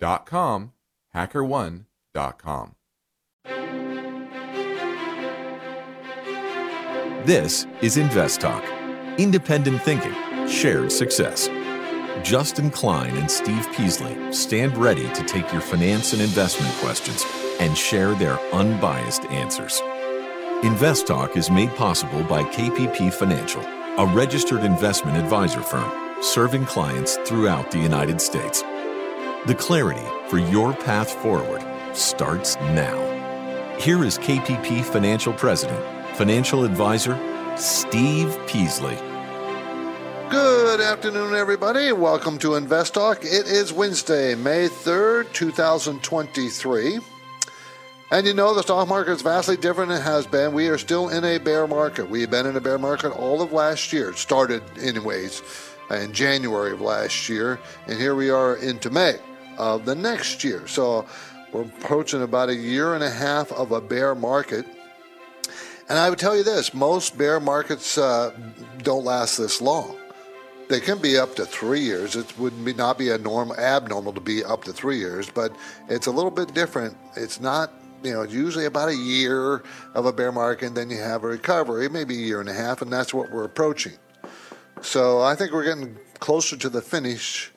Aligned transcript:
hackerone.com. 0.00 2.74
This 7.24 7.66
is 7.80 7.96
Invest 7.96 8.42
Talk, 8.42 8.62
independent 9.18 9.80
thinking, 9.82 10.14
shared 10.46 10.92
success. 10.92 11.48
Justin 12.22 12.70
Klein 12.70 13.16
and 13.16 13.30
Steve 13.30 13.66
Peasley 13.74 14.32
stand 14.32 14.76
ready 14.76 15.08
to 15.14 15.24
take 15.24 15.50
your 15.50 15.60
finance 15.60 16.12
and 16.12 16.22
investment 16.22 16.72
questions 16.76 17.24
and 17.60 17.76
share 17.76 18.14
their 18.14 18.38
unbiased 18.52 19.24
answers. 19.26 19.80
Invest 20.62 21.06
Talk 21.06 21.36
is 21.36 21.50
made 21.50 21.74
possible 21.76 22.22
by 22.24 22.42
KPP 22.44 23.12
Financial, 23.12 23.62
a 23.62 24.06
registered 24.14 24.62
investment 24.62 25.16
advisor 25.16 25.62
firm 25.62 25.90
serving 26.22 26.64
clients 26.64 27.16
throughout 27.26 27.70
the 27.70 27.78
United 27.78 28.20
States. 28.20 28.62
The 29.46 29.54
clarity 29.54 30.00
for 30.30 30.38
your 30.38 30.72
path 30.72 31.10
forward 31.20 31.62
starts 31.94 32.56
now. 32.56 32.96
Here 33.78 34.02
is 34.02 34.16
KPP 34.16 34.82
Financial 34.82 35.34
President 35.34 35.84
financial 36.16 36.64
advisor 36.64 37.14
Steve 37.54 38.38
Peasley. 38.46 38.96
Good 40.30 40.80
afternoon, 40.80 41.34
everybody. 41.34 41.92
Welcome 41.92 42.38
to 42.38 42.54
Invest 42.54 42.94
Talk. 42.94 43.18
It 43.22 43.46
is 43.46 43.70
Wednesday, 43.70 44.34
May 44.34 44.68
3rd, 44.68 45.30
2023. 45.34 47.00
And 48.12 48.26
you 48.26 48.32
know, 48.32 48.54
the 48.54 48.62
stock 48.62 48.88
market 48.88 49.12
is 49.12 49.20
vastly 49.20 49.58
different 49.58 49.90
than 49.90 50.00
it 50.00 50.04
has 50.04 50.26
been. 50.26 50.54
We 50.54 50.68
are 50.68 50.78
still 50.78 51.10
in 51.10 51.22
a 51.22 51.36
bear 51.36 51.66
market. 51.66 52.08
We 52.08 52.22
have 52.22 52.30
been 52.30 52.46
in 52.46 52.56
a 52.56 52.62
bear 52.62 52.78
market 52.78 53.10
all 53.10 53.42
of 53.42 53.52
last 53.52 53.92
year. 53.92 54.08
It 54.08 54.16
started, 54.16 54.62
anyways, 54.80 55.42
in 55.90 56.14
January 56.14 56.72
of 56.72 56.80
last 56.80 57.28
year. 57.28 57.60
And 57.86 58.00
here 58.00 58.14
we 58.14 58.30
are 58.30 58.56
into 58.56 58.88
May 58.88 59.18
of 59.58 59.84
the 59.84 59.94
next 59.94 60.44
year. 60.44 60.66
So 60.66 61.06
we're 61.52 61.62
approaching 61.62 62.22
about 62.22 62.48
a 62.48 62.54
year 62.54 62.94
and 62.94 63.04
a 63.04 63.10
half 63.10 63.52
of 63.52 63.72
a 63.72 63.80
bear 63.80 64.14
market. 64.14 64.66
And 65.88 65.98
I 65.98 66.08
would 66.10 66.18
tell 66.18 66.36
you 66.36 66.42
this 66.42 66.72
most 66.74 67.16
bear 67.18 67.40
markets 67.40 67.98
uh, 67.98 68.32
don't 68.82 69.04
last 69.04 69.36
this 69.36 69.60
long. 69.60 69.96
They 70.68 70.80
can 70.80 70.98
be 70.98 71.18
up 71.18 71.36
to 71.36 71.44
three 71.44 71.80
years. 71.80 72.16
It 72.16 72.38
would 72.38 72.64
be 72.64 72.72
not 72.72 72.96
be 72.96 73.10
a 73.10 73.18
norm, 73.18 73.52
abnormal 73.52 74.14
to 74.14 74.20
be 74.20 74.42
up 74.42 74.64
to 74.64 74.72
three 74.72 74.98
years, 74.98 75.28
but 75.28 75.54
it's 75.88 76.06
a 76.06 76.10
little 76.10 76.30
bit 76.30 76.54
different. 76.54 76.96
It's 77.16 77.38
not, 77.38 77.70
you 78.02 78.14
know, 78.14 78.22
usually 78.22 78.64
about 78.64 78.88
a 78.88 78.96
year 78.96 79.62
of 79.92 80.06
a 80.06 80.12
bear 80.12 80.32
market, 80.32 80.68
and 80.68 80.76
then 80.76 80.88
you 80.88 80.96
have 80.96 81.22
a 81.22 81.28
recovery, 81.28 81.88
maybe 81.90 82.14
a 82.14 82.26
year 82.26 82.40
and 82.40 82.48
a 82.48 82.54
half, 82.54 82.80
and 82.80 82.90
that's 82.90 83.12
what 83.12 83.30
we're 83.30 83.44
approaching. 83.44 83.92
So 84.80 85.20
I 85.20 85.34
think 85.34 85.52
we're 85.52 85.64
getting 85.64 85.98
closer 86.18 86.56
to 86.56 86.68
the 86.70 86.80
finish 86.80 87.52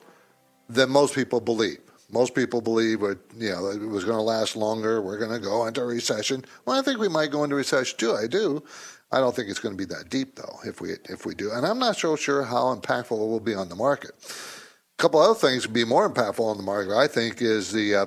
than 0.69 0.89
most 0.89 1.15
people 1.15 1.39
believe. 1.39 1.79
Most 2.09 2.33
people 2.33 2.61
believe 2.61 3.03
it, 3.03 3.19
you 3.37 3.49
know, 3.49 3.67
it 3.67 3.81
was 3.81 4.05
going 4.05 4.17
to 4.17 4.23
last 4.23 4.55
longer. 4.55 5.01
We're 5.01 5.17
going 5.17 5.31
to 5.31 5.39
go 5.39 5.65
into 5.65 5.81
a 5.81 5.85
recession. 5.85 6.45
Well, 6.65 6.79
I 6.79 6.81
think 6.81 6.99
we 6.99 7.09
might 7.09 7.31
go 7.31 7.43
into 7.43 7.55
recession 7.55 7.97
too. 7.97 8.13
I 8.13 8.27
do. 8.27 8.63
I 9.11 9.19
don't 9.19 9.35
think 9.35 9.49
it's 9.49 9.59
going 9.59 9.73
to 9.73 9.77
be 9.77 9.93
that 9.93 10.09
deep 10.09 10.35
though. 10.35 10.59
If 10.65 10.81
we 10.81 10.95
if 11.09 11.25
we 11.25 11.33
do, 11.33 11.51
and 11.51 11.65
I'm 11.65 11.79
not 11.79 11.97
so 11.97 12.15
sure 12.15 12.43
how 12.43 12.75
impactful 12.75 13.11
it 13.11 13.27
will 13.27 13.39
be 13.39 13.55
on 13.55 13.69
the 13.69 13.75
market. 13.75 14.11
A 14.19 15.01
couple 15.01 15.19
other 15.19 15.35
things 15.35 15.65
would 15.65 15.73
be 15.73 15.85
more 15.85 16.09
impactful 16.09 16.43
on 16.43 16.57
the 16.57 16.63
market. 16.63 16.93
I 16.93 17.07
think 17.07 17.41
is 17.41 17.71
the 17.71 17.95
uh, 17.95 18.05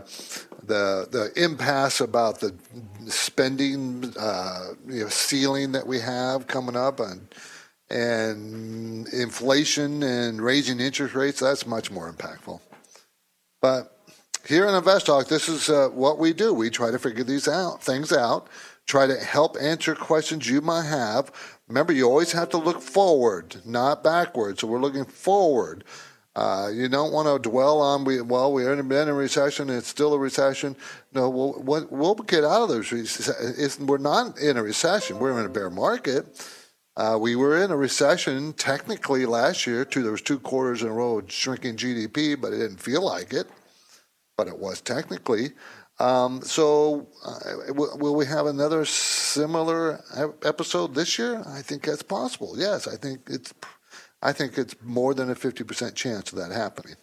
the 0.62 1.08
the 1.10 1.32
impasse 1.42 2.00
about 2.00 2.40
the 2.40 2.54
spending 3.06 4.12
uh, 4.18 4.72
you 4.86 5.04
know, 5.04 5.08
ceiling 5.08 5.72
that 5.72 5.86
we 5.86 6.00
have 6.00 6.46
coming 6.46 6.76
up 6.76 7.00
and 7.00 7.34
and 7.88 9.08
inflation 9.08 10.02
and 10.02 10.42
raising 10.42 10.80
interest 10.80 11.14
rates. 11.14 11.40
That's 11.40 11.66
much 11.66 11.90
more 11.90 12.12
impactful. 12.12 12.60
But 13.60 13.96
here 14.46 14.66
in 14.66 14.74
Invest 14.74 15.06
Talk, 15.06 15.28
this 15.28 15.48
is 15.48 15.68
uh, 15.68 15.88
what 15.88 16.18
we 16.18 16.32
do. 16.32 16.54
We 16.54 16.70
try 16.70 16.90
to 16.90 16.98
figure 16.98 17.24
these 17.24 17.46
out, 17.46 17.82
things 17.82 18.12
out, 18.12 18.48
try 18.86 19.06
to 19.06 19.16
help 19.16 19.56
answer 19.60 19.94
questions 19.94 20.48
you 20.48 20.60
might 20.60 20.86
have. 20.86 21.30
Remember, 21.68 21.92
you 21.92 22.06
always 22.06 22.32
have 22.32 22.48
to 22.50 22.56
look 22.56 22.80
forward, 22.80 23.56
not 23.64 24.02
backward. 24.02 24.58
So 24.58 24.66
we're 24.66 24.80
looking 24.80 25.04
forward. 25.04 25.84
Uh, 26.36 26.70
you 26.72 26.88
don't 26.88 27.12
want 27.12 27.26
to 27.26 27.50
dwell 27.50 27.80
on 27.80 28.04
we 28.04 28.20
well 28.20 28.52
we're 28.52 28.72
in, 28.72 28.88
been 28.88 29.02
in 29.02 29.08
a 29.08 29.14
recession 29.14 29.68
it's 29.68 29.88
still 29.88 30.14
a 30.14 30.18
recession. 30.18 30.76
No, 31.12 31.28
we'll 31.28 31.88
we'll 31.90 32.14
get 32.14 32.44
out 32.44 32.70
of 32.70 32.88
this. 32.88 33.78
We're 33.80 33.98
not 33.98 34.38
in 34.38 34.56
a 34.56 34.62
recession. 34.62 35.18
We're 35.18 35.38
in 35.40 35.46
a 35.46 35.48
bear 35.48 35.70
market. 35.70 36.40
Uh, 36.96 37.16
we 37.20 37.36
were 37.36 37.62
in 37.62 37.70
a 37.70 37.76
recession 37.76 38.52
technically 38.52 39.24
last 39.24 39.66
year. 39.66 39.84
Two, 39.84 40.02
there 40.02 40.12
was 40.12 40.22
two 40.22 40.38
quarters 40.38 40.82
in 40.82 40.88
a 40.88 40.92
row 40.92 41.18
of 41.18 41.30
shrinking 41.30 41.76
GDP, 41.76 42.40
but 42.40 42.52
it 42.52 42.58
didn't 42.58 42.80
feel 42.80 43.04
like 43.04 43.32
it. 43.32 43.46
But 44.36 44.48
it 44.48 44.58
was 44.58 44.80
technically. 44.80 45.52
Um, 45.98 46.40
so, 46.40 47.08
uh, 47.24 47.72
will 47.74 48.16
we 48.16 48.24
have 48.26 48.46
another 48.46 48.84
similar 48.86 50.02
episode 50.42 50.94
this 50.94 51.18
year? 51.18 51.42
I 51.46 51.60
think 51.60 51.84
that's 51.84 52.02
possible. 52.02 52.54
Yes, 52.56 52.88
I 52.88 52.96
think 52.96 53.20
it's. 53.28 53.52
I 54.22 54.32
think 54.32 54.58
it's 54.58 54.74
more 54.82 55.14
than 55.14 55.30
a 55.30 55.34
fifty 55.34 55.62
percent 55.62 55.94
chance 55.94 56.32
of 56.32 56.38
that 56.38 56.52
happening. 56.52 56.96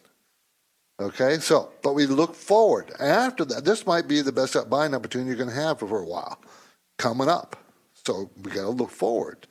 Okay, 0.99 1.37
so 1.37 1.71
but 1.83 1.93
we 1.93 2.07
look 2.07 2.33
forward 2.33 2.91
after 2.99 3.45
that. 3.45 3.65
This 3.65 3.85
might 3.85 4.07
be 4.07 4.21
the 4.21 4.31
best 4.31 4.57
buying 4.67 4.95
opportunity 4.95 5.29
you're 5.29 5.37
going 5.37 5.49
to 5.49 5.55
have 5.55 5.77
for 5.79 5.99
a 5.99 6.05
while 6.05 6.39
coming 6.97 7.29
up. 7.29 7.55
So 7.93 8.31
we 8.41 8.51
got 8.51 8.63
to 8.63 8.69
look 8.69 8.89
forward. 8.89 9.47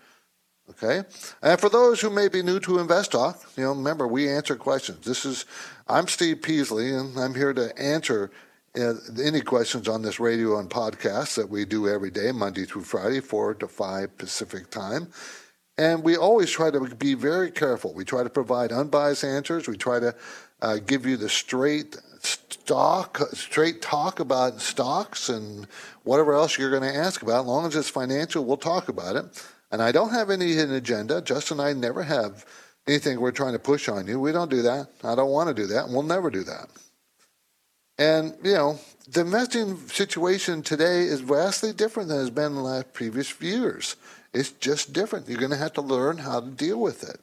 Okay, 0.68 1.02
and 1.42 1.60
for 1.60 1.68
those 1.68 2.00
who 2.00 2.10
may 2.10 2.26
be 2.26 2.42
new 2.42 2.58
to 2.58 2.80
Invest 2.80 3.12
Talk, 3.12 3.40
you 3.56 3.62
know, 3.62 3.72
remember 3.72 4.08
we 4.08 4.28
answer 4.28 4.56
questions. 4.56 5.04
This 5.04 5.24
is 5.24 5.44
I'm 5.86 6.08
Steve 6.08 6.42
Peasley, 6.42 6.92
and 6.92 7.16
I'm 7.16 7.36
here 7.36 7.52
to 7.52 7.76
answer 7.78 8.32
uh, 8.76 8.94
any 9.22 9.42
questions 9.42 9.86
on 9.86 10.02
this 10.02 10.18
radio 10.18 10.58
and 10.58 10.68
podcast 10.68 11.36
that 11.36 11.48
we 11.48 11.64
do 11.64 11.88
every 11.88 12.10
day, 12.10 12.32
Monday 12.32 12.64
through 12.64 12.82
Friday, 12.82 13.20
four 13.20 13.54
to 13.54 13.68
five 13.68 14.18
Pacific 14.18 14.68
time. 14.68 15.06
And 15.78 16.02
we 16.02 16.16
always 16.16 16.50
try 16.50 16.72
to 16.72 16.80
be 16.96 17.14
very 17.14 17.52
careful. 17.52 17.94
We 17.94 18.04
try 18.04 18.24
to 18.24 18.30
provide 18.30 18.72
unbiased 18.72 19.22
answers. 19.22 19.68
We 19.68 19.76
try 19.76 20.00
to 20.00 20.16
uh, 20.60 20.78
give 20.84 21.06
you 21.06 21.16
the 21.16 21.28
straight 21.28 21.96
stock, 22.22 23.18
straight 23.34 23.82
talk 23.82 24.18
about 24.18 24.60
stocks 24.60 25.28
and 25.28 25.68
whatever 26.02 26.34
else 26.34 26.58
you're 26.58 26.70
going 26.70 26.82
to 26.82 26.98
ask 26.98 27.22
about. 27.22 27.42
As 27.42 27.46
long 27.46 27.66
as 27.66 27.76
it's 27.76 27.88
financial, 27.88 28.44
we'll 28.44 28.56
talk 28.56 28.88
about 28.88 29.14
it. 29.14 29.46
And 29.70 29.82
I 29.82 29.92
don't 29.92 30.10
have 30.10 30.30
any 30.30 30.52
hidden 30.52 30.74
agenda. 30.74 31.20
Justin 31.20 31.60
and 31.60 31.68
I 31.68 31.72
never 31.72 32.02
have 32.02 32.44
anything 32.86 33.20
we're 33.20 33.32
trying 33.32 33.52
to 33.52 33.58
push 33.58 33.88
on 33.88 34.06
you. 34.06 34.20
We 34.20 34.32
don't 34.32 34.50
do 34.50 34.62
that. 34.62 34.88
I 35.02 35.14
don't 35.14 35.30
want 35.30 35.48
to 35.48 35.54
do 35.54 35.66
that, 35.68 35.86
and 35.86 35.92
we'll 35.92 36.02
never 36.02 36.30
do 36.30 36.44
that. 36.44 36.68
And, 37.98 38.34
you 38.42 38.52
know, 38.52 38.78
the 39.08 39.22
investing 39.22 39.76
situation 39.88 40.62
today 40.62 41.02
is 41.02 41.20
vastly 41.20 41.72
different 41.72 42.08
than 42.08 42.20
it's 42.20 42.30
been 42.30 42.46
in 42.46 42.54
the 42.56 42.60
last 42.60 42.92
previous 42.92 43.40
years. 43.40 43.96
It's 44.32 44.50
just 44.50 44.92
different. 44.92 45.28
You're 45.28 45.38
going 45.38 45.50
to 45.50 45.56
have 45.56 45.72
to 45.74 45.80
learn 45.80 46.18
how 46.18 46.40
to 46.40 46.50
deal 46.50 46.78
with 46.78 47.08
it. 47.08 47.18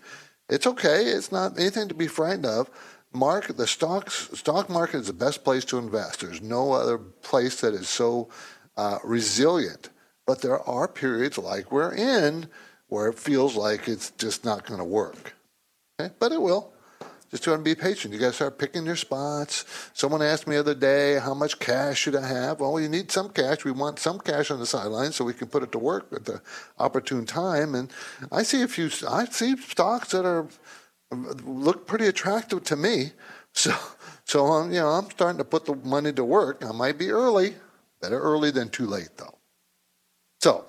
It's 0.50 0.66
okay. 0.68 1.06
It's 1.06 1.31
not 1.31 1.60
anything 1.60 1.88
to 1.90 1.94
be 1.94 2.07
frightened 2.07 2.45
of. 2.45 2.69
Market, 3.13 3.57
the 3.57 3.68
stocks, 3.68 4.30
stock 4.34 4.69
market 4.69 4.98
is 4.98 5.07
the 5.07 5.13
best 5.13 5.44
place 5.44 5.63
to 5.66 5.78
invest. 5.78 6.22
There's 6.22 6.42
no 6.42 6.72
other 6.72 6.98
place 6.98 7.62
that 7.62 7.75
is 7.75 7.88
so 7.88 8.30
uh, 8.75 8.98
resilient. 9.04 9.90
But 10.25 10.41
there 10.41 10.59
are 10.59 10.87
periods 10.87 11.37
like 11.37 11.71
we're 11.71 11.93
in 11.93 12.47
where 12.87 13.07
it 13.07 13.19
feels 13.19 13.55
like 13.55 13.87
it's 13.87 14.11
just 14.11 14.45
not 14.45 14.65
going 14.65 14.79
to 14.79 14.85
work. 14.85 15.35
Okay? 15.99 16.13
But 16.19 16.31
it 16.31 16.41
will. 16.41 16.73
Just 17.31 17.43
trying 17.43 17.57
to 17.57 17.63
be 17.63 17.73
patient. 17.73 18.13
You 18.13 18.19
got 18.19 18.27
to 18.27 18.33
start 18.33 18.59
picking 18.59 18.85
your 18.85 18.95
spots. 18.95 19.65
Someone 19.93 20.21
asked 20.21 20.45
me 20.45 20.53
the 20.53 20.59
other 20.59 20.75
day, 20.75 21.17
how 21.17 21.33
much 21.33 21.57
cash 21.57 21.97
should 21.97 22.15
I 22.15 22.27
have? 22.27 22.59
Well, 22.59 22.79
you 22.79 22.87
need 22.87 23.11
some 23.11 23.29
cash. 23.29 23.65
We 23.65 23.71
want 23.71 23.97
some 23.97 24.19
cash 24.19 24.51
on 24.51 24.59
the 24.59 24.67
sidelines 24.67 25.15
so 25.15 25.25
we 25.25 25.33
can 25.33 25.47
put 25.47 25.63
it 25.63 25.71
to 25.71 25.79
work 25.79 26.13
at 26.13 26.25
the 26.25 26.43
opportune 26.77 27.25
time. 27.25 27.73
And 27.73 27.91
I 28.31 28.43
see 28.43 28.61
a 28.61 28.67
few. 28.67 28.91
I 29.09 29.25
see 29.25 29.57
stocks 29.57 30.11
that 30.11 30.27
are 30.27 30.47
look 31.43 31.87
pretty 31.87 32.05
attractive 32.05 32.63
to 32.65 32.75
me. 32.75 33.13
So, 33.53 33.75
so 34.25 34.45
I'm, 34.45 34.71
you 34.71 34.79
know, 34.79 34.89
I'm 34.89 35.09
starting 35.09 35.37
to 35.39 35.43
put 35.43 35.65
the 35.65 35.75
money 35.75 36.13
to 36.13 36.23
work. 36.23 36.63
I 36.63 36.71
might 36.71 36.97
be 36.97 37.09
early. 37.09 37.55
Better 37.99 38.19
early 38.19 38.51
than 38.51 38.69
too 38.69 38.85
late, 38.85 39.09
though. 39.17 39.37
So, 40.44 40.66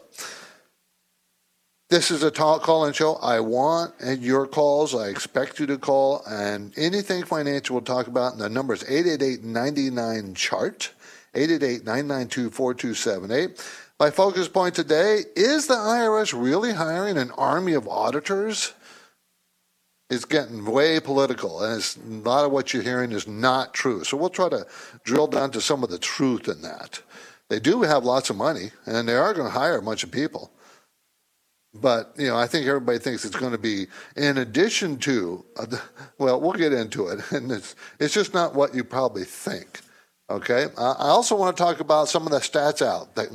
this 1.91 2.13
is 2.13 2.23
a 2.23 2.31
talk 2.31 2.63
call 2.63 2.85
and 2.85 2.95
show. 2.95 3.17
I 3.17 3.41
want 3.41 3.93
your 4.21 4.47
calls. 4.47 4.95
I 4.95 5.09
expect 5.09 5.59
you 5.59 5.67
to 5.67 5.79
call. 5.79 6.23
And 6.29 6.73
anything 6.79 7.25
financial 7.25 7.75
we'll 7.75 7.83
talk 7.83 8.07
about. 8.07 8.35
And 8.35 8.41
the 8.41 8.49
number 8.49 8.73
is 8.73 8.85
888 8.89 10.37
chart, 10.37 10.93
888 11.35 11.85
992 11.85 12.51
4278. 12.51 13.69
My 13.99 14.11
focus 14.13 14.47
point 14.47 14.77
today 14.77 15.25
is 15.35 15.67
the 15.67 15.75
IRS 15.75 16.41
really 16.41 16.73
hiring 16.73 17.19
an 17.19 17.33
army 17.33 17.73
of 17.73 17.89
auditors? 17.89 18.75
It's 20.09 20.25
getting 20.25 20.65
way 20.65 21.01
political, 21.01 21.65
and 21.65 21.83
a 22.25 22.29
lot 22.29 22.45
of 22.45 22.53
what 22.53 22.73
you're 22.73 22.85
hearing 22.85 23.11
is 23.11 23.27
not 23.27 23.75
true. 23.75 24.05
So 24.05 24.17
we'll 24.17 24.29
try 24.29 24.51
to 24.51 24.69
drill 25.03 25.27
down 25.27 25.51
to 25.51 25.61
some 25.61 25.83
of 25.83 25.91
the 25.91 25.99
truth 25.99 26.47
in 26.47 26.63
that. 26.63 27.01
They 27.51 27.61
do 27.61 27.83
have 27.83 28.05
lots 28.05 28.31
of 28.31 28.37
money, 28.37 28.71
and 28.87 29.09
they 29.09 29.15
are 29.15 29.35
going 29.35 29.47
to 29.47 29.59
hire 29.59 29.77
a 29.77 29.83
bunch 29.83 30.03
of 30.03 30.11
people. 30.11 30.51
But 31.75 32.15
you 32.17 32.29
know, 32.29 32.37
I 32.37 32.47
think 32.47 32.67
everybody 32.67 32.99
thinks 32.99 33.25
it's 33.25 33.37
going 33.37 33.53
to 33.53 33.59
be 33.59 33.87
in 34.17 34.39
addition 34.39 34.97
to. 34.99 35.45
Uh, 35.57 35.67
well, 36.19 36.41
we'll 36.41 36.53
get 36.53 36.73
into 36.73 37.09
it, 37.09 37.21
and 37.33 37.51
it's 37.51 37.75
it's 37.99 38.15
just 38.15 38.33
not 38.33 38.55
what 38.55 38.75
you 38.75 38.85
probably 38.85 39.25
think. 39.25 39.81
Okay. 40.31 40.69
I 40.79 41.09
also 41.09 41.37
want 41.37 41.55
to 41.55 41.63
talk 41.63 41.81
about 41.81 42.09
some 42.09 42.25
of 42.25 42.33
the 42.33 42.39
stats 42.39 42.81
out, 42.81 43.15
that, 43.15 43.29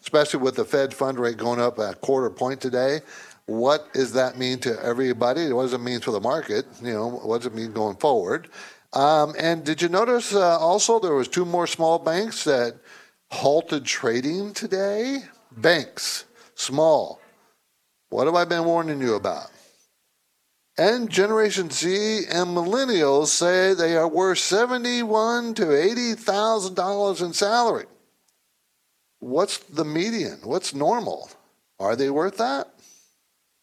especially 0.00 0.40
with 0.40 0.56
the 0.56 0.64
Fed 0.64 0.92
fund 0.92 1.20
rate 1.20 1.36
going 1.36 1.60
up 1.60 1.78
a 1.78 1.94
quarter 1.94 2.30
point 2.30 2.60
today. 2.60 3.00
What 3.46 3.92
does 3.92 4.12
that 4.14 4.38
mean 4.38 4.58
to 4.60 4.82
everybody? 4.82 5.52
What 5.52 5.62
does 5.62 5.72
it 5.72 5.80
mean 5.80 6.00
for 6.00 6.10
the 6.10 6.20
market? 6.20 6.66
You 6.82 6.92
know, 6.92 7.08
what 7.10 7.38
does 7.38 7.46
it 7.46 7.54
mean 7.54 7.72
going 7.72 7.96
forward? 7.96 8.48
Um, 8.92 9.34
and 9.38 9.64
did 9.64 9.80
you 9.80 9.88
notice 9.88 10.34
uh, 10.34 10.58
also 10.58 10.98
there 10.98 11.14
was 11.14 11.28
two 11.28 11.44
more 11.44 11.66
small 11.66 11.98
banks 11.98 12.44
that 12.44 12.74
halted 13.32 13.84
trading 13.84 14.52
today? 14.54 15.24
Banks, 15.56 16.24
small 16.54 17.22
what 18.12 18.26
have 18.26 18.34
I 18.34 18.44
been 18.44 18.66
warning 18.66 19.00
you 19.00 19.14
about? 19.14 19.50
And 20.76 21.08
Generation 21.08 21.70
Z 21.70 22.24
and 22.30 22.48
millennials 22.48 23.28
say 23.28 23.72
they 23.72 23.96
are 23.96 24.06
worth 24.06 24.38
seventy-one 24.38 25.54
to 25.54 25.74
eighty 25.74 26.12
thousand 26.12 26.74
dollars 26.74 27.22
in 27.22 27.32
salary. 27.32 27.86
What's 29.18 29.56
the 29.56 29.86
median? 29.86 30.40
What's 30.44 30.74
normal? 30.74 31.30
Are 31.80 31.96
they 31.96 32.10
worth 32.10 32.36
that? 32.36 32.68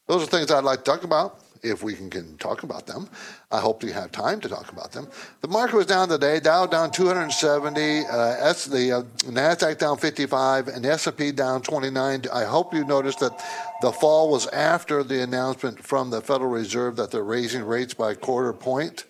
Those 0.08 0.24
are 0.24 0.26
things 0.26 0.50
I'd 0.50 0.64
like 0.64 0.80
to 0.80 0.92
talk 0.92 1.04
about 1.04 1.40
if 1.62 1.84
we 1.84 1.94
can, 1.94 2.10
can 2.10 2.38
talk 2.38 2.64
about 2.64 2.86
them. 2.88 3.10
I 3.52 3.60
hope 3.60 3.84
you 3.84 3.94
have 3.94 4.12
time 4.12 4.40
to 4.42 4.50
talk 4.50 4.72
about 4.72 4.92
them. 4.92 5.08
The 5.42 5.48
market 5.48 5.76
was 5.76 5.86
down 5.86 6.10
today. 6.10 6.40
Dow 6.40 6.66
down 6.66 6.92
270. 6.92 8.06
Uh, 8.06 8.36
S, 8.40 8.66
the 8.66 8.92
uh, 8.92 9.02
Nasdaq 9.26 9.78
down 9.78 9.98
55, 9.98 10.68
and 10.68 10.86
S&P 10.86 11.32
down 11.32 11.62
29. 11.62 12.24
I 12.34 12.44
hope 12.44 12.74
you 12.74 12.86
noticed 12.86 13.20
that 13.20 13.38
the 13.82 13.92
fall 13.92 14.30
was 14.30 14.48
after 14.48 15.04
the 15.04 15.22
announcement 15.22 15.84
from 15.84 16.10
the 16.10 16.22
Federal 16.22 16.50
Reserve 16.50 16.96
that 16.98 17.12
they're 17.12 17.24
raising 17.24 17.64
rates 17.64 17.94
by 17.94 18.12
a 18.12 18.16
quarter 18.16 18.54
point. 18.54 19.06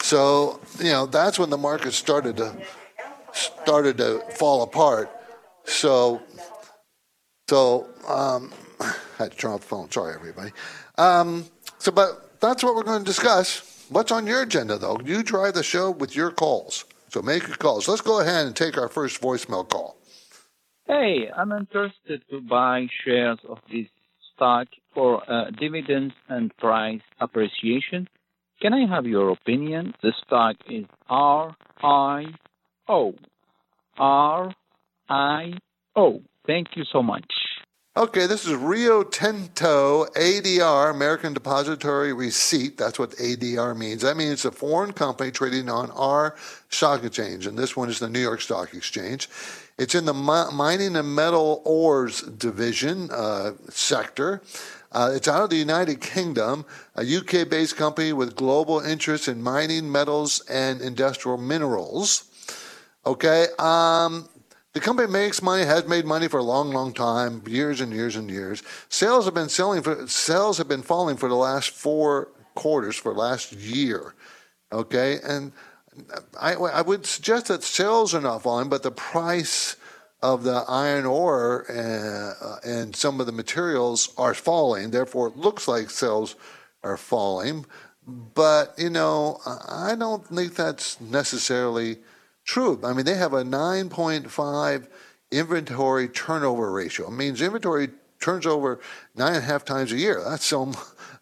So 0.00 0.60
you 0.78 0.90
know 0.90 1.06
that's 1.06 1.38
when 1.38 1.50
the 1.50 1.58
market 1.58 1.92
started 1.92 2.36
to 2.36 2.56
started 3.32 3.98
to 3.98 4.20
fall 4.36 4.62
apart. 4.62 5.10
So 5.64 6.22
so 7.48 7.88
um, 8.06 8.52
I 8.80 8.94
had 9.18 9.32
to 9.32 9.36
turn 9.36 9.52
off 9.52 9.60
the 9.60 9.66
phone. 9.66 9.90
Sorry, 9.90 10.14
everybody. 10.14 10.52
Um, 10.98 11.46
so, 11.86 11.92
but 11.92 12.40
that's 12.40 12.64
what 12.64 12.74
we're 12.74 12.82
going 12.82 12.98
to 12.98 13.04
discuss. 13.04 13.86
What's 13.90 14.10
on 14.10 14.26
your 14.26 14.42
agenda, 14.42 14.76
though? 14.76 14.98
You 15.04 15.22
drive 15.22 15.54
the 15.54 15.62
show 15.62 15.88
with 15.88 16.16
your 16.16 16.32
calls. 16.32 16.84
So 17.10 17.22
make 17.22 17.46
your 17.46 17.56
calls. 17.56 17.86
Let's 17.86 18.00
go 18.00 18.18
ahead 18.18 18.44
and 18.44 18.56
take 18.56 18.76
our 18.76 18.88
first 18.88 19.22
voicemail 19.22 19.68
call. 19.68 19.96
Hey, 20.88 21.30
I'm 21.30 21.52
interested 21.52 22.22
to 22.30 22.40
buy 22.40 22.88
shares 23.04 23.38
of 23.48 23.58
this 23.70 23.86
stock 24.34 24.66
for 24.94 25.22
uh, 25.30 25.52
dividends 25.52 26.14
and 26.28 26.54
price 26.56 27.02
appreciation. 27.20 28.08
Can 28.60 28.74
I 28.74 28.92
have 28.92 29.06
your 29.06 29.30
opinion? 29.30 29.94
The 30.02 30.12
stock 30.26 30.56
is 30.68 30.86
R 31.08 31.54
I 31.84 32.24
O. 32.88 33.14
R 33.96 34.52
I 35.08 35.52
O. 35.94 36.20
Thank 36.48 36.70
you 36.74 36.82
so 36.92 37.00
much. 37.00 37.32
Okay, 37.96 38.26
this 38.26 38.44
is 38.44 38.52
Rio 38.52 39.02
Tinto 39.02 40.04
ADR, 40.04 40.90
American 40.90 41.32
Depository 41.32 42.12
Receipt. 42.12 42.76
That's 42.76 42.98
what 42.98 43.12
ADR 43.12 43.74
means. 43.74 44.02
That 44.02 44.18
means 44.18 44.32
it's 44.32 44.44
a 44.44 44.52
foreign 44.52 44.92
company 44.92 45.30
trading 45.30 45.70
on 45.70 45.90
our 45.92 46.36
stock 46.68 47.04
exchange, 47.04 47.46
and 47.46 47.58
this 47.58 47.74
one 47.74 47.88
is 47.88 47.98
the 47.98 48.10
New 48.10 48.20
York 48.20 48.42
Stock 48.42 48.74
Exchange. 48.74 49.30
It's 49.78 49.94
in 49.94 50.04
the 50.04 50.12
mining 50.12 50.94
and 50.94 51.14
metal 51.14 51.62
ores 51.64 52.20
division 52.20 53.08
uh, 53.10 53.52
sector. 53.70 54.42
Uh, 54.92 55.12
it's 55.14 55.26
out 55.26 55.44
of 55.44 55.48
the 55.48 55.56
United 55.56 56.02
Kingdom, 56.02 56.66
a 56.96 57.16
UK 57.16 57.48
based 57.48 57.78
company 57.78 58.12
with 58.12 58.36
global 58.36 58.78
interests 58.78 59.26
in 59.26 59.42
mining, 59.42 59.90
metals, 59.90 60.44
and 60.50 60.82
industrial 60.82 61.38
minerals. 61.38 62.24
Okay, 63.06 63.46
um, 63.58 64.28
the 64.76 64.82
company 64.82 65.10
makes 65.10 65.40
money, 65.40 65.64
has 65.64 65.88
made 65.88 66.04
money 66.04 66.28
for 66.28 66.36
a 66.36 66.42
long, 66.42 66.70
long 66.70 66.92
time, 66.92 67.42
years 67.46 67.80
and 67.80 67.94
years 67.94 68.14
and 68.14 68.30
years. 68.30 68.62
Sales 68.90 69.24
have 69.24 69.32
been 69.32 69.48
selling 69.48 69.82
for 69.82 70.06
sales 70.06 70.58
have 70.58 70.68
been 70.68 70.82
falling 70.82 71.16
for 71.16 71.30
the 71.30 71.34
last 71.34 71.70
four 71.70 72.28
quarters 72.54 72.94
for 72.94 73.14
last 73.14 73.54
year. 73.54 74.14
Okay, 74.70 75.18
and 75.24 75.52
I, 76.38 76.56
I 76.56 76.82
would 76.82 77.06
suggest 77.06 77.46
that 77.46 77.62
sales 77.62 78.14
are 78.14 78.20
not 78.20 78.42
falling, 78.42 78.68
but 78.68 78.82
the 78.82 78.90
price 78.90 79.76
of 80.20 80.42
the 80.42 80.62
iron 80.68 81.06
ore 81.06 81.64
uh, 81.70 82.56
and 82.62 82.94
some 82.94 83.18
of 83.18 83.24
the 83.24 83.32
materials 83.32 84.12
are 84.18 84.34
falling. 84.34 84.90
Therefore, 84.90 85.28
it 85.28 85.38
looks 85.38 85.66
like 85.66 85.88
sales 85.88 86.36
are 86.84 86.98
falling. 86.98 87.64
But 88.06 88.74
you 88.76 88.90
know, 88.90 89.40
I 89.46 89.94
don't 89.98 90.26
think 90.26 90.54
that's 90.54 91.00
necessarily 91.00 91.96
true. 92.46 92.80
I 92.82 92.94
mean, 92.94 93.04
they 93.04 93.14
have 93.14 93.34
a 93.34 93.42
9.5 93.42 94.88
inventory 95.30 96.08
turnover 96.08 96.72
ratio. 96.72 97.08
It 97.08 97.12
means 97.12 97.42
inventory 97.42 97.90
turns 98.20 98.46
over 98.46 98.80
nine 99.14 99.34
and 99.34 99.44
a 99.44 99.46
half 99.46 99.64
times 99.64 99.92
a 99.92 99.96
year. 99.96 100.22
That's 100.24 100.46
so, 100.46 100.72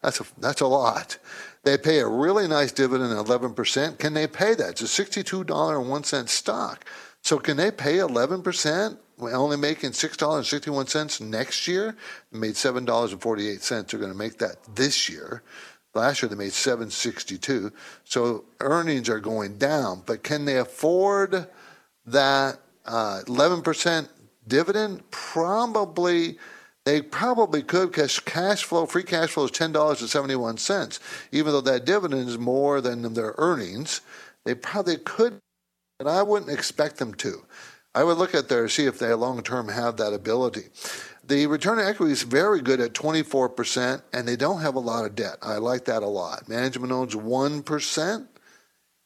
that's 0.02 0.21
a, 0.21 0.25
that's 0.38 0.61
a 0.61 0.66
lot. 0.66 1.19
They 1.64 1.78
pay 1.78 1.99
a 1.99 2.07
really 2.07 2.47
nice 2.47 2.73
dividend, 2.73 3.12
11%. 3.12 3.99
Can 3.99 4.14
they 4.14 4.26
pay 4.26 4.54
that? 4.54 4.83
It's 4.83 4.99
a 4.99 5.04
$62.01 5.04 6.28
stock. 6.28 6.85
So 7.23 7.38
can 7.38 7.57
they 7.57 7.71
pay 7.71 7.97
11%? 7.97 8.99
only 9.21 9.57
making 9.57 9.90
$6.61 9.90 11.21
next 11.21 11.69
year. 11.69 11.97
They 12.33 12.38
made 12.38 12.54
$7.48. 12.54 13.88
They're 13.88 14.00
going 14.00 14.12
to 14.12 14.19
make 14.19 14.38
that 14.38 14.57
this 14.75 15.09
year. 15.09 15.43
Last 15.95 16.23
year 16.23 16.29
they 16.29 16.37
made 16.37 16.53
762. 16.53 17.73
So 18.05 18.45
earnings 18.61 19.09
are 19.09 19.21
going 19.21 19.59
down, 19.59 20.03
but 20.07 20.23
can 20.23 20.45
they 20.45 20.59
afford 20.59 21.47
that 22.07 22.59
uh, 22.87 23.23
11% 23.27 24.09
dividend? 24.47 25.11
Probably. 25.11 26.39
They 26.85 27.01
probably 27.01 27.63
could 27.63 27.93
because 27.93 28.21
cash 28.21 28.65
flow, 28.65 28.85
free 28.87 29.05
cash 29.05 29.31
flow 29.31 29.45
is 29.45 29.51
ten 29.51 29.73
dollars 29.73 30.03
and 30.03 30.11
seventy 30.11 30.37
one 30.37 30.59
cents. 30.59 31.01
Even 31.33 31.53
though 31.53 31.63
that 31.63 31.87
dividend 31.87 32.29
is 32.29 32.37
more 32.37 32.83
than 32.83 33.15
their 33.15 33.35
earnings, 33.39 34.03
they 34.45 34.55
probably 34.55 34.99
could, 34.99 35.41
and 35.99 36.09
I 36.09 36.23
wouldn't 36.23 36.51
expect 36.51 36.99
them 36.99 37.15
to. 37.15 37.45
I 37.95 38.05
would 38.05 38.19
look 38.19 38.35
at 38.35 38.49
their 38.49 38.69
see 38.69 38.87
if 38.87 38.99
they 38.99 39.13
long 39.15 39.43
term 39.43 39.69
have 39.69 39.97
that 39.97 40.13
ability. 40.13 40.65
The 41.26 41.47
return 41.47 41.78
on 41.78 41.87
equity 41.87 42.12
is 42.12 42.23
very 42.23 42.61
good 42.61 42.81
at 42.81 42.93
24%, 42.93 44.02
and 44.12 44.28
they 44.28 44.37
don't 44.37 44.61
have 44.61 44.75
a 44.75 44.81
lot 44.81 45.07
of 45.07 45.14
debt. 45.14 45.37
I 45.40 45.57
like 45.57 45.87
that 45.87 46.02
a 46.02 46.07
lot. 46.07 46.49
Management 46.49 46.93
owns 46.93 47.14
1%, 47.14 48.26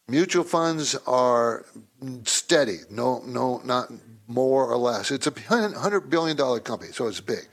Mutual 0.08 0.42
funds 0.42 0.94
are 1.06 1.66
steady. 2.24 2.78
No, 2.90 3.22
no, 3.26 3.60
not 3.64 3.92
more 4.26 4.66
or 4.66 4.78
less. 4.78 5.10
It's 5.10 5.26
a 5.26 5.40
hundred 5.48 6.08
billion 6.08 6.34
dollar 6.34 6.60
company, 6.60 6.92
so 6.92 7.08
it's 7.08 7.20
big. 7.20 7.46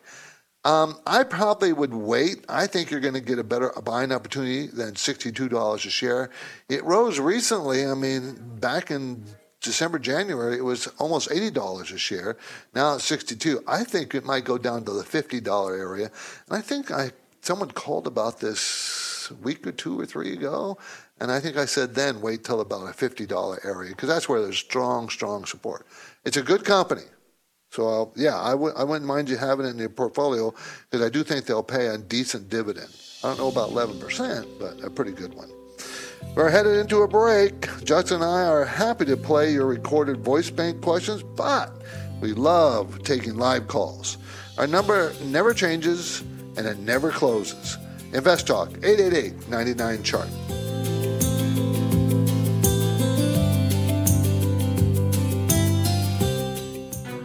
Um, 0.64 0.98
I 1.06 1.24
probably 1.24 1.74
would 1.74 1.94
wait. 1.94 2.46
I 2.48 2.66
think 2.66 2.90
you're 2.90 3.02
going 3.02 3.14
to 3.14 3.20
get 3.20 3.40
a 3.40 3.44
better 3.44 3.72
buying 3.84 4.12
opportunity 4.12 4.68
than 4.68 4.94
$62 4.94 5.76
a 5.76 5.90
share. 5.90 6.32
It 6.70 6.84
rose 6.86 7.20
recently. 7.20 7.86
I 7.86 7.94
mean, 7.94 8.36
back 8.60 8.90
in 8.90 9.26
December, 9.66 10.00
January, 10.00 10.58
it 10.58 10.64
was 10.64 10.88
almost 11.00 11.30
$80 11.30 11.94
a 11.94 11.98
share. 11.98 12.38
Now 12.74 12.96
it's 12.96 13.06
62. 13.06 13.64
I 13.68 13.84
think 13.84 14.16
it 14.16 14.24
might 14.24 14.46
go 14.46 14.58
down 14.58 14.86
to 14.86 14.92
the 14.92 15.04
$50 15.04 15.78
area. 15.78 16.12
And 16.48 16.58
I 16.58 16.62
think 16.62 16.92
I 16.92 17.12
someone 17.42 17.70
called 17.70 18.08
about 18.08 18.40
this 18.40 19.32
week 19.44 19.66
or 19.68 19.72
two 19.72 20.00
or 20.00 20.06
three 20.06 20.34
ago. 20.34 20.78
And 21.20 21.32
I 21.32 21.40
think 21.40 21.58
I 21.58 21.66
said 21.66 21.96
then 21.96 22.22
wait 22.22 22.44
till 22.44 22.60
about 22.60 22.90
a 22.90 22.94
$50 22.94 23.66
area 23.66 23.92
because 23.92 24.10
that's 24.10 24.28
where 24.28 24.42
there's 24.42 24.58
strong, 24.58 25.10
strong 25.10 25.46
support. 25.46 25.86
It's 26.26 26.38
a 26.38 26.42
good 26.42 26.66
company. 26.66 27.04
So 27.72 27.88
I'll, 27.88 28.14
yeah, 28.16 28.40
I 28.40 28.52
w- 28.52 28.74
I 28.76 28.84
wouldn't 28.84 29.06
mind 29.06 29.30
you 29.30 29.38
having 29.38 29.66
it 29.66 29.70
in 29.70 29.80
your 29.80 29.90
portfolio 29.90 30.54
because 30.90 31.06
I 31.06 31.10
do 31.10 31.24
think 31.24 31.46
they'll 31.46 31.64
pay 31.64 31.88
a 31.88 31.98
decent 31.98 32.50
dividend. 32.50 32.90
I 33.24 33.28
don't 33.28 33.38
know 33.38 33.50
about 33.50 33.72
11%, 33.72 34.60
but 34.60 34.84
a 34.84 34.90
pretty 34.90 35.12
good 35.12 35.34
one. 35.34 35.50
We're 36.36 36.50
headed 36.50 36.78
into 36.78 37.02
a 37.02 37.08
break. 37.08 37.70
Justin 37.84 38.22
and 38.22 38.26
I 38.26 38.46
are 38.46 38.66
happy 38.66 39.06
to 39.06 39.16
play 39.16 39.54
your 39.54 39.66
recorded 39.66 40.18
voice 40.18 40.50
bank 40.50 40.82
questions, 40.82 41.24
but 41.24 41.72
we 42.20 42.34
love 42.34 43.04
taking 43.04 43.38
live 43.38 43.68
calls. 43.68 44.18
Our 44.58 44.68
number 44.68 45.14
never 45.24 45.54
changes 45.54 46.22
and 46.58 46.68
it 46.68 46.80
never 46.80 47.12
closes. 47.12 47.78
Invest 48.14 48.48
Talk 48.48 48.70
888 48.84 49.50
99 49.50 50.04
chart. 50.04 50.28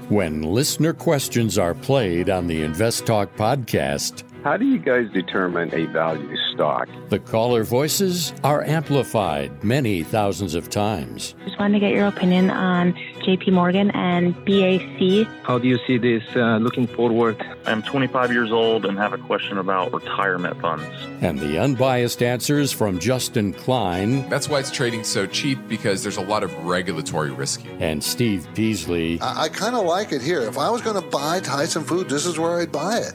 When 0.09 0.43
listener 0.43 0.93
questions 0.93 1.57
are 1.57 1.73
played 1.73 2.31
on 2.31 2.49
the 2.49 2.63
Invest 2.63 3.07
Talk 3.07 3.37
podcast, 3.37 4.25
how 4.43 4.57
do 4.57 4.65
you 4.65 4.79
guys 4.79 5.11
determine 5.11 5.75
a 5.75 5.87
value 5.87 6.37
stock? 6.53 6.89
The 7.09 7.19
caller 7.19 7.63
voices 7.63 8.33
are 8.43 8.63
amplified 8.63 9.63
many 9.63 10.03
thousands 10.03 10.55
of 10.55 10.71
times. 10.71 11.35
Just 11.45 11.59
wanted 11.59 11.75
to 11.75 11.81
get 11.81 11.93
your 11.93 12.07
opinion 12.07 12.51
on 12.51 12.95
JP 13.21 13.53
Morgan 13.53 13.91
and 13.91 14.35
BAC. 14.47 15.27
How 15.43 15.59
do 15.59 15.69
you 15.69 15.79
see 15.87 15.99
this 15.99 16.23
uh, 16.35 16.57
looking 16.57 16.87
forward? 16.87 17.45
I'm 17.67 17.83
25 17.83 18.33
years 18.33 18.51
old 18.51 18.87
and 18.87 18.97
have 18.97 19.13
a 19.13 19.19
question 19.19 19.59
about 19.59 19.93
retirement 19.93 20.59
funds. 20.61 20.85
And 21.21 21.39
the 21.39 21.59
unbiased 21.59 22.23
answers 22.23 22.73
from 22.73 22.99
Justin 22.99 23.53
Klein. 23.53 24.27
That's 24.31 24.49
why 24.49 24.61
it's 24.61 24.71
trading 24.71 25.05
so 25.05 25.27
cheap 25.27 25.59
because 25.69 26.03
there's 26.03 26.17
a 26.17 26.23
lot 26.23 26.43
of 26.43 26.55
regulatory 26.65 27.31
risk 27.31 27.61
here. 27.61 27.77
And 27.79 28.03
Steve 28.03 28.49
Peasley. 28.55 29.21
I, 29.21 29.43
I 29.43 29.49
kind 29.51 29.77
of 29.77 29.85
like 29.85 30.13
it 30.13 30.23
here. 30.23 30.41
If 30.41 30.57
I 30.57 30.71
was 30.71 30.81
going 30.81 31.01
to 31.01 31.09
buy 31.09 31.41
Tyson 31.41 31.85
Food, 31.85 32.09
this 32.09 32.25
is 32.25 32.39
where 32.39 32.61
I'd 32.61 32.73
buy 32.73 32.99
it 32.99 33.15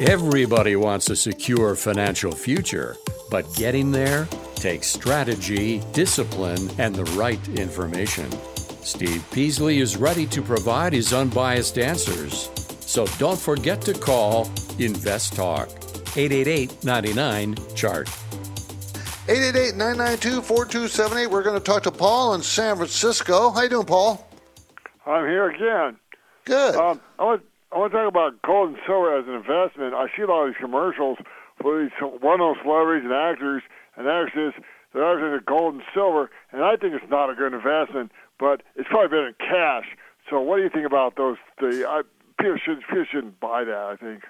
Everybody 0.00 0.76
wants 0.76 1.10
a 1.10 1.14
secure 1.14 1.74
financial 1.74 2.32
future, 2.32 2.96
but 3.30 3.44
getting 3.54 3.92
there 3.92 4.26
takes 4.54 4.86
strategy, 4.86 5.82
discipline, 5.92 6.70
and 6.78 6.94
the 6.94 7.04
right 7.18 7.46
information. 7.50 8.32
Steve 8.82 9.22
Peasley 9.30 9.78
is 9.78 9.98
ready 9.98 10.24
to 10.28 10.40
provide 10.40 10.94
his 10.94 11.12
unbiased 11.12 11.76
answers. 11.76 12.48
So 12.80 13.04
don't 13.18 13.38
forget 13.38 13.82
to 13.82 13.92
call 13.92 14.50
Invest 14.78 15.34
Talk 15.34 15.68
888 16.16 16.82
99 16.82 17.56
Chart. 17.74 18.08
888 19.28 19.76
992 19.76 20.40
4278. 20.40 21.26
We're 21.26 21.42
going 21.42 21.60
to 21.60 21.64
talk 21.64 21.82
to 21.82 21.90
Paul 21.90 22.32
in 22.32 22.40
San 22.40 22.76
Francisco. 22.76 23.50
How 23.50 23.64
you 23.64 23.68
doing, 23.68 23.84
Paul? 23.84 24.26
I'm 25.04 25.26
here 25.26 25.50
again. 25.50 25.98
Good. 26.46 26.74
Um, 26.74 27.02
I 27.18 27.24
want 27.24 27.42
I 27.72 27.78
want 27.78 27.92
to 27.92 27.98
talk 27.98 28.08
about 28.08 28.42
gold 28.42 28.70
and 28.70 28.78
silver 28.84 29.16
as 29.16 29.26
an 29.28 29.34
investment. 29.34 29.94
I 29.94 30.06
see 30.16 30.22
a 30.22 30.26
lot 30.26 30.42
of 30.42 30.48
these 30.48 30.60
commercials 30.60 31.18
for 31.60 31.80
these 31.80 31.92
well-known 32.00 32.56
celebrities 32.62 33.04
and 33.04 33.14
actors 33.14 33.62
and 33.96 34.08
actresses. 34.08 34.60
They're 34.92 35.04
offering 35.04 35.36
the 35.36 35.42
gold 35.44 35.74
and 35.74 35.82
silver, 35.94 36.30
and 36.50 36.64
I 36.64 36.74
think 36.76 36.94
it's 36.94 37.08
not 37.08 37.30
a 37.30 37.34
good 37.34 37.54
investment, 37.54 38.10
but 38.40 38.62
it's 38.74 38.88
probably 38.88 39.08
better 39.08 39.26
than 39.26 39.34
cash. 39.38 39.86
So, 40.28 40.40
what 40.40 40.56
do 40.56 40.62
you 40.64 40.70
think 40.70 40.86
about 40.86 41.16
those? 41.16 41.36
The 41.60 41.86
I, 41.88 42.02
people 42.40 42.58
should 42.58 42.80
people 42.88 43.04
shouldn't 43.10 43.38
buy 43.38 43.62
that. 43.62 43.76
I 43.76 43.96
think. 43.96 44.24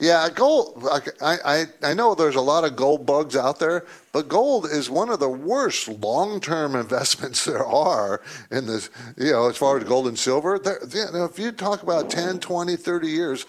Yeah, 0.00 0.28
gold. 0.32 0.86
I, 1.20 1.38
I 1.44 1.64
I 1.82 1.94
know 1.94 2.14
there's 2.14 2.36
a 2.36 2.40
lot 2.40 2.62
of 2.62 2.76
gold 2.76 3.04
bugs 3.04 3.34
out 3.34 3.58
there, 3.58 3.84
but 4.12 4.28
gold 4.28 4.66
is 4.66 4.88
one 4.88 5.10
of 5.10 5.18
the 5.18 5.28
worst 5.28 5.88
long-term 5.88 6.76
investments 6.84 7.44
there 7.44 7.66
are 7.66 8.20
in 8.52 8.66
this. 8.66 8.90
You 9.16 9.32
know, 9.32 9.48
as 9.48 9.56
far 9.56 9.76
as 9.76 9.84
gold 9.84 10.06
and 10.06 10.16
silver, 10.16 10.58
there, 10.58 10.78
you 10.88 11.12
know, 11.12 11.24
if 11.24 11.38
you 11.38 11.50
talk 11.50 11.82
about 11.82 12.10
10, 12.10 12.38
20, 12.38 12.76
30 12.76 13.08
years, 13.08 13.46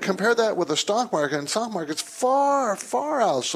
compare 0.00 0.34
that 0.34 0.56
with 0.56 0.68
the 0.68 0.76
stock 0.78 1.12
market, 1.12 1.38
and 1.38 1.48
stock 1.48 1.70
market's 1.72 2.00
far, 2.00 2.74
far 2.74 3.20
out 3.20 3.54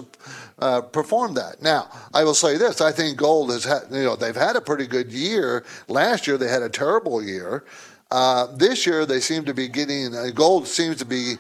uh, 0.58 0.82
perform 0.82 1.32
that. 1.34 1.62
Now, 1.62 1.88
I 2.12 2.22
will 2.24 2.34
say 2.34 2.58
this: 2.58 2.82
I 2.82 2.92
think 2.92 3.16
gold 3.16 3.50
has 3.50 3.64
had, 3.64 3.84
you 3.90 4.04
know, 4.04 4.14
they've 4.14 4.36
had 4.36 4.56
a 4.56 4.60
pretty 4.60 4.86
good 4.86 5.10
year. 5.10 5.64
Last 5.88 6.26
year 6.26 6.36
they 6.36 6.48
had 6.48 6.62
a 6.62 6.68
terrible 6.68 7.24
year. 7.24 7.64
Uh, 8.10 8.46
this 8.54 8.86
year 8.86 9.06
they 9.06 9.20
seem 9.20 9.46
to 9.46 9.54
be 9.54 9.68
getting 9.68 10.14
uh, 10.14 10.28
gold 10.34 10.68
seems 10.68 10.98
to 10.98 11.06
be 11.06 11.36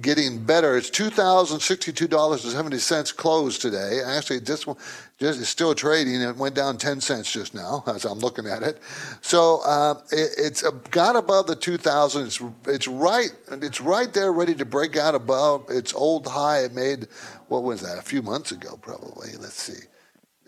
getting 0.00 0.44
better. 0.44 0.76
It's 0.76 0.90
two 0.90 1.10
thousand 1.10 1.60
sixty-two 1.60 2.08
dollars 2.08 2.44
and 2.44 2.52
seventy 2.52 2.78
cents 2.78 3.12
closed 3.12 3.60
today. 3.60 4.00
Actually, 4.04 4.40
this 4.40 4.66
one 4.66 4.76
just 5.18 5.40
is 5.40 5.48
still 5.48 5.74
trading. 5.74 6.20
It 6.20 6.36
went 6.36 6.54
down 6.54 6.78
ten 6.78 7.00
cents 7.00 7.30
just 7.30 7.54
now 7.54 7.84
as 7.88 8.04
I'm 8.04 8.18
looking 8.18 8.46
at 8.46 8.62
it. 8.62 8.78
So 9.20 9.60
uh, 9.64 9.94
it, 10.10 10.30
it's 10.38 10.62
got 10.90 11.16
above 11.16 11.46
the 11.46 11.56
two 11.56 11.76
thousand. 11.76 12.26
It's 12.26 12.40
it's 12.66 12.88
right. 12.88 13.30
It's 13.50 13.80
right 13.80 14.12
there, 14.12 14.32
ready 14.32 14.54
to 14.54 14.64
break 14.64 14.96
out 14.96 15.14
above 15.14 15.66
its 15.68 15.94
old 15.94 16.26
high 16.26 16.64
it 16.64 16.74
made. 16.74 17.08
What 17.48 17.62
was 17.62 17.82
that? 17.82 17.98
A 17.98 18.02
few 18.02 18.22
months 18.22 18.52
ago, 18.52 18.78
probably. 18.80 19.30
Let's 19.38 19.60
see. 19.60 19.86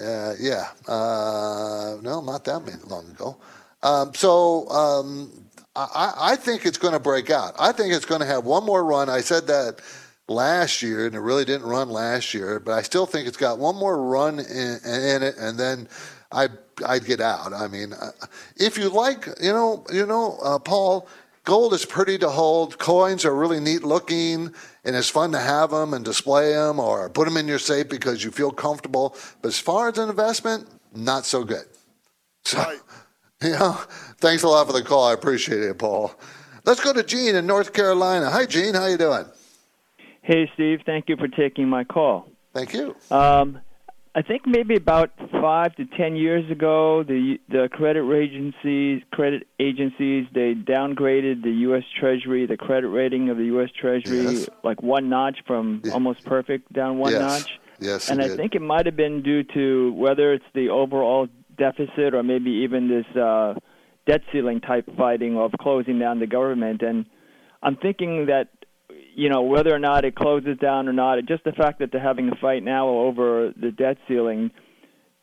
Uh, 0.01 0.35
yeah. 0.41 0.71
Uh, 0.89 1.97
no, 2.03 2.21
not 2.21 2.45
that 2.45 2.89
long 2.89 3.09
ago. 3.11 3.37
Um, 3.83 4.15
so 4.15 4.69
um, 4.71 5.44
I, 5.77 6.13
I 6.17 6.37
think 6.37 6.67
it's 6.67 6.79
going 6.79 6.95
to 6.95 7.01
break 7.01 7.31
out. 7.31 7.55
I 7.59 7.73
think 7.73 7.93
it's 7.93 8.05
going 8.05 8.21
to 8.21 8.27
have 8.27 8.45
one 8.45 8.65
more 8.65 8.85
run. 8.85 9.09
I 9.09 9.21
said 9.21 9.47
that 9.49 9.81
last 10.29 10.83
year, 10.83 11.07
and 11.07 11.15
it 11.15 11.21
really 11.21 11.45
didn't 11.45 11.67
run 11.67 11.89
last 11.91 12.33
year, 12.33 12.61
but 12.61 12.73
I 12.73 12.83
still 12.83 13.07
think 13.07 13.27
it's 13.27 13.37
got 13.37 13.59
one 13.59 13.77
more 13.77 14.01
run 14.03 14.39
in, 14.39 14.79
in 14.85 15.23
it, 15.23 15.37
and 15.37 15.59
then 15.59 15.89
I'd, 16.33 16.53
I'd 16.87 17.05
get 17.05 17.21
out. 17.21 17.53
I 17.53 17.69
mean, 17.69 17.93
uh, 17.93 18.11
if 18.57 18.79
you 18.79 18.89
like, 18.89 19.29
you 19.41 19.53
know, 19.53 19.85
you 19.93 20.07
know, 20.07 20.39
uh, 20.43 20.59
Paul, 20.59 21.09
gold 21.45 21.75
is 21.75 21.85
pretty 21.85 22.19
to 22.19 22.31
hold. 22.31 22.79
Coins 22.79 23.25
are 23.25 23.35
really 23.35 23.61
neat 23.61 23.83
looking, 23.83 24.55
and 24.85 24.97
it's 24.97 25.11
fun 25.11 25.33
to 25.33 25.39
have 25.39 25.71
them 25.71 25.93
and 25.93 26.05
display 26.05 26.53
them 26.53 26.79
or 26.79 27.11
put 27.11 27.27
them 27.27 27.37
in 27.37 27.49
your 27.49 27.59
safe 27.59 27.89
because 27.89 28.25
you 28.25 28.31
feel 28.31 28.51
comfortable. 28.51 29.17
But 29.43 29.49
as 29.49 29.59
far 29.59 29.89
as 29.89 29.99
an 29.99 30.09
investment, 30.09 30.69
not 30.95 31.27
so 31.27 31.45
good. 31.45 31.65
So, 32.45 32.59
right. 32.59 32.79
You 33.45 33.51
know, 33.51 33.79
thanks 34.19 34.43
a 34.43 34.49
lot 34.49 34.67
for 34.67 34.73
the 34.73 34.83
call. 34.83 35.07
I 35.07 35.13
appreciate 35.13 35.63
it, 35.63 35.77
Paul. 35.77 36.15
Let's 36.65 36.81
go 36.81 36.95
to 36.95 37.03
Gene 37.03 37.35
in 37.35 37.47
North 37.47 37.75
Carolina. 37.75 38.31
Hi, 38.31 38.47
Gene. 38.47 38.73
How 38.73 38.87
you 38.87 38.97
doing? 38.97 39.27
Hey, 40.23 40.51
Steve. 40.55 40.81
Thank 40.87 41.11
you 41.11 41.17
for 41.19 41.29
taking 41.29 41.69
my 41.69 41.85
call. 41.85 42.27
Thank 42.55 42.73
you. 42.73 42.97
Um, 43.11 43.61
I 44.15 44.23
think 44.23 44.47
maybe 44.47 44.77
about 44.77 45.11
five 45.31 45.77
to 45.77 45.85
ten 45.85 46.17
years 46.17 46.51
ago, 46.51 47.03
the 47.03 47.39
the 47.51 47.69
credit 47.71 48.11
agencies, 48.11 49.03
credit 49.13 49.47
agencies, 49.61 50.27
they 50.33 50.55
downgraded 50.55 51.43
the 51.43 51.51
U.S. 51.69 51.83
Treasury, 52.01 52.47
the 52.47 52.57
credit 52.57 52.89
rating 52.89 53.29
of 53.29 53.37
the 53.37 53.45
U.S. 53.47 53.69
Treasury, 53.79 54.23
yes. 54.23 54.49
like 54.63 54.83
one 54.83 55.11
notch 55.11 55.39
from 55.47 55.83
yeah. 55.85 55.93
almost 55.93 56.25
perfect 56.25 56.73
down 56.73 56.97
one 56.97 57.13
yes. 57.13 57.21
notch. 57.21 57.59
Yes, 57.81 58.09
and 58.09 58.23
I 58.23 58.29
did. 58.29 58.37
think 58.39 58.55
it 58.55 58.63
might 58.63 58.87
have 58.87 58.97
been 58.97 59.21
due 59.23 59.43
to 59.53 59.93
whether 59.93 60.33
it's 60.33 60.45
the 60.55 60.71
overall 60.71 61.29
deficit 61.57 62.15
or 62.15 62.23
maybe 62.23 62.51
even 62.65 62.89
this 62.89 63.17
uh, 63.17 63.55
debt 64.07 64.23
ceiling 64.33 64.61
type 64.61 64.89
fighting 64.97 65.37
of 65.37 65.53
closing 65.61 65.99
down 65.99 66.21
the 66.21 66.27
government. 66.27 66.83
And 66.83 67.07
I'm 67.63 67.77
thinking 67.77 68.27
that 68.27 68.49
you 69.15 69.29
know 69.29 69.43
whether 69.43 69.75
or 69.75 69.79
not 69.79 70.05
it 70.05 70.15
closes 70.15 70.59
down 70.59 70.89
or 70.89 70.93
not, 70.93 71.19
just 71.27 71.45
the 71.45 71.53
fact 71.53 71.79
that 71.79 71.91
they're 71.93 72.03
having 72.03 72.29
a 72.29 72.37
fight 72.41 72.63
now 72.63 72.89
over 72.89 73.53
the 73.57 73.71
debt 73.71 73.97
ceiling 74.09 74.51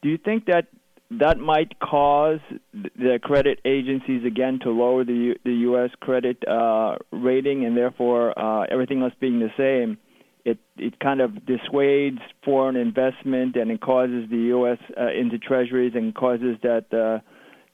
do 0.02 0.10
you 0.10 0.18
think 0.18 0.46
that 0.46 0.68
that 1.12 1.38
might 1.40 1.78
cause 1.80 2.40
the 2.74 3.20
credit 3.22 3.60
agencies 3.66 4.26
again 4.26 4.60
to 4.64 4.72
lower 4.72 5.04
the 5.04 5.14
U, 5.14 5.36
the 5.44 5.54
U.S. 5.54 5.90
credit 6.00 6.38
uh, 6.48 6.96
rating, 7.12 7.66
and 7.66 7.76
therefore 7.76 8.38
uh, 8.40 8.66
everything 8.72 9.02
else 9.02 9.14
being 9.20 9.40
the 9.40 9.52
same, 9.58 9.98
it 10.46 10.60
it 10.78 11.00
kind 11.00 11.22
of 11.22 11.32
dissuades 11.46 12.20
foreign 12.44 12.76
investment 12.76 13.56
and 13.56 13.72
it 13.72 13.82
causes 13.82 14.30
the 14.30 14.38
U.S. 14.56 14.80
Uh, 15.00 15.12
into 15.12 15.38
treasuries 15.38 15.94
and 15.96 16.14
causes 16.16 16.58
that 16.64 16.92
uh, 16.94 17.20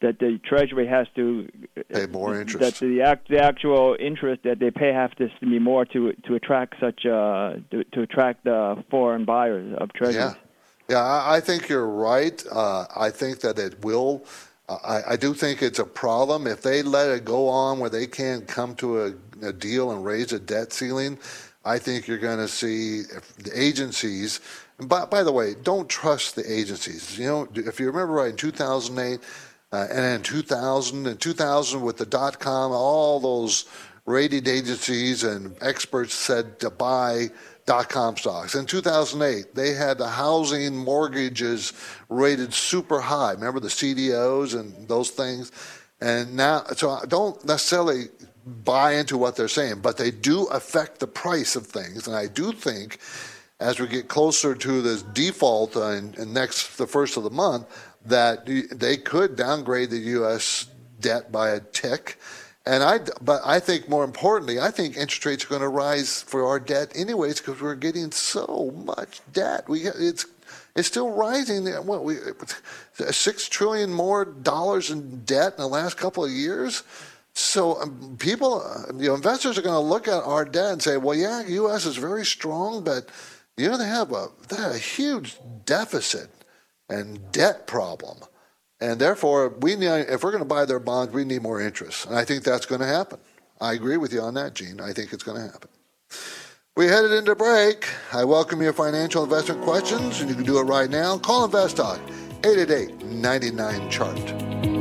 that 0.02 0.20
the 0.20 0.40
treasury 0.46 0.88
has 0.88 1.08
to 1.16 1.48
pay 1.92 2.06
more 2.06 2.40
interest. 2.40 2.80
That 2.80 2.86
the 2.86 3.02
act, 3.02 3.30
the 3.30 3.40
actual 3.40 3.96
interest 4.00 4.44
that 4.44 4.60
they 4.60 4.72
pay 4.72 4.94
have 4.94 5.16
to 5.16 5.30
be 5.42 5.60
more 5.60 5.86
to 5.86 6.14
to 6.14 6.36
attract 6.36 6.76
such 6.80 7.06
uh, 7.06 7.56
to, 7.72 7.84
to 7.94 8.02
attract 8.02 8.44
the 8.44 8.84
foreign 8.90 9.26
buyers 9.26 9.76
of 9.80 9.94
treasuries. 9.94 10.34
Yeah. 10.34 10.34
Yeah, 10.90 11.04
I 11.04 11.42
think 11.42 11.68
you're 11.68 11.86
right. 11.86 12.42
Uh, 12.50 12.86
I 12.96 13.10
think 13.10 13.42
that 13.42 13.60
it 13.60 13.84
will. 13.84 14.24
Uh, 14.70 14.78
I, 14.86 15.14
I, 15.14 15.16
do 15.18 15.34
think 15.34 15.62
it's 15.62 15.80
a 15.80 15.86
problem 15.86 16.48
if 16.48 16.62
they 16.62 16.82
let 16.82 17.10
it 17.10 17.26
go 17.26 17.50
on 17.50 17.80
where 17.80 17.90
they 17.90 18.08
can't 18.08 18.48
come 18.48 18.74
to 18.76 19.02
a, 19.02 19.14
a 19.42 19.52
deal 19.52 19.92
and 19.92 20.06
raise 20.06 20.32
a 20.32 20.40
debt 20.40 20.72
ceiling. 20.72 21.20
I 21.68 21.80
think 21.80 22.08
you're 22.08 22.18
going 22.18 22.38
to 22.38 22.48
see 22.48 23.02
the 23.40 23.52
agencies. 23.54 24.40
By, 24.80 25.04
by 25.06 25.24
the 25.24 25.34
way, 25.34 25.54
don't 25.64 25.90
trust 25.90 26.38
the 26.38 26.50
agencies. 26.50 27.20
You 27.20 27.26
know, 27.26 27.48
if 27.54 27.78
you 27.80 27.88
remember 27.88 28.14
right 28.14 28.30
in 28.30 28.38
2008 28.38 29.20
uh, 29.74 29.88
and 29.92 30.06
in 30.16 30.24
2000 30.24 31.08
and 31.08 31.20
2000 31.20 31.82
with 31.82 31.98
the 31.98 32.06
dot 32.06 32.40
com, 32.40 32.72
all 32.72 33.20
those 33.20 33.66
rating 34.06 34.48
agencies 34.48 35.26
and 35.26 35.58
experts 35.62 36.14
said 36.14 36.58
to 36.62 36.70
buy 36.70 37.28
dot 37.66 37.90
com 37.90 38.16
stocks. 38.16 38.56
In 38.56 38.66
2008, 38.66 39.54
they 39.54 39.74
had 39.74 39.98
the 39.98 40.08
housing 40.08 40.78
mortgages 40.78 41.74
rated 42.08 42.54
super 42.54 43.02
high. 43.02 43.34
Remember 43.34 43.60
the 43.60 43.68
CDOs 43.68 44.58
and 44.58 44.88
those 44.88 45.10
things? 45.10 45.52
And 46.00 46.34
now, 46.34 46.64
so 46.76 47.02
don't 47.10 47.44
necessarily 47.44 48.06
buy 48.48 48.94
into 48.94 49.18
what 49.18 49.36
they're 49.36 49.48
saying, 49.48 49.80
but 49.82 49.98
they 49.98 50.12
do 50.12 50.46
affect 50.46 51.00
the 51.00 51.08
price 51.08 51.56
of 51.56 51.68
things. 51.68 52.08
And 52.08 52.16
I 52.16 52.28
do 52.28 52.52
think 52.52 53.00
as 53.60 53.80
we 53.80 53.88
get 53.88 54.08
closer 54.08 54.56
to 54.56 54.82
this 54.82 55.02
default 55.02 55.76
in, 55.76 56.14
in 56.16 56.34
next, 56.34 56.78
the 56.78 56.88
first 56.88 57.18
of 57.18 57.24
the 57.24 57.30
month, 57.30 57.66
that 58.06 58.46
they 58.72 58.98
could 58.98 59.36
downgrade 59.36 59.90
the 59.90 59.98
U.S. 59.98 60.68
debt 61.00 61.32
by 61.32 61.50
a 61.50 61.60
tick 61.60 62.18
and 62.68 62.84
I, 62.84 63.00
but 63.22 63.42
I 63.46 63.62
think 63.62 63.88
more 63.88 64.04
importantly, 64.04 64.60
I 64.60 64.72
think 64.72 64.98
interest 64.98 65.26
rates 65.26 65.46
are 65.46 65.48
going 65.48 65.62
to 65.62 65.70
rise 65.70 66.22
for 66.22 66.46
our 66.46 66.60
debt 66.60 66.92
anyways 66.96 67.40
because 67.40 67.62
we're 67.62 67.76
getting 67.76 68.12
so 68.12 68.74
much 68.86 69.22
debt. 69.32 69.70
We 69.70 69.88
it's 69.88 70.26
it's 70.76 70.90
still 70.90 71.12
rising. 71.12 71.66
What 71.66 72.04
we 72.04 72.18
six 73.10 73.48
trillion 73.48 73.94
more 73.94 74.26
dollars 74.26 74.92
in 74.92 75.24
debt 75.24 75.54
in 75.54 75.62
the 75.62 75.68
last 75.68 75.96
couple 75.96 76.26
of 76.26 76.32
years. 76.32 76.84
So 77.38 77.80
um, 77.80 78.18
people, 78.18 78.64
uh, 78.64 78.92
you 78.98 79.10
know, 79.10 79.14
investors 79.14 79.60
are 79.60 79.62
going 79.62 79.76
to 79.76 79.80
look 79.80 80.08
at 80.08 80.24
our 80.24 80.44
debt 80.44 80.72
and 80.72 80.82
say, 80.82 80.98
well, 80.98 81.16
yeah, 81.16 81.46
U.S. 81.46 81.86
is 81.86 81.96
very 81.96 82.26
strong, 82.26 82.84
but 82.84 83.10
you 83.58 83.70
know 83.70 83.78
they 83.78 83.88
have 83.88 84.12
a 84.12 84.30
they 84.50 84.56
have 84.56 84.72
a 84.72 84.80
huge 84.80 85.38
deficit 85.64 86.30
and 86.90 87.32
debt 87.32 87.68
problem. 87.68 88.18
And 88.82 89.00
therefore, 89.00 89.50
we 89.50 89.76
need, 89.76 89.88
if 89.88 90.24
we're 90.24 90.32
going 90.32 90.42
to 90.42 90.50
buy 90.50 90.66
their 90.66 90.80
bonds, 90.80 91.14
we 91.14 91.26
need 91.26 91.44
more 91.44 91.62
interest. 91.62 92.08
And 92.08 92.16
I 92.16 92.26
think 92.26 92.44
that's 92.44 92.66
going 92.66 92.82
to 92.82 92.88
happen. 92.88 93.20
I 93.62 93.74
agree 93.74 93.98
with 93.98 94.14
you 94.14 94.22
on 94.22 94.34
that, 94.34 94.56
Gene. 94.56 94.82
I 94.82 94.94
think 94.94 95.14
it's 95.14 95.24
going 95.24 95.38
to 95.38 95.52
happen. 95.52 95.70
We 96.76 96.86
headed 96.86 97.12
into 97.12 97.36
break. 97.36 97.88
I 98.14 98.24
welcome 98.24 98.64
your 98.64 98.74
financial 98.74 99.24
investment 99.24 99.62
questions, 99.62 100.22
and 100.22 100.30
you 100.30 100.36
can 100.36 100.46
do 100.46 100.58
it 100.58 100.64
right 100.64 100.90
now. 100.90 101.20
Call 101.20 101.46
Invest 101.46 101.78
Talk, 101.78 102.00
888 102.44 103.06
99 103.06 103.90
Chart. 103.92 104.77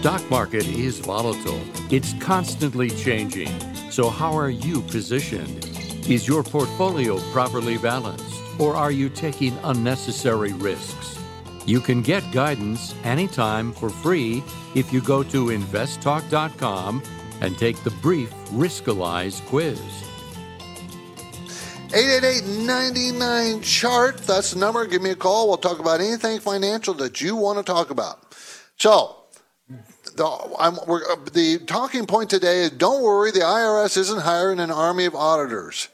Stock 0.00 0.30
market 0.30 0.66
is 0.66 0.98
volatile. 0.98 1.60
It's 1.90 2.14
constantly 2.20 2.88
changing. 2.88 3.50
So, 3.90 4.08
how 4.08 4.32
are 4.32 4.48
you 4.48 4.80
positioned? 4.80 5.66
Is 6.08 6.26
your 6.26 6.42
portfolio 6.42 7.18
properly 7.32 7.76
balanced, 7.76 8.34
or 8.58 8.74
are 8.74 8.90
you 8.90 9.10
taking 9.10 9.58
unnecessary 9.62 10.54
risks? 10.54 11.18
You 11.66 11.80
can 11.80 12.00
get 12.00 12.24
guidance 12.32 12.94
anytime 13.04 13.74
for 13.74 13.90
free 13.90 14.42
if 14.74 14.90
you 14.90 15.02
go 15.02 15.22
to 15.22 15.48
investtalk.com 15.48 17.02
and 17.42 17.58
take 17.58 17.84
the 17.84 17.90
brief 17.90 18.30
Riskalyze 18.52 19.44
quiz. 19.48 19.78
888 21.92 23.62
chart. 23.62 24.16
That's 24.16 24.52
the 24.52 24.60
number. 24.60 24.86
Give 24.86 25.02
me 25.02 25.10
a 25.10 25.14
call. 25.14 25.48
We'll 25.48 25.58
talk 25.58 25.78
about 25.78 26.00
anything 26.00 26.40
financial 26.40 26.94
that 26.94 27.20
you 27.20 27.36
want 27.36 27.58
to 27.58 27.62
talk 27.62 27.90
about. 27.90 28.34
So, 28.78 29.19
the, 30.20 30.26
uh, 30.26 31.16
the 31.32 31.58
talking 31.66 32.06
point 32.06 32.28
today 32.28 32.60
is 32.60 32.70
don't 32.70 33.02
worry, 33.02 33.30
the 33.30 33.40
IRS 33.40 33.96
isn't 33.96 34.20
hiring 34.20 34.60
an 34.60 34.70
army 34.70 35.06
of 35.06 35.14
auditors. 35.14 35.88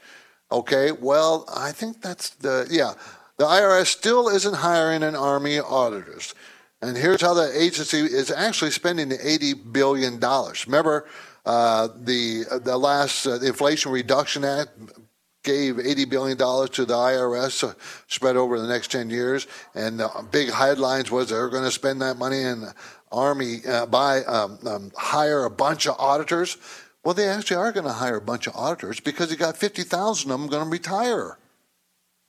Okay, 0.51 0.91
well, 0.93 1.45
I 1.55 1.73
think 1.73 2.03
that's 2.03 2.31
the, 2.31 2.67
yeah, 2.71 2.95
the 3.37 3.45
IRS 3.45 3.87
still 3.87 4.29
isn't 4.29 4.55
hiring 4.55 5.03
an 5.03 5.15
army 5.15 5.57
of 5.57 5.67
auditors. 5.67 6.35
And 6.83 6.97
here's 6.97 7.21
how 7.21 7.35
the 7.35 7.51
agency 7.61 8.01
is 8.01 8.31
actually 8.31 8.73
spending 8.73 9.09
the 9.09 9.19
$80 9.19 9.73
billion. 9.73 10.21
Remember, 10.67 11.07
uh, 11.45 11.89
the, 11.97 12.45
the 12.65 12.77
last 12.77 13.27
uh, 13.27 13.39
the 13.39 13.47
Inflation 13.47 13.93
Reduction 13.93 14.45
Act 14.45 14.71
gave 15.45 15.77
$80 15.77 16.11
billion 16.11 16.37
to 16.37 16.85
the 16.85 16.95
IRS 16.95 17.63
uh, 17.63 17.75
spread 18.09 18.37
over 18.37 18.61
the 18.61 18.67
next 18.67 18.91
10 18.91 19.11
years. 19.11 19.47
And 19.75 20.01
the 20.01 20.11
big 20.31 20.51
headlines 20.51 21.11
was 21.11 21.31
they're 21.31 21.49
going 21.49 21.65
to 21.65 21.71
spend 21.71 22.03
that 22.03 22.19
money 22.19 22.43
in 22.43 22.67
Army 23.17 23.61
uh, 23.67 23.87
buy 23.87 24.23
um, 24.25 24.59
um, 24.67 24.93
hire 24.97 25.45
a 25.45 25.51
bunch 25.51 25.87
of 25.87 25.97
auditors. 25.99 26.57
Well, 27.05 27.15
they 27.15 27.29
actually 27.29 27.57
are 27.59 27.73
going 27.73 27.87
to 27.87 27.93
hire 27.93 28.17
a 28.17 28.21
bunch 28.21 28.47
of 28.47 28.57
auditors 28.57 29.01
because 29.01 29.31
you 29.31 29.37
got 29.37 29.57
50,000 29.57 30.31
of 30.31 30.41
them 30.41 30.49
going 30.49 30.65
to 30.65 30.71
retire. 30.71 31.39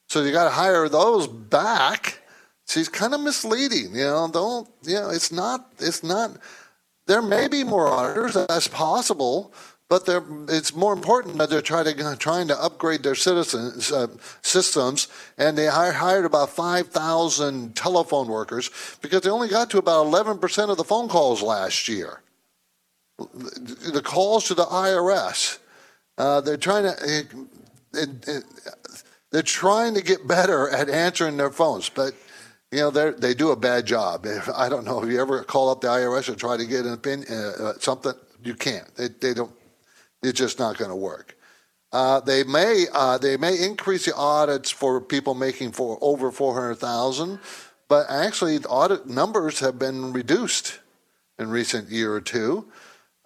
So 0.07 0.21
you 0.21 0.31
got 0.31 0.45
to 0.45 0.51
hire 0.51 0.87
those 0.87 1.27
back. 1.27 2.21
She's 2.67 2.89
kind 2.89 3.13
of 3.13 3.21
misleading, 3.21 3.95
you 3.95 4.03
know. 4.03 4.29
Don't 4.31 4.69
you 4.83 4.95
know? 4.95 5.09
It's 5.09 5.31
not. 5.31 5.71
It's 5.79 6.03
not. 6.03 6.37
There 7.07 7.21
may 7.21 7.47
be 7.47 7.63
more 7.63 7.87
auditors. 7.87 8.33
That's 8.33 8.67
possible, 8.67 9.53
but 9.89 10.07
it's 10.49 10.75
more 10.75 10.91
important 10.91 11.37
that 11.37 11.49
they're 11.49 11.61
trying 11.61 11.85
to, 11.85 12.15
trying 12.17 12.47
to 12.49 12.61
upgrade 12.61 13.03
their 13.03 13.15
citizens 13.15 13.91
uh, 13.91 14.07
systems, 14.41 15.07
and 15.37 15.57
they 15.57 15.67
hired 15.67 16.25
about 16.25 16.49
5,000 16.49 17.75
telephone 17.75 18.27
workers 18.27 18.69
because 19.01 19.21
they 19.21 19.29
only 19.29 19.47
got 19.47 19.69
to 19.69 19.77
about 19.77 20.05
11% 20.05 20.69
of 20.69 20.77
the 20.77 20.83
phone 20.83 21.07
calls 21.07 21.41
last 21.41 21.87
year. 21.87 22.21
The 23.17 24.01
calls 24.03 24.45
to 24.47 24.53
the 24.53 24.65
IRS, 24.65 25.59
uh, 26.17 26.41
they're 26.41 26.57
trying 26.57 26.83
to. 26.83 26.95
It, 27.01 27.27
it, 27.93 28.27
it, 28.27 28.43
they're 29.31 29.41
trying 29.41 29.95
to 29.95 30.03
get 30.03 30.27
better 30.27 30.69
at 30.69 30.89
answering 30.89 31.37
their 31.37 31.49
phones, 31.49 31.89
but 31.89 32.13
you 32.71 32.79
know 32.79 32.91
they 32.91 33.33
do 33.33 33.51
a 33.51 33.55
bad 33.55 33.85
job. 33.85 34.27
I 34.55 34.69
don't 34.69 34.85
know 34.85 35.03
if 35.03 35.09
you 35.09 35.19
ever 35.19 35.43
call 35.43 35.69
up 35.69 35.81
the 35.81 35.87
IRS 35.87 36.29
and 36.29 36.37
try 36.37 36.57
to 36.57 36.65
get 36.65 36.85
an 36.85 36.93
opinion, 36.93 37.27
uh, 37.31 37.73
something. 37.79 38.13
You 38.43 38.53
can't. 38.53 38.93
They, 38.95 39.07
they 39.07 39.33
don't 39.33 39.51
it's 40.23 40.39
just 40.39 40.59
not 40.59 40.77
going 40.77 40.89
to 40.89 40.95
work. 40.95 41.35
Uh, 41.91 42.19
they 42.19 42.43
may 42.43 42.85
uh, 42.93 43.17
they 43.17 43.37
may 43.37 43.57
increase 43.63 44.05
the 44.05 44.15
audits 44.15 44.69
for 44.69 44.99
people 44.99 45.33
making 45.33 45.71
for 45.71 45.97
over 46.01 46.31
four 46.31 46.53
hundred 46.53 46.75
thousand, 46.75 47.39
but 47.87 48.05
actually 48.09 48.57
the 48.57 48.67
audit 48.67 49.07
numbers 49.07 49.59
have 49.59 49.79
been 49.79 50.11
reduced 50.11 50.79
in 51.39 51.49
recent 51.49 51.89
year 51.89 52.13
or 52.13 52.21
two. 52.21 52.67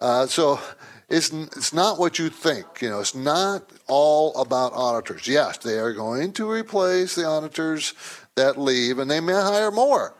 Uh, 0.00 0.26
so 0.26 0.60
it's 1.08 1.32
it's 1.32 1.72
not 1.72 1.98
what 1.98 2.18
you 2.18 2.28
think. 2.28 2.80
You 2.80 2.90
know, 2.90 3.00
it's 3.00 3.14
not 3.14 3.68
all 3.88 4.34
about 4.40 4.72
auditors. 4.74 5.26
Yes, 5.26 5.58
they 5.58 5.78
are 5.78 5.92
going 5.92 6.32
to 6.34 6.50
replace 6.50 7.16
the 7.16 7.24
auditors 7.24 7.94
that 8.36 8.58
leave, 8.58 8.98
and 8.98 9.10
they 9.10 9.20
may 9.20 9.32
hire 9.32 9.70
more, 9.70 10.14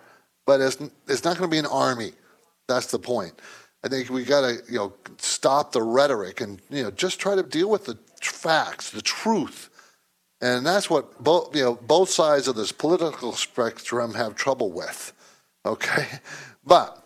but 0.46 0.60
it's 0.60 0.78
it's 1.06 1.24
not 1.24 1.38
going 1.38 1.48
to 1.48 1.54
be 1.54 1.58
an 1.58 1.66
army. 1.66 2.12
That's 2.66 2.86
the 2.86 2.98
point. 2.98 3.34
I 3.84 3.88
think 3.88 4.10
we 4.10 4.24
got 4.24 4.42
to 4.42 4.62
you 4.68 4.78
know 4.78 4.92
stop 5.18 5.72
the 5.72 5.82
rhetoric 5.82 6.40
and 6.40 6.60
you 6.70 6.84
know 6.84 6.90
just 6.90 7.18
try 7.18 7.34
to 7.34 7.42
deal 7.42 7.68
with 7.68 7.86
the 7.86 7.98
facts, 8.20 8.90
the 8.90 9.02
truth, 9.02 9.70
and 10.40 10.64
that's 10.64 10.88
what 10.88 11.22
both 11.22 11.54
you 11.54 11.62
know 11.62 11.74
both 11.74 12.08
sides 12.08 12.48
of 12.48 12.56
this 12.56 12.72
political 12.72 13.32
spectrum 13.32 14.14
have 14.14 14.34
trouble 14.34 14.70
with. 14.70 15.12
Okay, 15.66 16.06
but 16.64 17.04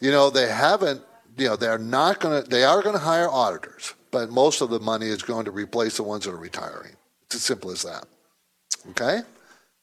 you 0.00 0.10
know 0.10 0.30
they 0.30 0.48
haven't. 0.48 1.02
You 1.36 1.48
know 1.48 1.56
they're 1.56 1.78
not 1.78 2.20
going 2.20 2.42
to. 2.42 2.48
They 2.48 2.64
are 2.64 2.82
going 2.82 2.94
to 2.94 3.00
hire 3.00 3.28
auditors, 3.28 3.94
but 4.10 4.30
most 4.30 4.60
of 4.60 4.70
the 4.70 4.80
money 4.80 5.06
is 5.06 5.22
going 5.22 5.44
to 5.44 5.50
replace 5.50 5.96
the 5.96 6.02
ones 6.02 6.24
that 6.24 6.32
are 6.32 6.36
retiring. 6.36 6.92
It's 7.26 7.36
as 7.36 7.42
simple 7.42 7.70
as 7.70 7.82
that. 7.82 8.04
Okay, 8.90 9.20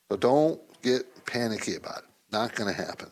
so 0.10 0.17
don't 0.17 0.60
get 0.82 1.25
panicky 1.25 1.75
about 1.75 1.99
it. 1.99 2.10
Not 2.32 2.56
going 2.56 2.73
to 2.73 2.80
happen. 2.80 3.10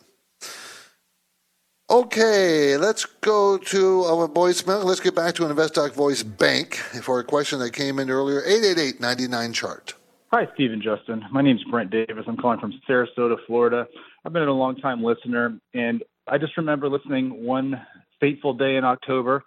Okay, 1.88 2.76
let's 2.76 3.04
go 3.20 3.56
to 3.58 4.02
our 4.06 4.26
voicemail. 4.26 4.82
Let's 4.82 4.98
get 4.98 5.14
back 5.14 5.36
to 5.36 5.46
an 5.46 5.54
InvestTalk 5.54 5.92
Voice 5.92 6.24
Bank 6.24 6.74
for 6.74 7.20
a 7.20 7.24
question 7.24 7.60
that 7.60 7.74
came 7.74 8.00
in 8.00 8.10
earlier. 8.10 8.42
888-99 8.42 9.54
chart. 9.54 9.94
Hi, 10.32 10.48
Steve 10.54 10.72
and 10.72 10.82
Justin. 10.82 11.24
My 11.30 11.42
name 11.42 11.54
is 11.54 11.62
Brent 11.70 11.92
Davis. 11.92 12.24
I'm 12.26 12.38
calling 12.38 12.58
from 12.58 12.72
Sarasota, 12.88 13.36
Florida. 13.46 13.86
I've 14.24 14.32
been 14.32 14.42
a 14.42 14.52
long 14.52 14.74
time 14.74 15.00
listener, 15.00 15.60
and 15.74 16.02
I 16.26 16.38
just 16.38 16.56
remember 16.56 16.88
listening 16.88 17.44
one 17.44 17.80
fateful 18.18 18.54
day 18.54 18.74
in 18.74 18.84
October 18.84 19.44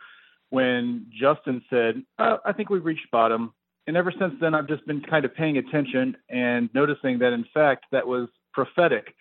when 0.50 1.08
Justin 1.20 1.62
said, 1.70 2.04
oh, 2.20 2.38
I 2.46 2.54
think 2.54 2.70
we've 2.70 2.86
reached 2.86 3.12
bottom. 3.12 3.54
And 3.86 3.98
ever 3.98 4.14
since 4.18 4.36
then, 4.40 4.56
I've 4.56 4.70
just 4.70 4.88
been 4.88 5.02
kind 5.02 5.26
of 5.26 5.36
paying 5.36 5.58
attention 5.58 6.16
and 6.30 6.70
noticing 6.74 7.20
that, 7.20 7.34
in 7.34 7.44
fact, 7.54 7.88
that 7.92 8.08
was 8.08 8.30
prophetic. 8.54 9.14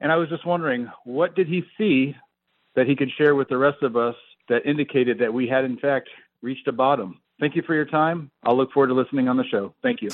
And 0.00 0.10
I 0.10 0.16
was 0.16 0.28
just 0.28 0.44
wondering, 0.44 0.88
what 1.04 1.36
did 1.36 1.46
he 1.46 1.62
see 1.78 2.16
that 2.74 2.86
he 2.86 2.96
could 2.96 3.10
share 3.16 3.34
with 3.34 3.48
the 3.48 3.58
rest 3.58 3.82
of 3.82 3.96
us 3.96 4.14
that 4.48 4.66
indicated 4.66 5.18
that 5.18 5.32
we 5.32 5.46
had, 5.46 5.64
in 5.64 5.78
fact, 5.78 6.08
reached 6.42 6.66
a 6.68 6.72
bottom. 6.72 7.20
Thank 7.40 7.56
you 7.56 7.62
for 7.62 7.74
your 7.74 7.84
time. 7.84 8.30
I'll 8.42 8.56
look 8.56 8.72
forward 8.72 8.88
to 8.88 8.94
listening 8.94 9.28
on 9.28 9.36
the 9.36 9.44
show. 9.44 9.74
Thank 9.82 10.02
you. 10.02 10.10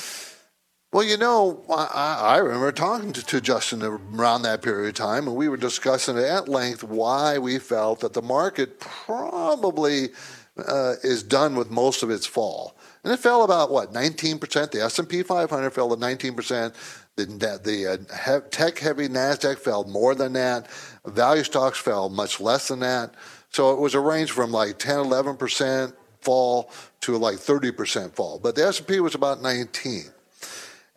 Well, 0.93 1.03
you 1.03 1.17
know, 1.17 1.65
I, 1.69 2.17
I 2.21 2.37
remember 2.37 2.71
talking 2.71 3.11
to, 3.13 3.25
to, 3.25 3.41
Justin 3.41 3.83
around 3.83 4.43
that 4.43 4.61
period 4.61 4.87
of 4.87 4.93
time, 4.93 5.27
and 5.27 5.35
we 5.35 5.49
were 5.49 5.57
discussing 5.57 6.17
at 6.17 6.47
length 6.47 6.83
why 6.83 7.37
we 7.37 7.59
felt 7.59 7.99
that 7.99 8.13
the 8.13 8.21
market 8.21 8.79
probably 8.79 10.09
uh, 10.57 10.93
is 11.03 11.21
done 11.21 11.55
with 11.55 11.69
most 11.69 12.01
of 12.01 12.09
its 12.09 12.25
fall. 12.25 12.77
And 13.03 13.11
it 13.11 13.17
fell 13.17 13.43
about 13.43 13.71
what 13.71 13.93
19%. 13.93 14.71
The 14.71 14.83
S&P 14.83 15.21
500 15.21 15.69
fell 15.71 15.89
to 15.89 15.95
19%. 15.95 16.73
The, 17.17 17.25
the 17.63 17.87
uh, 17.87 18.39
tech 18.49 18.77
heavy 18.79 19.07
Nasdaq 19.07 19.59
fell 19.59 19.83
more 19.85 20.15
than 20.15 20.33
that. 20.33 20.67
Value 21.07 21.43
stocks 21.43 21.79
fell 21.79 22.09
much 22.09 22.39
less 22.39 22.67
than 22.67 22.79
that. 22.79 23.13
So 23.49 23.71
it 23.71 23.79
was 23.79 23.93
a 23.93 23.99
range 23.99 24.31
from 24.31 24.51
like 24.51 24.77
10, 24.79 24.99
11 24.99 25.37
percent 25.37 25.95
fall 26.21 26.71
to 27.01 27.17
like 27.17 27.37
30 27.37 27.71
percent 27.71 28.15
fall. 28.15 28.39
But 28.39 28.55
the 28.55 28.65
S&P 28.65 28.99
was 28.99 29.15
about 29.15 29.41
19, 29.41 30.05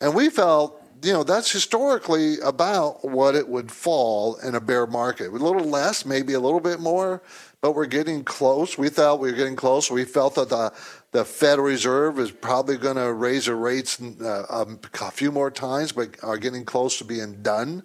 and 0.01 0.15
we 0.15 0.31
felt 0.31 0.83
you 1.03 1.13
know 1.13 1.23
that's 1.23 1.51
historically 1.51 2.41
about 2.41 3.05
what 3.05 3.35
it 3.35 3.49
would 3.49 3.71
fall 3.71 4.37
in 4.37 4.55
a 4.55 4.61
bear 4.61 4.87
market. 4.87 5.29
A 5.29 5.31
little 5.31 5.69
less, 5.69 6.05
maybe 6.05 6.33
a 6.33 6.41
little 6.41 6.61
bit 6.61 6.81
more, 6.81 7.23
but 7.61 7.73
we're 7.73 7.87
getting 7.87 8.25
close. 8.25 8.77
We 8.77 8.89
thought 8.89 9.21
we 9.21 9.31
were 9.31 9.37
getting 9.37 9.57
close. 9.57 9.91
We 9.91 10.05
felt 10.05 10.35
that 10.37 10.49
the 10.49 10.73
the 11.13 11.25
Federal 11.25 11.67
Reserve 11.67 12.19
is 12.19 12.31
probably 12.31 12.77
going 12.77 12.97
to 12.97 13.13
raise 13.13 13.47
their 13.47 13.57
rates 13.57 14.01
uh, 14.01 14.65
a 15.01 15.11
few 15.11 15.33
more 15.33 15.51
times, 15.51 15.93
but 15.93 16.23
are 16.23 16.37
getting 16.37 16.65
close 16.65 16.99
to 16.99 17.05
being 17.05 17.43
done. 17.43 17.83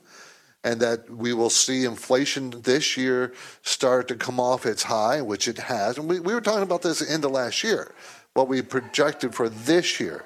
And 0.64 0.80
that 0.80 1.10
we 1.10 1.34
will 1.34 1.50
see 1.50 1.84
inflation 1.84 2.62
this 2.62 2.96
year 2.96 3.34
start 3.64 4.08
to 4.08 4.16
come 4.16 4.40
off 4.40 4.66
its 4.66 4.84
high, 4.84 5.22
which 5.22 5.48
it 5.48 5.58
has. 5.58 5.98
And 5.98 6.10
we, 6.10 6.20
we 6.20 6.34
were 6.34 6.42
talking 6.42 6.64
about 6.64 6.82
this 6.82 7.08
end 7.08 7.26
of 7.26 7.32
last 7.32 7.64
year, 7.64 7.94
what 8.34 8.48
we 8.48 8.62
projected 8.62 9.36
for 9.36 9.50
this 9.50 10.00
year. 10.00 10.26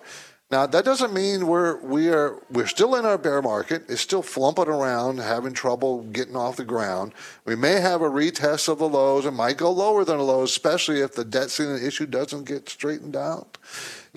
Now 0.49 0.65
that 0.65 0.85
doesn't 0.85 1.13
mean 1.13 1.45
we're 1.45 1.75
we 1.81 2.07
are 2.07 2.41
we're 2.49 2.67
still 2.67 2.95
in 2.95 3.05
our 3.05 3.17
bear 3.17 3.41
market. 3.41 3.83
It's 3.89 3.99
still 3.99 4.23
flumping 4.23 4.67
around, 4.67 5.17
having 5.17 5.51
trouble 5.51 6.03
getting 6.03 6.37
off 6.37 6.55
the 6.55 6.63
ground. 6.63 7.11
We 7.43 7.57
may 7.57 7.81
have 7.81 8.01
a 8.01 8.09
retest 8.09 8.69
of 8.69 8.79
the 8.79 8.87
lows. 8.87 9.25
It 9.25 9.31
might 9.31 9.57
go 9.57 9.69
lower 9.71 10.05
than 10.05 10.19
the 10.19 10.23
lows, 10.23 10.51
especially 10.51 11.01
if 11.01 11.15
the 11.15 11.25
debt 11.25 11.49
ceiling 11.49 11.85
issue 11.85 12.05
doesn't 12.05 12.45
get 12.45 12.69
straightened 12.69 13.17
out. 13.17 13.57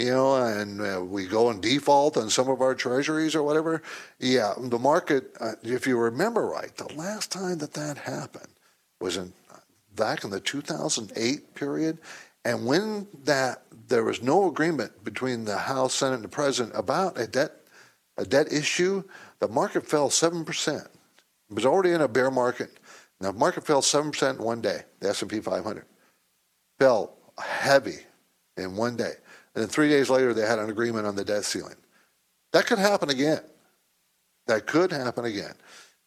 You 0.00 0.12
know, 0.12 0.36
and 0.36 0.80
uh, 0.80 1.04
we 1.04 1.26
go 1.26 1.50
in 1.50 1.60
default 1.60 2.16
on 2.16 2.30
some 2.30 2.48
of 2.48 2.62
our 2.62 2.74
treasuries 2.74 3.34
or 3.34 3.42
whatever. 3.42 3.82
Yeah, 4.18 4.54
the 4.58 4.78
market. 4.78 5.36
Uh, 5.38 5.52
if 5.62 5.86
you 5.86 5.98
remember 5.98 6.46
right, 6.46 6.74
the 6.74 6.90
last 6.94 7.30
time 7.30 7.58
that 7.58 7.74
that 7.74 7.98
happened 7.98 8.48
was 8.98 9.18
in 9.18 9.34
back 9.94 10.24
in 10.24 10.30
the 10.30 10.40
2008 10.40 11.54
period, 11.54 11.98
and 12.46 12.64
when 12.64 13.08
that 13.24 13.62
there 13.88 14.02
was 14.02 14.22
no 14.22 14.48
agreement 14.48 15.04
between 15.04 15.44
the 15.44 15.58
House, 15.58 15.96
Senate, 15.96 16.14
and 16.14 16.24
the 16.24 16.28
President 16.28 16.74
about 16.74 17.20
a 17.20 17.26
debt 17.26 17.52
a 18.16 18.24
debt 18.24 18.50
issue, 18.50 19.04
the 19.38 19.48
market 19.48 19.86
fell 19.86 20.08
seven 20.08 20.46
percent. 20.46 20.88
It 21.50 21.56
was 21.56 21.66
already 21.66 21.90
in 21.90 22.00
a 22.00 22.08
bear 22.08 22.30
market. 22.30 22.80
Now, 23.20 23.32
the 23.32 23.38
market 23.38 23.66
fell 23.66 23.82
seven 23.82 24.12
percent 24.12 24.38
in 24.38 24.44
one 24.46 24.62
day. 24.62 24.80
The 25.00 25.10
S 25.10 25.20
and 25.20 25.30
P 25.30 25.40
500 25.40 25.84
fell 26.78 27.18
heavy 27.38 27.98
in 28.56 28.76
one 28.76 28.96
day, 28.96 29.12
and 29.60 29.68
then 29.68 29.74
three 29.74 29.90
days 29.90 30.08
later 30.08 30.32
they 30.32 30.46
had 30.46 30.58
an 30.58 30.70
agreement 30.70 31.06
on 31.06 31.16
the 31.16 31.22
debt 31.22 31.44
ceiling. 31.44 31.74
That 32.54 32.64
could 32.64 32.78
happen 32.78 33.10
again. 33.10 33.42
That 34.46 34.66
could 34.66 34.90
happen 34.90 35.26
again. 35.26 35.52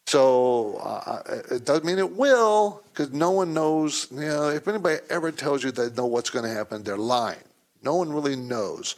So 0.08 0.78
uh, 0.78 1.22
it 1.52 1.64
doesn't 1.64 1.84
mean 1.84 2.00
it 2.00 2.16
will, 2.16 2.82
because 2.92 3.12
no 3.12 3.30
one 3.30 3.54
knows. 3.54 4.08
You 4.10 4.22
know, 4.22 4.48
if 4.48 4.66
anybody 4.66 4.98
ever 5.08 5.30
tells 5.30 5.62
you 5.62 5.70
they 5.70 5.88
know 5.90 6.06
what's 6.06 6.30
going 6.30 6.44
to 6.44 6.50
happen, 6.50 6.82
they're 6.82 6.96
lying. 6.96 7.44
No 7.84 7.94
one 7.94 8.12
really 8.12 8.34
knows. 8.34 8.96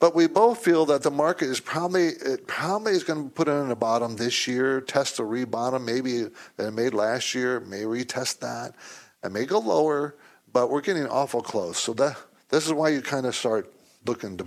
But 0.00 0.16
we 0.16 0.26
both 0.26 0.58
feel 0.58 0.84
that 0.86 1.04
the 1.04 1.12
market 1.12 1.46
is 1.46 1.60
probably 1.60 2.08
it 2.08 2.48
probably 2.48 2.94
is 2.94 3.04
going 3.04 3.28
to 3.28 3.30
put 3.30 3.46
in 3.46 3.70
a 3.70 3.76
bottom 3.76 4.16
this 4.16 4.48
year, 4.48 4.80
test 4.80 5.20
a 5.20 5.22
rebottom, 5.22 5.84
maybe 5.84 6.24
that 6.56 6.66
it 6.66 6.72
made 6.72 6.94
last 6.94 7.32
year, 7.32 7.60
may 7.60 7.82
retest 7.82 8.40
that. 8.40 8.74
It 9.22 9.30
may 9.30 9.44
go 9.46 9.60
lower, 9.60 10.16
but 10.52 10.68
we're 10.68 10.80
getting 10.80 11.06
awful 11.06 11.42
close. 11.42 11.78
So 11.78 11.92
that 11.94 12.16
this 12.48 12.66
is 12.66 12.72
why 12.72 12.88
you 12.88 13.02
kind 13.02 13.26
of 13.26 13.34
start 13.34 13.72
looking 14.06 14.36
to 14.38 14.46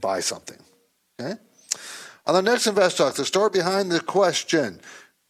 buy 0.00 0.20
something. 0.20 0.58
Okay? 1.20 1.34
On 2.26 2.34
the 2.34 2.42
next 2.42 2.66
Invest 2.66 2.98
Talk, 2.98 3.14
the 3.14 3.24
story 3.24 3.50
behind 3.50 3.90
the 3.90 4.00
question 4.00 4.80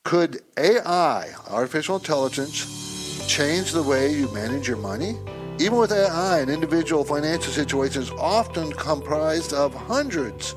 could 0.05 0.41
AI, 0.57 1.33
artificial 1.51 1.97
intelligence, 1.97 3.27
change 3.27 3.73
the 3.73 3.83
way 3.83 4.13
you 4.15 4.33
manage 4.33 4.69
your 4.69 4.77
money? 4.77 5.19
Even 5.59 5.79
with 5.79 5.91
AI, 5.91 6.39
an 6.39 6.49
individual 6.49 7.03
financial 7.05 7.53
situation 7.53 8.03
is 8.03 8.11
often 8.13 8.73
comprised 8.73 9.53
of 9.53 9.75
hundreds 9.75 10.55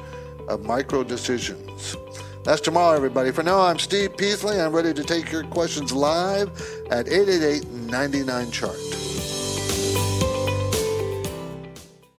of 0.47 0.63
micro 0.65 1.03
decisions. 1.03 1.95
That's 2.43 2.61
tomorrow, 2.61 2.95
everybody. 2.95 3.31
For 3.31 3.43
now, 3.43 3.61
I'm 3.61 3.79
Steve 3.79 4.15
Peasley. 4.17 4.59
I'm 4.59 4.71
ready 4.71 4.93
to 4.93 5.03
take 5.03 5.31
your 5.31 5.43
questions 5.43 5.91
live 5.91 6.49
at 6.91 7.07
888 7.07 7.67
99 7.69 8.51
Chart. 8.51 9.08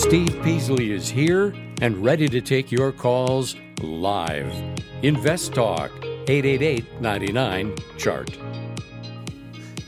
Steve 0.00 0.40
Peasley 0.42 0.92
is 0.92 1.08
here 1.10 1.54
and 1.82 1.96
ready 2.02 2.26
to 2.28 2.40
take 2.40 2.72
your 2.72 2.90
calls 2.92 3.54
live. 3.82 4.50
Invest 5.02 5.54
Talk 5.54 5.90
888 6.02 7.00
99 7.00 7.76
Chart. 7.98 8.30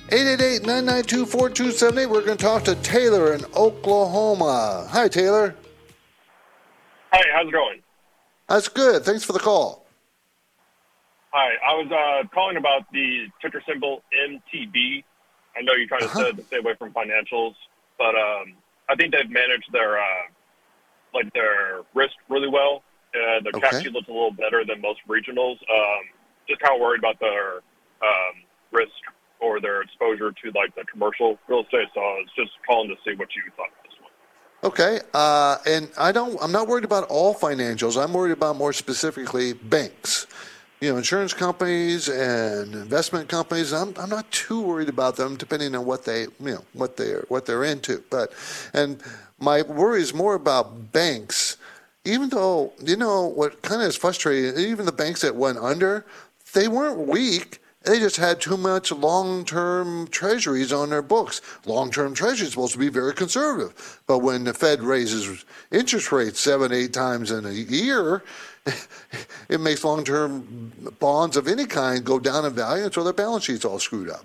888-992-4278. 0.09 1.95
We're 2.11 2.21
going 2.23 2.37
to 2.37 2.45
talk 2.45 2.65
to 2.65 2.75
Taylor 2.77 3.33
in 3.33 3.43
Oklahoma. 3.57 4.87
Hi, 4.91 5.09
Taylor. 5.09 5.55
Hi, 7.13 7.23
how's 7.35 7.49
it 7.49 7.53
going? 7.53 7.81
That's 8.51 8.69
good. 8.69 9.05
Thanks 9.05 9.25
for 9.25 9.33
the 9.33 9.39
call. 9.39 9.87
Hi, 11.31 11.55
I 11.67 11.73
was 11.75 11.91
uh, 11.91 12.29
calling 12.35 12.59
about 12.59 12.83
the 12.93 13.29
ticker 13.41 13.63
symbol 13.67 14.03
MTB. 14.13 15.03
I 15.57 15.63
know 15.63 15.73
you're 15.73 15.89
trying 15.89 16.01
to, 16.03 16.07
Uh-huh. 16.09 16.33
stay, 16.35 16.43
stay 16.43 16.59
away 16.59 16.75
from 16.79 16.93
financials, 16.93 17.55
but 17.97 18.15
um, 18.15 18.53
I 18.89 18.95
think 18.97 19.13
they've 19.13 19.31
managed 19.31 19.71
their 19.73 19.99
uh, 19.99 20.27
like 21.15 21.33
their 21.35 21.83
risk 21.95 22.15
really 22.29 22.49
well. 22.49 22.83
Uh, 23.15 23.41
their 23.43 23.53
Okay. 23.55 23.83
sheet 23.83 23.93
looks 23.93 24.09
a 24.09 24.13
little 24.13 24.33
better 24.33 24.65
than 24.65 24.81
most 24.81 25.01
regionals. 25.09 25.57
Um, 25.69 26.03
just 26.49 26.61
kind 26.61 26.75
of 26.75 26.81
worried 26.81 26.99
about 26.99 27.21
their 27.21 27.57
um, 28.03 28.35
risk 28.73 28.93
or 29.41 29.61
their 29.61 29.83
exposure 29.83 30.33
to 30.33 30.51
like 30.55 30.75
the 30.75 30.85
commercial 30.91 31.39
real 31.49 31.63
estate. 31.63 31.89
So 31.95 32.01
I 32.01 32.25
was 32.25 32.29
just 32.37 32.51
calling 32.67 32.89
to 32.89 32.97
see 33.05 33.15
what 33.17 33.29
you 33.35 33.43
thought 33.57 33.69
of 33.69 33.85
this 33.85 33.99
one. 34.01 34.11
Okay, 34.65 35.01
uh, 35.13 35.59
and 35.67 35.91
I 35.99 36.13
don't. 36.13 36.39
I'm 36.41 36.53
not 36.53 36.69
worried 36.69 36.85
about 36.85 37.05
all 37.09 37.35
financials. 37.35 38.03
I'm 38.03 38.13
worried 38.13 38.33
about 38.33 38.57
more 38.57 38.73
specifically 38.73 39.53
banks. 39.53 40.27
You 40.83 40.91
know, 40.91 40.97
insurance 40.97 41.33
companies 41.33 42.09
and 42.09 42.75
investment 42.75 43.29
companies. 43.29 43.73
I'm 43.73 43.95
I'm 43.97 44.09
not 44.09 44.29
too 44.33 44.61
worried 44.61 44.89
about 44.89 45.15
them, 45.15 45.37
depending 45.37 45.77
on 45.77 45.85
what 45.85 46.05
they 46.05 46.23
you 46.23 46.31
know 46.41 46.65
what 46.73 46.97
they're 46.97 47.25
what 47.29 47.47
they're 47.47 47.63
into. 47.63 48.03
But 48.11 48.33
and 48.75 49.01
my 49.39 49.63
worry 49.63 50.03
is 50.03 50.13
more 50.13 50.35
about 50.35 50.91
banks. 50.91 51.57
Even 52.05 52.31
though 52.31 52.73
you 52.85 52.97
know 52.97 53.29
what 53.29 53.63
kind 53.63 53.81
of 53.81 53.87
is 53.87 53.97
frustrating, 53.97 54.59
even 54.59 54.85
the 54.85 54.91
banks 54.91 55.21
that 55.21 55.37
went 55.37 55.59
under, 55.59 56.05
they 56.53 56.67
weren't 56.67 57.07
weak. 57.07 57.61
They 57.85 58.01
just 58.01 58.17
had 58.17 58.41
too 58.41 58.57
much 58.57 58.93
long-term 58.93 60.09
treasuries 60.09 60.73
on 60.73 60.91
their 60.91 61.03
books. 61.03 61.41
Long-term 61.65 62.15
treasuries 62.15 62.49
are 62.49 62.51
supposed 62.53 62.73
to 62.75 62.79
be 62.79 62.89
very 62.89 63.13
conservative, 63.13 64.01
but 64.07 64.19
when 64.19 64.45
the 64.45 64.55
Fed 64.55 64.83
raises 64.83 65.45
interest 65.73 66.13
rates 66.13 66.39
seven, 66.39 66.73
eight 66.73 66.93
times 66.93 67.33
in 67.33 67.45
a 67.45 67.51
year, 67.51 68.23
it 69.49 69.61
makes 69.61 69.85
long-term 69.85 70.73
bonds 70.99 71.37
of 71.37 71.49
any 71.49 71.67
kind 71.67 72.05
go 72.05 72.19
down 72.19 72.45
in 72.45 72.53
value, 72.53 72.89
so 72.93 73.03
their 73.03 73.13
balance 73.13 73.45
sheet's 73.45 73.65
all 73.65 73.79
screwed 73.79 74.09
up. 74.09 74.25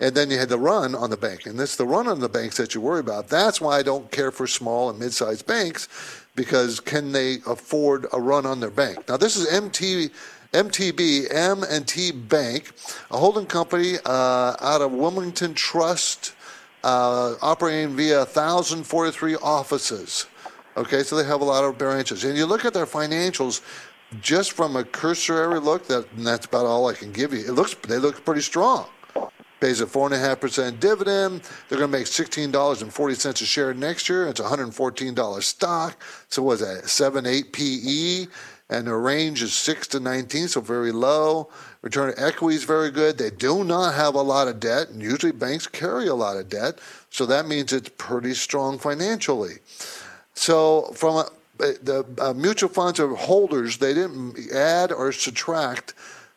And 0.00 0.14
then 0.14 0.30
you 0.30 0.38
had 0.38 0.48
the 0.48 0.58
run 0.58 0.94
on 0.94 1.10
the 1.10 1.16
bank, 1.16 1.46
and 1.46 1.58
it's 1.60 1.76
the 1.76 1.86
run 1.86 2.08
on 2.08 2.20
the 2.20 2.28
banks 2.28 2.56
that 2.56 2.74
you 2.74 2.80
worry 2.80 3.00
about. 3.00 3.28
That's 3.28 3.60
why 3.60 3.78
I 3.78 3.82
don't 3.82 4.10
care 4.10 4.30
for 4.30 4.46
small 4.46 4.90
and 4.90 4.98
mid-sized 4.98 5.46
banks, 5.46 5.88
because 6.34 6.80
can 6.80 7.12
they 7.12 7.38
afford 7.46 8.06
a 8.12 8.20
run 8.20 8.46
on 8.46 8.60
their 8.60 8.70
bank? 8.70 9.08
Now 9.08 9.16
this 9.16 9.36
is 9.36 9.46
MT. 9.52 10.10
MTB, 10.52 11.26
M&T 11.34 12.12
Bank, 12.12 12.72
a 13.10 13.18
holding 13.18 13.44
company 13.44 13.96
uh, 14.06 14.56
out 14.60 14.80
of 14.80 14.92
Wilmington 14.92 15.52
Trust, 15.52 16.34
uh, 16.82 17.34
operating 17.42 17.96
via 17.96 18.18
1,043 18.18 19.36
offices. 19.36 20.26
Okay, 20.76 21.02
so 21.02 21.16
they 21.16 21.24
have 21.24 21.40
a 21.40 21.44
lot 21.44 21.64
of 21.64 21.78
branches. 21.78 22.24
And 22.24 22.36
you 22.36 22.44
look 22.44 22.66
at 22.66 22.74
their 22.74 22.86
financials, 22.86 23.62
just 24.20 24.52
from 24.52 24.76
a 24.76 24.84
cursory 24.84 25.58
look, 25.58 25.86
that 25.86 26.06
that's 26.18 26.46
about 26.46 26.66
all 26.66 26.86
I 26.86 26.92
can 26.92 27.12
give 27.12 27.32
you. 27.32 27.40
It 27.40 27.52
looks 27.52 27.74
they 27.74 27.98
look 27.98 28.24
pretty 28.24 28.42
strong. 28.42 28.86
Pays 29.58 29.80
a 29.80 29.86
four 29.86 30.06
and 30.06 30.14
a 30.14 30.18
half 30.18 30.40
percent 30.40 30.78
dividend. 30.80 31.40
They're 31.68 31.78
going 31.78 31.90
to 31.90 31.98
make 31.98 32.06
sixteen 32.06 32.50
dollars 32.50 32.82
and 32.82 32.92
forty 32.92 33.14
cents 33.14 33.40
a 33.40 33.46
share 33.46 33.72
next 33.72 34.08
year. 34.08 34.28
It's 34.28 34.38
hundred 34.38 34.64
and 34.64 34.74
fourteen 34.74 35.14
dollars 35.14 35.46
stock. 35.46 35.96
So 36.28 36.42
what 36.42 36.60
is 36.60 36.60
that 36.60 36.88
seven 36.90 37.24
eight 37.24 37.54
PE? 37.54 38.26
And 38.68 38.88
the 38.88 38.94
range 38.94 39.42
is 39.42 39.54
six 39.54 39.86
to 39.88 40.00
nineteen, 40.00 40.48
so 40.48 40.60
very 40.60 40.92
low. 40.92 41.48
Return 41.82 42.12
to 42.12 42.22
equity 42.22 42.56
is 42.56 42.64
very 42.64 42.90
good. 42.90 43.16
They 43.16 43.30
do 43.30 43.64
not 43.64 43.94
have 43.94 44.14
a 44.14 44.22
lot 44.22 44.48
of 44.48 44.60
debt, 44.60 44.90
and 44.90 45.00
usually 45.00 45.32
banks 45.32 45.66
carry 45.66 46.08
a 46.08 46.14
lot 46.14 46.36
of 46.36 46.48
debt, 46.48 46.80
so 47.08 47.24
that 47.26 47.46
means 47.46 47.72
it's 47.72 47.90
pretty 47.96 48.34
strong 48.34 48.76
financially. 48.78 49.58
So 50.36 50.92
from 50.94 51.16
a, 51.16 51.24
the 51.58 52.06
uh, 52.18 52.34
mutual 52.34 52.68
funds 52.68 53.00
or 53.00 53.14
holders, 53.16 53.78
they 53.78 53.94
didn't 53.94 54.52
add 54.52 54.92
or 54.92 55.10
subtract 55.10 55.94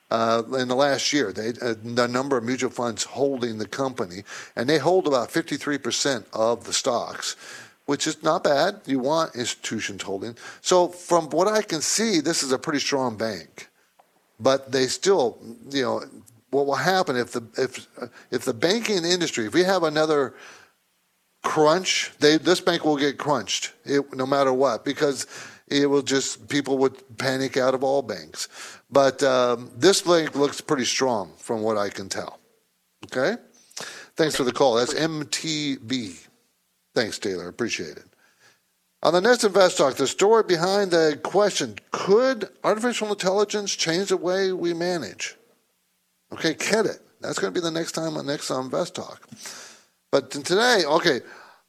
uh, 0.09 0.41
in 0.57 0.69
the 0.69 0.75
last 0.75 1.13
year. 1.13 1.31
They 1.31 1.49
uh, 1.49 1.75
the 1.83 2.07
number 2.07 2.38
of 2.38 2.43
mutual 2.43 2.71
funds 2.71 3.03
holding 3.03 3.59
the 3.59 3.67
company, 3.67 4.23
and 4.55 4.67
they 4.67 4.79
hold 4.79 5.05
about 5.05 5.29
53% 5.29 6.25
of 6.33 6.63
the 6.63 6.73
stocks, 6.73 7.35
which 7.85 8.07
is 8.07 8.23
not 8.23 8.43
bad. 8.43 8.81
You 8.85 8.99
want 8.99 9.35
institutions 9.35 10.01
holding. 10.01 10.35
So 10.62 10.88
from 10.88 11.29
what 11.29 11.47
I 11.47 11.62
can 11.62 11.81
see, 11.81 12.21
this 12.21 12.41
is 12.41 12.51
a 12.51 12.57
pretty 12.57 12.79
strong 12.79 13.17
bank, 13.17 13.69
but 14.39 14.71
they 14.71 14.88
still, 14.88 15.38
you 15.69 15.83
know. 15.83 16.03
What 16.51 16.65
will 16.65 16.73
happen 16.73 17.15
if 17.15 17.33
the 17.33 17.43
if 17.59 17.85
if 18.31 18.43
the 18.43 18.55
banking 18.55 19.05
industry, 19.05 19.45
if 19.45 19.53
we 19.53 19.65
have 19.65 19.83
another 19.83 20.33
crunch, 21.43 22.12
they 22.19 22.38
this 22.38 22.62
bank 22.62 22.86
will 22.86 22.97
get 22.97 23.17
crunched 23.17 23.73
it, 23.86 24.13
no 24.15 24.25
matter 24.25 24.54
what 24.54 24.84
because 24.84 25.28
it 25.67 25.89
will 25.89 26.02
just 26.02 26.49
people 26.49 26.78
would 26.80 27.17
panic 27.17 27.58
out 27.58 27.73
of 27.73 27.84
all 27.84 28.02
banks. 28.02 28.47
But 28.89 29.21
um, 29.23 29.71
this 29.75 30.02
bank 30.02 30.36
looks 30.36 30.62
pretty 30.62 30.86
strong 30.86 31.34
from 31.38 31.62
what 31.62 31.78
I 31.78 31.89
can 31.89 32.10
tell. 32.10 32.39
Okay, 33.06 33.41
thanks 34.15 34.36
for 34.36 34.43
the 34.43 34.52
call. 34.52 34.75
That's 34.75 34.93
MTB. 34.93 36.28
Thanks, 36.95 37.19
Taylor. 37.19 37.47
Appreciate 37.47 37.97
it. 37.97 38.06
On 39.02 39.13
the 39.13 39.21
next 39.21 39.45
Invest 39.45 39.78
Talk, 39.78 39.95
the 39.95 40.08
story 40.08 40.43
behind 40.43 40.91
the 40.91 41.17
question 41.23 41.78
could 41.91 42.49
artificial 42.65 43.10
intelligence 43.10 43.73
change 43.73 44.10
the 44.10 44.17
way 44.17 44.52
we 44.52 44.73
manage? 44.73 45.38
Okay, 46.34 46.54
get 46.56 46.86
it. 46.86 46.99
That's 47.21 47.39
going 47.39 47.54
to 47.54 47.58
be 47.58 47.63
the 47.63 47.71
next 47.71 47.93
time 47.93 48.17
on 48.17 48.25
next 48.25 48.52
on 48.52 48.65
Invest 48.65 48.95
Talk. 48.95 49.25
But 50.12 50.32
today, 50.32 50.84
okay, 50.86 51.22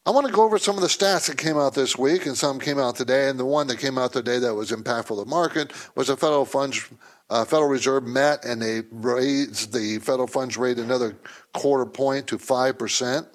I 0.07 0.11
want 0.11 0.27
to 0.27 0.33
go 0.33 0.45
over 0.45 0.59
some 0.59 0.77
of 0.77 0.81
the 0.81 0.89
stats 0.89 1.29
that 1.29 1.37
came 1.37 1.59
out 1.59 1.75
this 1.75 1.99
week, 1.99 2.25
and 2.25 2.37
some 2.37 2.59
came 2.59 2.79
out 2.79 2.97
today. 2.97 3.29
And 3.29 3.39
the 3.39 3.45
one 3.45 3.67
that 3.67 3.79
came 3.79 3.99
out 3.99 4.13
today 4.13 4.39
that 4.39 4.55
was 4.55 4.71
impactful 4.71 5.09
to 5.09 5.17
the 5.17 5.27
market 5.27 5.73
was 5.95 6.07
the 6.07 6.17
federal 6.17 6.47
funds, 6.47 6.89
uh, 7.29 7.45
Federal 7.45 7.69
Reserve 7.69 8.07
met, 8.07 8.45
and 8.45 8.63
they 8.63 8.83
raised 8.91 9.75
the 9.75 9.99
federal 9.99 10.27
funds 10.27 10.57
rate 10.57 10.79
another 10.79 11.17
quarter 11.53 11.87
point 11.87 12.27
to 12.29 12.39
five 12.39 12.79
percent. 12.79 13.27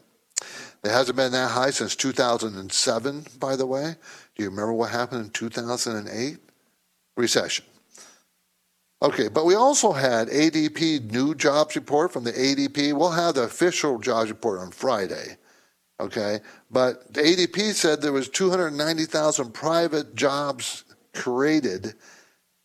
It 0.83 0.91
hasn't 0.91 1.15
been 1.15 1.31
that 1.31 1.51
high 1.51 1.71
since 1.71 1.95
2007, 1.95 3.25
by 3.39 3.55
the 3.55 3.65
way. 3.65 3.95
Do 4.35 4.43
you 4.43 4.49
remember 4.49 4.73
what 4.73 4.91
happened 4.91 5.25
in 5.25 5.29
2008? 5.31 6.37
Recession. 7.17 7.65
Okay, 9.05 9.27
but 9.27 9.45
we 9.45 9.53
also 9.53 9.91
had 9.91 10.29
ADP 10.29 11.11
new 11.11 11.35
jobs 11.35 11.75
report 11.75 12.11
from 12.11 12.23
the 12.23 12.31
ADP. 12.31 12.91
We'll 12.93 13.11
have 13.11 13.35
the 13.35 13.43
official 13.43 13.99
jobs 13.99 14.31
report 14.31 14.59
on 14.59 14.71
Friday. 14.71 15.37
Okay, 15.99 16.39
but 16.71 17.13
the 17.13 17.21
ADP 17.21 17.73
said 17.73 18.01
there 18.01 18.11
was 18.11 18.29
290,000 18.29 19.53
private 19.53 20.15
jobs 20.15 20.85
created 21.13 21.93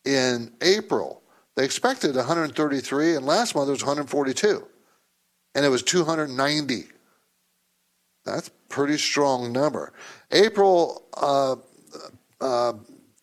in 0.03 0.51
April. 0.61 1.21
They 1.55 1.63
expected 1.63 2.15
133, 2.15 3.17
and 3.17 3.25
last 3.27 3.53
month 3.53 3.67
it 3.67 3.73
was 3.73 3.83
142, 3.83 4.65
and 5.53 5.63
it 5.63 5.69
was 5.69 5.83
290. 5.83 6.85
That's 8.25 8.47
a 8.47 8.51
pretty 8.67 8.97
strong 8.97 9.51
number. 9.51 9.93
April 10.31 11.03
uh, 11.15 11.57
uh, 12.41 12.73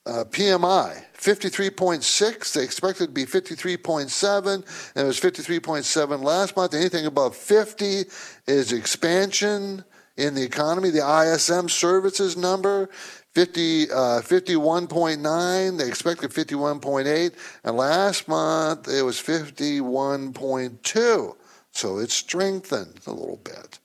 uh, 0.09 0.25
PMI 0.25 1.05
53.6. 1.19 2.53
They 2.53 2.65
expected 2.65 3.09
to 3.09 3.13
be 3.13 3.27
53.7, 3.27 4.55
and 4.55 4.65
it 4.97 5.07
was 5.07 5.21
53.7 5.21 6.23
last 6.23 6.57
month. 6.57 6.73
Anything 6.75 7.05
above 7.07 7.37
50 7.37 8.05
is 8.47 8.73
expansion 8.73 9.85
in 10.17 10.35
the 10.35 10.43
economy. 10.43 10.91
The 10.91 11.33
ISM 11.35 11.69
services 11.69 12.37
number 12.37 12.89
50, 13.35 13.91
uh, 13.91 14.23
51.9. 14.23 15.79
They 15.79 15.89
expected 15.89 16.31
51.8, 16.31 17.35
and 17.65 17.77
last 17.77 18.29
month 18.29 18.87
it 18.89 19.03
was 19.03 19.17
51.2. 19.17 21.37
So 21.73 21.99
it 21.99 22.11
strengthened 22.11 23.01
a 23.07 23.13
little 23.13 23.41
bit. 23.45 23.79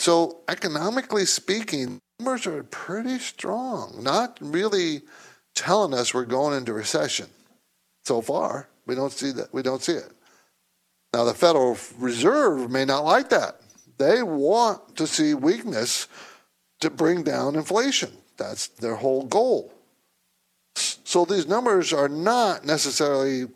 So 0.00 0.40
economically 0.48 1.26
speaking, 1.26 2.00
numbers 2.18 2.46
are 2.46 2.64
pretty 2.64 3.18
strong. 3.18 4.02
Not 4.02 4.38
really 4.40 5.02
telling 5.58 5.94
us 5.94 6.14
we're 6.14 6.24
going 6.24 6.56
into 6.56 6.72
recession. 6.72 7.28
So 8.04 8.20
far, 8.20 8.68
we 8.86 8.94
don't 8.94 9.12
see 9.12 9.32
that. 9.32 9.52
We 9.52 9.62
don't 9.62 9.82
see 9.82 9.92
it. 9.92 10.12
Now, 11.12 11.24
the 11.24 11.34
Federal 11.34 11.76
Reserve 11.98 12.70
may 12.70 12.84
not 12.84 13.04
like 13.04 13.30
that. 13.30 13.60
They 13.98 14.22
want 14.22 14.96
to 14.96 15.06
see 15.06 15.34
weakness 15.34 16.06
to 16.80 16.90
bring 16.90 17.22
down 17.22 17.56
inflation. 17.56 18.10
That's 18.36 18.68
their 18.68 18.96
whole 18.96 19.24
goal. 19.24 19.72
So 20.76 21.24
these 21.24 21.48
numbers 21.48 21.92
are 21.92 22.08
not 22.08 22.64
necessarily 22.64 23.46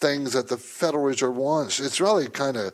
things 0.00 0.32
that 0.32 0.48
the 0.48 0.56
Federal 0.56 1.04
Reserve 1.04 1.36
wants. 1.36 1.80
It's 1.80 2.00
really 2.00 2.28
kind 2.28 2.56
of 2.56 2.72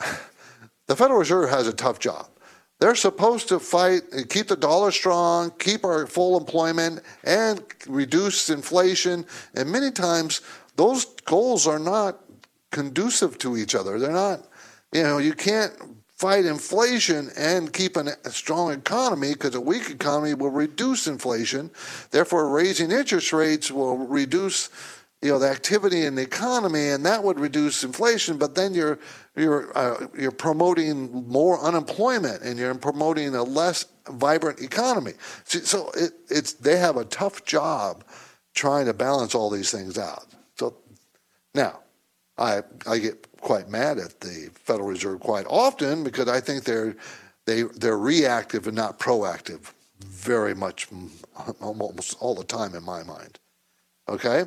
the 0.86 0.96
Federal 0.96 1.18
Reserve 1.18 1.50
has 1.50 1.66
a 1.66 1.72
tough 1.72 1.98
job. 1.98 2.28
They're 2.80 2.94
supposed 2.94 3.48
to 3.48 3.60
fight, 3.60 4.02
keep 4.30 4.48
the 4.48 4.56
dollar 4.56 4.90
strong, 4.90 5.52
keep 5.58 5.84
our 5.84 6.06
full 6.06 6.38
employment, 6.38 7.02
and 7.24 7.62
reduce 7.86 8.48
inflation. 8.48 9.26
And 9.54 9.70
many 9.70 9.90
times, 9.90 10.40
those 10.76 11.04
goals 11.04 11.66
are 11.66 11.78
not 11.78 12.20
conducive 12.70 13.36
to 13.38 13.58
each 13.58 13.74
other. 13.74 13.98
They're 13.98 14.10
not, 14.12 14.46
you 14.92 15.02
know, 15.02 15.18
you 15.18 15.34
can't 15.34 15.74
fight 16.16 16.46
inflation 16.46 17.30
and 17.36 17.72
keep 17.72 17.96
a 17.96 18.30
strong 18.30 18.72
economy 18.72 19.32
because 19.32 19.54
a 19.54 19.60
weak 19.60 19.90
economy 19.90 20.34
will 20.34 20.50
reduce 20.50 21.06
inflation. 21.06 21.70
Therefore, 22.10 22.48
raising 22.48 22.90
interest 22.90 23.32
rates 23.32 23.70
will 23.70 23.96
reduce 23.96 24.68
you 25.22 25.30
know 25.30 25.38
the 25.38 25.48
activity 25.50 26.06
in 26.06 26.14
the 26.14 26.22
economy, 26.22 26.88
and 26.88 27.04
that 27.04 27.22
would 27.22 27.38
reduce 27.38 27.84
inflation. 27.84 28.38
But 28.38 28.54
then 28.54 28.74
you're 28.74 28.98
you're 29.36 29.76
uh, 29.76 30.06
you're 30.18 30.30
promoting 30.30 31.26
more 31.28 31.60
unemployment, 31.60 32.42
and 32.42 32.58
you're 32.58 32.74
promoting 32.74 33.34
a 33.34 33.42
less 33.42 33.86
vibrant 34.08 34.60
economy. 34.60 35.12
So 35.44 35.90
it, 35.94 36.12
it's 36.28 36.54
they 36.54 36.78
have 36.78 36.96
a 36.96 37.04
tough 37.04 37.44
job 37.44 38.04
trying 38.54 38.86
to 38.86 38.94
balance 38.94 39.34
all 39.34 39.50
these 39.50 39.70
things 39.70 39.98
out. 39.98 40.26
So 40.56 40.76
now, 41.54 41.80
I 42.38 42.62
I 42.86 42.98
get 42.98 43.26
quite 43.40 43.68
mad 43.68 43.98
at 43.98 44.20
the 44.20 44.50
Federal 44.54 44.88
Reserve 44.88 45.20
quite 45.20 45.46
often 45.48 46.02
because 46.02 46.28
I 46.28 46.40
think 46.40 46.64
they're 46.64 46.96
they 47.44 47.62
they're 47.62 47.98
reactive 47.98 48.66
and 48.66 48.76
not 48.76 48.98
proactive 48.98 49.72
very 50.02 50.54
much 50.54 50.88
almost 51.60 52.16
all 52.20 52.34
the 52.34 52.44
time 52.44 52.74
in 52.74 52.82
my 52.82 53.02
mind. 53.02 53.38
Okay. 54.08 54.44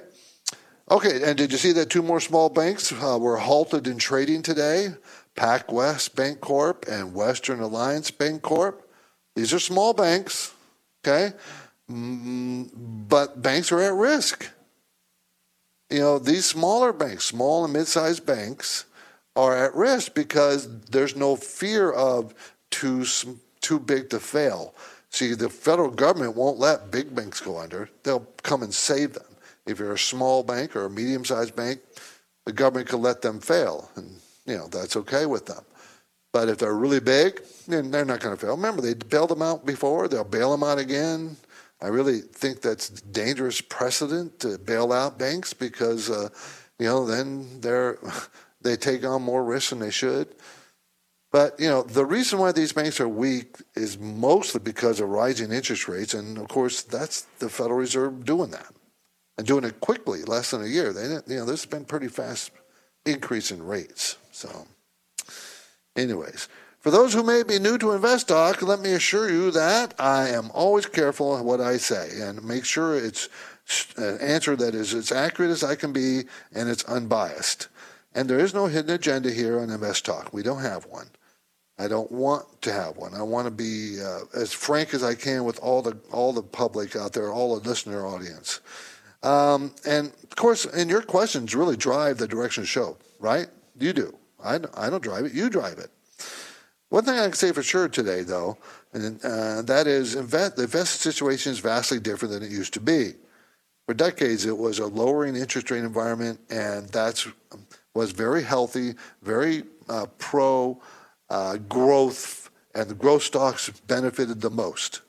Okay, 0.91 1.24
and 1.24 1.38
did 1.38 1.52
you 1.52 1.58
see 1.58 1.72
that 1.74 1.89
two 1.89 2.04
more 2.04 2.19
small 2.19 2.50
banks 2.50 2.91
uh, 2.91 3.17
were 3.19 3.38
halted 3.38 3.88
in 3.88 3.98
trading 3.98 4.41
today? 4.41 4.89
PacWest 5.36 6.12
Bancorp 6.12 6.88
and 6.88 7.13
Western 7.13 7.62
Alliance 7.62 8.12
Bancorp. 8.12 8.82
These 9.36 9.54
are 9.54 9.60
small 9.60 9.93
banks, 9.93 10.54
okay? 11.02 11.36
Mm, 11.89 12.69
but 13.08 13.41
banks 13.41 13.72
are 13.72 13.82
at 13.82 13.93
risk. 13.93 14.50
You 15.89 16.00
know, 16.00 16.19
these 16.19 16.46
smaller 16.46 16.91
banks, 16.91 17.26
small 17.26 17.63
and 17.63 17.74
mid-sized 17.74 18.26
banks, 18.26 18.86
are 19.36 19.56
at 19.56 19.76
risk 19.76 20.13
because 20.13 20.67
there's 20.82 21.15
no 21.15 21.36
fear 21.36 21.91
of 21.91 22.34
too 22.69 23.06
too 23.62 23.80
big 23.80 24.10
to 24.10 24.19
fail. 24.19 24.76
See, 25.10 25.34
the 25.34 25.50
federal 25.50 25.89
government 25.89 26.36
won't 26.36 26.60
let 26.60 26.91
big 26.91 27.15
banks 27.15 27.39
go 27.39 27.58
under; 27.58 27.89
they'll 28.04 28.28
come 28.43 28.63
and 28.63 28.74
save 28.74 29.13
them. 29.13 29.33
If 29.65 29.80
you're 29.80 29.93
a 29.93 29.99
small 29.99 30.43
bank 30.43 30.76
or 30.76 30.86
a 30.86 30.89
medium 30.89 31.23
sized 31.26 31.56
bank, 31.56 31.80
the 32.45 32.52
government 32.52 32.89
could 32.89 32.99
let 32.99 33.21
them 33.21 33.39
fail. 33.39 33.89
And, 33.95 34.19
you 34.45 34.58
know, 34.58 34.67
that's 34.67 34.97
okay 34.97 35.26
with 35.26 35.45
them. 35.45 35.63
But 36.34 36.49
if 36.49 36.58
they're 36.58 36.73
really 36.73 36.99
big, 36.99 37.41
then 37.67 37.91
they're 37.91 38.06
not 38.06 38.19
going 38.19 38.36
to 38.36 38.41
fail. 38.41 38.56
Remember, 38.56 38.82
they 38.82 38.95
bailed 38.95 39.30
them 39.30 39.41
out 39.41 39.65
before, 39.65 40.08
they'll 40.08 40.23
bail 40.23 40.52
them 40.52 40.63
out 40.63 40.80
again. 40.80 41.38
I 41.82 41.88
really 41.88 42.19
think 42.21 42.62
that's 42.62 42.89
dangerous 42.89 43.62
precedent 43.62 44.39
to 44.39 44.58
bail 44.58 44.91
out 44.91 45.19
banks 45.19 45.54
because, 45.54 46.10
uh, 46.10 46.30
you 46.80 46.88
know, 46.88 47.06
then 47.06 47.62
they're, 47.62 47.99
they 48.62 48.76
take 48.76 49.06
on 49.06 49.21
more 49.21 49.43
risk 49.43 49.69
than 49.69 49.80
they 49.80 49.91
should. 49.91 50.36
But 51.32 51.60
you 51.60 51.67
know 51.67 51.82
the 51.82 52.06
reason 52.06 52.38
why 52.38 52.52
these 52.52 52.73
banks 52.73 52.99
are 52.99 53.10
weak 53.10 53.56
is 53.76 53.97
mostly 53.97 54.62
because 54.62 54.99
of 54.99 55.10
rising 55.10 55.52
interest 55.52 55.88
rates, 55.88 56.13
and 56.13 56.38
of 56.38 56.47
course 56.47 56.84
that's 56.84 57.21
the 57.39 57.49
Federal 57.49 57.80
Reserve 57.80 58.23
doing 58.23 58.52
that 58.52 58.71
and 59.38 59.48
doing 59.48 59.63
it 59.63 59.80
quickly, 59.80 60.24
less 60.24 60.52
than 60.52 60.63
a 60.63 60.67
year. 60.67 60.93
They, 60.93 61.34
you 61.34 61.39
know, 61.39 61.46
has 61.48 61.65
been 61.65 61.86
pretty 61.86 62.08
fast 62.08 62.52
increase 63.06 63.52
in 63.52 63.65
rates. 63.65 64.17
So, 64.32 64.67
anyways, 65.96 66.48
for 66.80 66.91
those 66.91 67.13
who 67.13 67.24
may 67.24 67.43
be 67.43 67.60
new 67.60 67.78
to 67.78 67.88
InvestTalk, 67.88 68.62
let 68.62 68.80
me 68.80 68.91
assure 68.91 69.30
you 69.30 69.52
that 69.52 69.93
I 70.00 70.30
am 70.30 70.52
always 70.54 70.86
careful 70.86 71.41
what 71.43 71.62
I 71.62 71.78
say 71.78 72.10
and 72.22 72.43
make 72.43 72.65
sure 72.65 72.98
it's 72.98 73.30
an 73.96 74.19
answer 74.19 74.56
that 74.58 74.76
is 74.76 74.93
as 74.93 75.12
accurate 75.12 75.52
as 75.52 75.63
I 75.63 75.76
can 75.76 75.93
be 75.93 76.24
and 76.54 76.69
it's 76.69 76.84
unbiased. 76.84 77.69
And 78.13 78.30
there 78.30 78.39
is 78.39 78.54
no 78.54 78.67
hidden 78.67 78.91
agenda 78.91 79.32
here 79.32 79.60
on 79.60 79.69
InvestTalk. 79.69 80.34
We 80.34 80.43
don't 80.43 80.62
have 80.62 80.86
one. 80.86 81.08
I 81.80 81.88
don't 81.88 82.12
want 82.12 82.62
to 82.62 82.72
have 82.72 82.98
one. 82.98 83.15
I 83.15 83.24
want 83.24 83.48
to 83.48 83.52
be 83.52 84.00
uh, 84.02 84.26
as 84.36 84.54
frank 84.54 84.93
as 84.93 85.04
I 85.04 85.15
can 85.15 85.43
with 85.43 85.60
all 85.60 85.82
the 85.82 85.98
all 86.12 86.32
the 86.32 86.43
public 86.43 86.96
out 86.96 87.13
there, 87.13 87.32
all 87.32 87.58
the 87.58 87.67
listener 87.67 88.06
audience. 88.06 88.60
Um, 89.24 89.74
and 89.86 90.08
of 90.24 90.36
course, 90.36 90.66
and 90.66 90.90
your 90.90 91.02
questions 91.02 91.56
really 91.56 91.78
drive 91.78 92.18
the 92.18 92.28
direction 92.28 92.62
of 92.62 92.66
the 92.66 92.72
show, 92.72 92.98
right? 93.20 93.48
You 93.80 93.94
do. 93.94 94.18
I, 94.44 94.60
I 94.76 94.90
don't 94.90 95.02
drive 95.02 95.26
it. 95.26 95.34
You 95.34 95.50
drive 95.50 95.80
it. 95.80 95.90
One 96.90 97.06
thing 97.06 97.16
I 97.16 97.24
can 97.24 97.34
say 97.34 97.52
for 97.52 97.64
sure 97.64 97.88
today, 97.88 98.22
though, 98.22 98.58
and 98.94 99.20
uh, 99.24 99.64
that 99.64 99.88
is 99.88 100.14
invest, 100.14 100.58
the 100.58 100.64
investment 100.64 101.16
situation 101.16 101.52
is 101.52 101.60
vastly 101.60 102.00
different 102.00 102.34
than 102.34 102.44
it 102.44 102.52
used 102.52 102.74
to 102.74 102.80
be. 102.80 103.14
For 103.88 103.94
decades, 103.94 104.46
it 104.46 104.58
was 104.58 104.80
a 104.80 104.86
lowering 104.86 105.36
interest 105.36 105.72
rate 105.72 105.84
environment, 105.84 106.40
and 106.50 106.88
that 106.90 107.26
was 107.96 108.12
very 108.12 108.44
healthy, 108.44 108.94
very 109.24 109.64
uh, 109.90 110.06
pro 110.20 110.80
uh, 111.30 111.58
growth, 111.58 112.52
and 112.76 112.90
the 112.90 112.94
growth 112.94 113.24
stocks 113.24 113.70
benefited 113.88 114.42
the 114.42 114.50
most. 114.50 115.02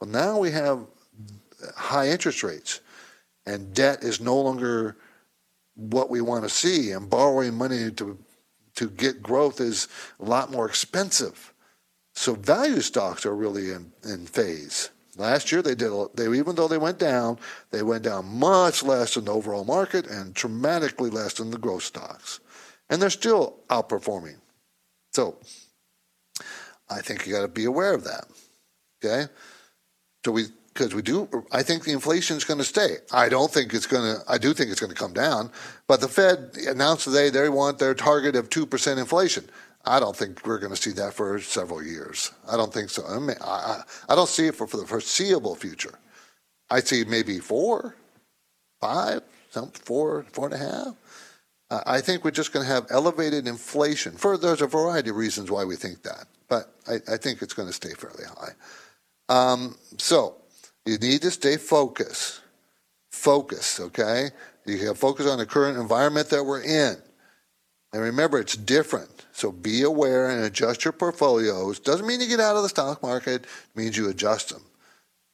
Well, 0.00 0.10
now 0.10 0.38
we 0.38 0.50
have 0.52 0.86
high 1.76 2.08
interest 2.08 2.42
rates 2.42 2.80
and 3.46 3.74
debt 3.74 4.02
is 4.02 4.20
no 4.20 4.40
longer 4.40 4.96
what 5.74 6.10
we 6.10 6.20
want 6.20 6.44
to 6.44 6.50
see, 6.50 6.92
and 6.92 7.08
borrowing 7.08 7.54
money 7.54 7.90
to 7.92 8.18
to 8.74 8.88
get 8.88 9.22
growth 9.22 9.60
is 9.60 9.88
a 10.18 10.24
lot 10.24 10.50
more 10.50 10.66
expensive. 10.66 11.52
So 12.14 12.34
value 12.34 12.80
stocks 12.80 13.26
are 13.26 13.34
really 13.34 13.70
in, 13.70 13.92
in 14.04 14.26
phase. 14.26 14.90
Last 15.16 15.52
year 15.52 15.60
they 15.60 15.74
did 15.74 15.92
they 16.14 16.26
even 16.26 16.54
though 16.54 16.68
they 16.68 16.78
went 16.78 16.98
down, 16.98 17.38
they 17.70 17.82
went 17.82 18.02
down 18.02 18.26
much 18.26 18.82
less 18.82 19.14
than 19.14 19.26
the 19.26 19.32
overall 19.32 19.64
market 19.64 20.06
and 20.06 20.32
dramatically 20.32 21.10
less 21.10 21.34
than 21.34 21.50
the 21.50 21.58
growth 21.58 21.82
stocks. 21.82 22.40
And 22.88 23.00
they're 23.00 23.10
still 23.10 23.58
outperforming. 23.68 24.36
So 25.12 25.38
I 26.88 27.00
think 27.00 27.26
you 27.26 27.32
got 27.32 27.42
to 27.42 27.48
be 27.48 27.64
aware 27.64 27.94
of 27.94 28.04
that. 28.04 28.24
Okay? 29.04 29.30
So 30.24 30.32
we 30.32 30.46
because 30.72 30.94
we 30.94 31.02
do. 31.02 31.28
I 31.52 31.62
think 31.62 31.84
the 31.84 31.92
inflation 31.92 32.36
is 32.36 32.44
going 32.44 32.58
to 32.58 32.64
stay. 32.64 32.96
I 33.12 33.28
don't 33.28 33.50
think 33.50 33.74
it's 33.74 33.86
going 33.86 34.16
to. 34.16 34.22
I 34.28 34.38
do 34.38 34.52
think 34.52 34.70
it's 34.70 34.80
going 34.80 34.92
to 34.92 34.98
come 34.98 35.12
down. 35.12 35.50
But 35.86 36.00
the 36.00 36.08
Fed 36.08 36.56
announced 36.66 37.04
today 37.04 37.30
they 37.30 37.48
want 37.48 37.78
their 37.78 37.94
target 37.94 38.36
of 38.36 38.48
two 38.50 38.66
percent 38.66 38.98
inflation. 38.98 39.48
I 39.84 39.98
don't 39.98 40.16
think 40.16 40.46
we're 40.46 40.58
going 40.58 40.74
to 40.74 40.80
see 40.80 40.92
that 40.92 41.12
for 41.12 41.40
several 41.40 41.82
years. 41.82 42.30
I 42.50 42.56
don't 42.56 42.72
think 42.72 42.88
so. 42.88 43.04
I, 43.04 43.18
mean, 43.18 43.36
I, 43.42 43.82
I 44.08 44.14
don't 44.14 44.28
see 44.28 44.46
it 44.46 44.54
for, 44.54 44.68
for 44.68 44.76
the 44.76 44.86
foreseeable 44.86 45.56
future. 45.56 45.98
I 46.70 46.78
see 46.78 47.04
maybe 47.04 47.40
four, 47.40 47.96
five, 48.80 49.22
some 49.50 49.70
four, 49.72 50.24
four 50.32 50.46
and 50.46 50.54
a 50.54 50.58
half. 50.58 50.94
I 51.86 52.00
think 52.00 52.22
we're 52.22 52.30
just 52.30 52.52
going 52.52 52.66
to 52.66 52.72
have 52.72 52.86
elevated 52.90 53.48
inflation. 53.48 54.12
For 54.12 54.36
there's 54.36 54.60
a 54.60 54.66
variety 54.66 55.10
of 55.10 55.16
reasons 55.16 55.50
why 55.50 55.64
we 55.64 55.74
think 55.74 56.02
that, 56.02 56.26
but 56.48 56.74
I, 56.86 57.14
I 57.14 57.16
think 57.16 57.40
it's 57.40 57.54
going 57.54 57.68
to 57.68 57.74
stay 57.74 57.94
fairly 57.94 58.24
high. 58.24 58.52
Um, 59.28 59.76
so 59.96 60.36
you 60.86 60.98
need 60.98 61.22
to 61.22 61.30
stay 61.30 61.56
focused. 61.56 62.40
Focus, 63.10 63.78
okay? 63.78 64.30
You 64.66 64.78
can 64.78 64.94
focus 64.94 65.26
on 65.26 65.38
the 65.38 65.46
current 65.46 65.78
environment 65.78 66.30
that 66.30 66.44
we're 66.44 66.62
in. 66.62 66.96
And 67.92 68.02
remember, 68.02 68.38
it's 68.38 68.56
different. 68.56 69.26
So 69.32 69.52
be 69.52 69.82
aware 69.82 70.30
and 70.30 70.44
adjust 70.44 70.84
your 70.84 70.92
portfolios. 70.92 71.78
Doesn't 71.78 72.06
mean 72.06 72.20
you 72.20 72.28
get 72.28 72.40
out 72.40 72.56
of 72.56 72.62
the 72.62 72.68
stock 72.68 73.02
market, 73.02 73.42
it 73.42 73.48
means 73.76 73.96
you 73.96 74.08
adjust 74.08 74.48
them. 74.48 74.62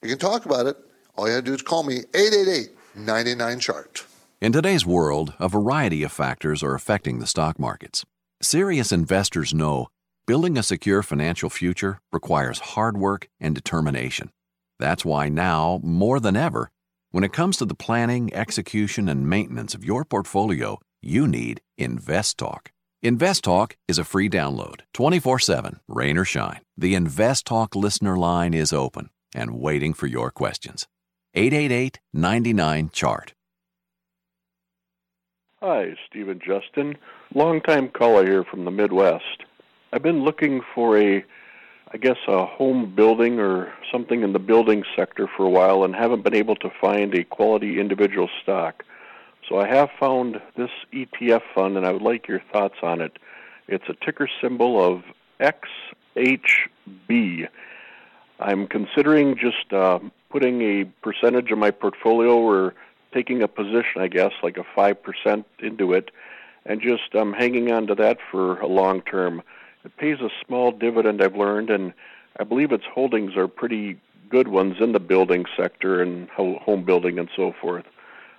You 0.02 0.08
can 0.08 0.18
talk 0.18 0.44
about 0.44 0.66
it. 0.66 0.76
All 1.16 1.28
you 1.28 1.34
have 1.34 1.44
to 1.44 1.50
do 1.50 1.54
is 1.54 1.62
call 1.62 1.82
me 1.82 1.98
888 2.14 2.70
99 2.96 3.61
chart. 3.61 4.04
In 4.40 4.52
today's 4.52 4.87
world, 4.87 5.34
a 5.38 5.48
variety 5.48 6.02
of 6.02 6.12
factors 6.12 6.62
are 6.62 6.75
affecting 6.75 7.18
the 7.18 7.27
stock 7.27 7.58
markets. 7.58 8.04
Serious 8.40 8.92
investors 8.92 9.52
know 9.52 9.88
building 10.27 10.56
a 10.58 10.62
secure 10.62 11.02
financial 11.02 11.50
future 11.50 12.00
requires 12.12 12.60
hard 12.60 12.96
work 12.96 13.29
and 13.40 13.54
determination. 13.54 14.31
That's 14.79 15.04
why 15.04 15.29
now, 15.29 15.81
more 15.83 16.20
than 16.20 16.37
ever, 16.37 16.70
when 17.10 17.24
it 17.24 17.33
comes 17.33 17.56
to 17.56 17.64
the 17.64 17.74
planning, 17.74 18.33
execution, 18.35 19.08
and 19.08 19.29
maintenance 19.29 19.74
of 19.74 19.85
your 19.85 20.04
portfolio, 20.04 20.79
you 21.02 21.26
need 21.26 21.60
InvestTalk. 21.81 22.68
InvestTalk 23.04 23.72
is 23.87 23.98
a 23.98 24.04
free 24.04 24.29
download, 24.29 24.81
24 24.94 25.38
7, 25.38 25.81
rain 25.88 26.18
or 26.18 26.24
shine. 26.24 26.60
The 26.76 26.94
InvestTalk 26.94 27.74
listener 27.74 28.16
line 28.16 28.54
is 28.54 28.72
open 28.72 29.10
and 29.35 29.58
waiting 29.58 29.94
for 29.94 30.06
your 30.06 30.31
questions. 30.31 30.87
888 31.35 32.00
99 32.12 32.90
Chart. 32.92 33.35
Hi, 35.60 35.94
Stephen 36.08 36.40
Justin, 36.44 36.96
longtime 37.35 37.88
caller 37.88 38.24
here 38.24 38.44
from 38.44 38.64
the 38.64 38.70
Midwest. 38.70 39.44
I've 39.92 40.02
been 40.02 40.22
looking 40.22 40.60
for 40.74 40.96
a 40.98 41.24
I 41.90 41.96
guess, 41.96 42.18
a 42.26 42.44
home 42.44 42.92
building 42.94 43.40
or 43.40 43.72
something 43.90 44.22
in 44.22 44.34
the 44.34 44.38
building 44.38 44.84
sector 44.94 45.26
for 45.26 45.46
a 45.46 45.50
while 45.50 45.84
and 45.84 45.94
haven't 45.94 46.22
been 46.22 46.34
able 46.34 46.56
to 46.56 46.70
find 46.80 47.14
a 47.14 47.24
quality 47.24 47.80
individual 47.80 48.28
stock. 48.42 48.84
So 49.48 49.58
I 49.58 49.66
have 49.68 49.88
found 49.98 50.42
this 50.56 50.68
ETF 50.92 51.40
fund, 51.54 51.78
and 51.78 51.86
I 51.86 51.92
would 51.92 52.02
like 52.02 52.28
your 52.28 52.42
thoughts 52.52 52.74
on 52.82 53.00
it. 53.00 53.18
It's 53.68 53.88
a 53.88 53.94
ticker 54.04 54.28
symbol 54.42 54.84
of 54.84 55.02
XHB. 55.40 57.48
I'm 58.40 58.66
considering 58.66 59.38
just 59.38 59.72
uh, 59.72 59.98
putting 60.28 60.60
a 60.60 60.84
percentage 61.02 61.50
of 61.50 61.58
my 61.58 61.70
portfolio 61.70 62.36
or 62.36 62.74
taking 63.14 63.42
a 63.42 63.48
position, 63.48 64.02
I 64.02 64.08
guess, 64.08 64.32
like 64.42 64.58
a 64.58 64.64
5% 64.78 65.44
into 65.60 65.94
it, 65.94 66.10
and 66.66 66.82
just 66.82 67.14
um, 67.14 67.32
hanging 67.32 67.72
on 67.72 67.86
to 67.86 67.94
that 67.94 68.18
for 68.30 68.60
a 68.60 68.66
long 68.66 69.00
term. 69.00 69.42
It 69.85 69.96
pays 69.96 70.20
a 70.20 70.31
small 70.46 70.72
dividend, 70.72 71.22
I've 71.22 71.37
learned, 71.37 71.70
and 71.70 71.92
I 72.38 72.44
believe 72.44 72.72
its 72.72 72.85
holdings 72.92 73.37
are 73.37 73.48
pretty 73.48 73.98
good 74.29 74.48
ones 74.48 74.76
in 74.81 74.92
the 74.92 75.00
building 75.00 75.46
sector 75.56 76.02
and 76.02 76.29
home 76.31 76.85
building 76.85 77.18
and 77.18 77.29
so 77.35 77.54
forth. 77.60 77.85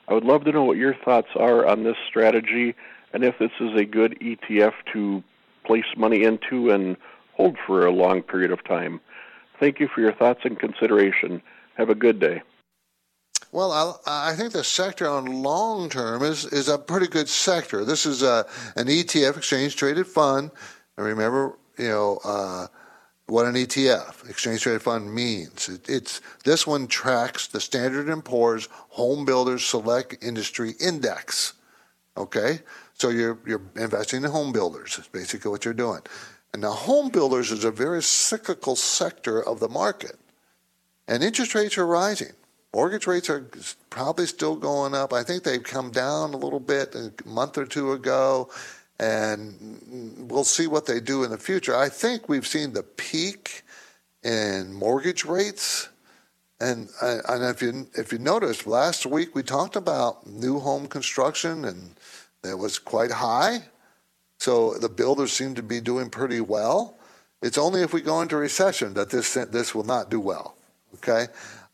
I 0.08 0.14
would 0.14 0.24
love 0.24 0.44
to 0.46 0.52
know 0.52 0.64
what 0.64 0.78
your 0.78 0.96
thoughts 0.96 1.30
are 1.36 1.66
on 1.66 1.84
this 1.84 1.98
strategy 2.08 2.76
and 3.14 3.24
if 3.24 3.38
this 3.40 3.52
is 3.60 3.76
a 3.76 3.86
good 3.86 4.18
ETF 4.20 4.74
to 4.94 5.24
place 5.66 5.86
money 5.98 6.24
into 6.24 6.72
and 6.72 6.98
hold 7.34 7.58
for 7.66 7.86
a 7.86 7.92
long 7.92 8.22
period 8.22 8.52
of 8.52 8.64
time. 8.64 9.00
Thank 9.60 9.80
you 9.80 9.88
for 9.88 10.02
your 10.02 10.14
thoughts 10.14 10.42
and 10.44 10.60
consideration. 10.60 11.42
Have 11.76 11.90
a 11.90 11.96
good 11.96 12.20
day. 12.20 12.42
Well, 13.52 13.72
I, 14.06 14.30
I 14.32 14.36
think 14.36 14.54
the 14.54 14.64
sector 14.64 15.08
on 15.08 15.26
long 15.26 15.90
term 15.90 16.22
is, 16.22 16.46
is 16.46 16.70
a 16.70 16.78
pretty 16.78 17.08
good 17.08 17.28
sector. 17.28 17.84
This 17.84 18.06
is 18.06 18.22
a, 18.22 18.46
an 18.76 18.88
ETF, 18.88 19.38
exchange 19.38 19.76
traded 19.76 20.06
fund. 20.06 20.52
And 21.00 21.08
remember, 21.08 21.58
you 21.78 21.88
know, 21.88 22.20
uh, 22.26 22.68
what 23.28 23.46
an 23.46 23.54
ETF, 23.54 24.30
exchange 24.30 24.64
traded 24.64 24.82
fund, 24.82 25.16
means. 25.16 25.70
It, 25.70 25.88
it's 25.88 26.20
this 26.44 26.68
one 26.68 26.88
tracks 26.88 27.48
the 27.48 27.62
Standard 27.62 28.10
and 28.10 28.24
Poor's 28.24 28.68
Home 28.90 29.24
Builders 29.24 29.64
Select 29.64 30.22
Industry 30.22 30.74
Index. 30.78 31.54
Okay, 32.18 32.60
so 32.96 33.08
you're 33.08 33.38
you're 33.46 33.62
investing 33.78 34.26
in 34.26 34.30
home 34.30 34.52
builders. 34.52 35.00
Is 35.00 35.08
basically 35.08 35.50
what 35.50 35.64
you're 35.64 35.74
doing. 35.74 36.02
And 36.52 36.64
now, 36.64 36.72
home 36.72 37.08
builders 37.08 37.50
is 37.50 37.64
a 37.64 37.72
very 37.72 38.04
cyclical 38.04 38.76
sector 38.76 39.42
of 39.42 39.62
the 39.62 39.70
market, 39.70 40.20
and 41.08 41.24
interest 41.24 41.56
rates 41.56 41.78
are 41.78 41.88
rising. 41.88 42.34
Mortgage 42.74 43.08
rates 43.08 43.30
are 43.30 43.50
probably 43.90 44.26
still 44.26 44.58
going 44.58 44.94
up. 44.94 45.14
I 45.14 45.24
think 45.24 45.44
they've 45.44 45.64
come 45.64 45.92
down 45.92 46.34
a 46.34 46.38
little 46.38 46.60
bit 46.60 46.94
a 46.94 47.14
month 47.26 47.58
or 47.58 47.66
two 47.66 47.94
ago 47.94 48.50
and 49.00 50.28
we'll 50.30 50.44
see 50.44 50.68
what 50.68 50.86
they 50.86 51.00
do 51.00 51.24
in 51.24 51.32
the 51.32 51.38
future. 51.38 51.76
I 51.76 51.90
think 51.90 52.28
we've 52.28 52.48
seen 52.48 52.74
the 52.74 52.84
peak 52.84 53.64
in 54.24 54.74
mortgage 54.74 55.26
rates. 55.26 55.90
And, 56.62 56.90
and 57.02 57.46
if 57.46 57.62
you 57.62 57.88
if 57.96 58.12
you 58.12 58.20
noticed 58.20 58.68
last 58.68 59.06
week 59.06 59.34
we 59.34 59.44
talked 59.44 59.78
about 59.78 60.28
new 60.28 60.60
home 60.60 60.88
construction 60.88 61.64
and 61.64 61.96
it 62.44 62.58
was 62.58 62.78
quite 62.78 63.12
high, 63.12 63.60
so 64.40 64.74
the 64.74 64.90
builders 64.90 65.32
seem 65.32 65.56
to 65.56 65.64
be 65.64 65.80
doing 65.80 66.10
pretty 66.10 66.42
well. 66.42 66.98
It's 67.42 67.58
only 67.58 67.82
if 67.82 67.94
we 67.94 68.02
go 68.02 68.22
into 68.22 68.36
recession 68.36 68.94
that 68.96 69.10
this 69.10 69.36
this 69.36 69.74
will 69.74 69.86
not 69.86 70.10
do 70.10 70.20
well. 70.20 70.56
Okay, 70.96 71.28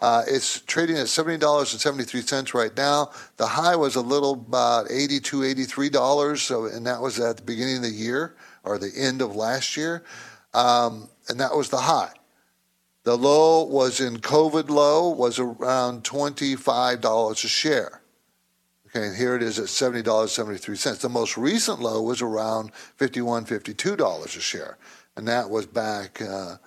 uh, 0.05 0.21
it's 0.27 0.61
trading 0.61 0.97
at 0.97 1.07
$70.73 1.07 2.53
right 2.53 2.77
now. 2.77 3.09
The 3.37 3.47
high 3.47 3.75
was 3.75 3.95
a 3.95 4.01
little 4.01 4.33
about 4.33 4.87
$82, 4.89 5.55
$83, 5.65 6.37
so, 6.37 6.65
and 6.65 6.85
that 6.85 7.01
was 7.01 7.19
at 7.19 7.37
the 7.37 7.41
beginning 7.41 7.77
of 7.77 7.81
the 7.81 7.89
year 7.89 8.35
or 8.63 8.77
the 8.77 8.91
end 8.95 9.23
of 9.23 9.35
last 9.35 9.75
year. 9.75 10.03
Um, 10.53 11.09
and 11.27 11.39
that 11.39 11.55
was 11.55 11.69
the 11.69 11.79
high. 11.79 12.11
The 13.03 13.17
low 13.17 13.63
was 13.63 13.99
in 13.99 14.17
COVID 14.17 14.69
low 14.69 15.09
was 15.09 15.39
around 15.39 16.03
$25 16.03 17.31
a 17.31 17.35
share. 17.47 18.01
Okay, 18.85 19.07
and 19.07 19.17
here 19.17 19.35
it 19.35 19.41
is 19.41 19.57
at 19.57 19.65
$70.73. 19.65 20.99
The 20.99 21.09
most 21.09 21.35
recent 21.35 21.79
low 21.79 21.99
was 22.03 22.21
around 22.21 22.73
$51, 22.99 23.47
$52 23.47 24.23
a 24.23 24.39
share. 24.39 24.77
And 25.17 25.27
that 25.27 25.49
was 25.49 25.65
back 25.65 26.21
uh, 26.21 26.57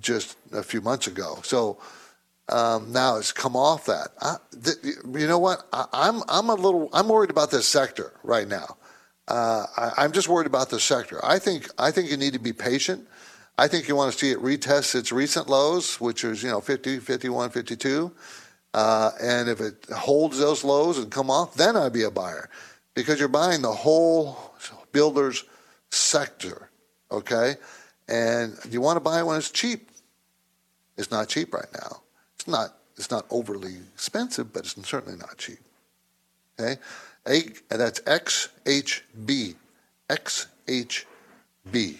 just 0.00 0.36
a 0.52 0.62
few 0.62 0.82
months 0.82 1.06
ago. 1.06 1.38
So 1.44 1.78
um, 2.48 2.92
now 2.92 3.16
it's 3.16 3.32
come 3.32 3.56
off 3.56 3.86
that. 3.86 4.08
I, 4.20 4.36
th- 4.62 4.76
you 4.84 5.26
know 5.26 5.38
what? 5.38 5.66
I, 5.72 5.86
am 5.92 6.16
I'm, 6.16 6.22
I'm 6.28 6.48
a 6.50 6.54
little 6.54 6.90
I'm 6.92 7.08
worried 7.08 7.30
about 7.30 7.50
this 7.50 7.66
sector 7.66 8.12
right 8.22 8.46
now. 8.46 8.76
Uh, 9.26 9.64
I, 9.96 10.04
am 10.04 10.12
just 10.12 10.28
worried 10.28 10.46
about 10.46 10.68
the 10.68 10.78
sector. 10.78 11.24
I 11.24 11.38
think 11.38 11.68
I 11.78 11.90
think 11.90 12.10
you 12.10 12.16
need 12.18 12.34
to 12.34 12.38
be 12.38 12.52
patient. 12.52 13.08
I 13.56 13.68
think 13.68 13.88
you 13.88 13.96
want 13.96 14.12
to 14.12 14.18
see 14.18 14.30
it 14.30 14.38
retest 14.40 14.94
its 14.94 15.12
recent 15.12 15.48
lows, 15.48 16.00
which 16.00 16.24
is 16.24 16.42
you 16.42 16.50
know 16.50 16.60
50, 16.60 16.98
51, 16.98 17.50
52. 17.50 18.12
Uh, 18.74 19.10
and 19.22 19.48
if 19.48 19.60
it 19.60 19.86
holds 19.94 20.38
those 20.38 20.64
lows 20.64 20.98
and 20.98 21.10
come 21.10 21.30
off, 21.30 21.54
then 21.54 21.76
I'd 21.76 21.92
be 21.92 22.02
a 22.02 22.10
buyer 22.10 22.50
because 22.94 23.20
you're 23.20 23.28
buying 23.28 23.62
the 23.62 23.72
whole 23.72 24.36
builders 24.92 25.44
sector. 25.90 26.68
Okay, 27.10 27.54
and 28.08 28.58
you 28.68 28.82
want 28.82 28.96
to 28.96 29.00
buy 29.00 29.22
when 29.22 29.38
it's 29.38 29.50
cheap. 29.50 29.90
It's 30.98 31.10
not 31.10 31.28
cheap 31.28 31.54
right 31.54 31.72
now. 31.72 32.02
It's 32.44 32.50
not, 32.50 32.76
it's 32.98 33.10
not 33.10 33.24
overly 33.30 33.76
expensive, 33.94 34.52
but 34.52 34.66
it's 34.66 34.74
certainly 34.86 35.18
not 35.18 35.38
cheap. 35.38 35.60
Okay? 36.60 36.76
and 37.26 37.54
that's 37.70 38.00
XHB. 38.00 39.54
XHB. 40.10 41.96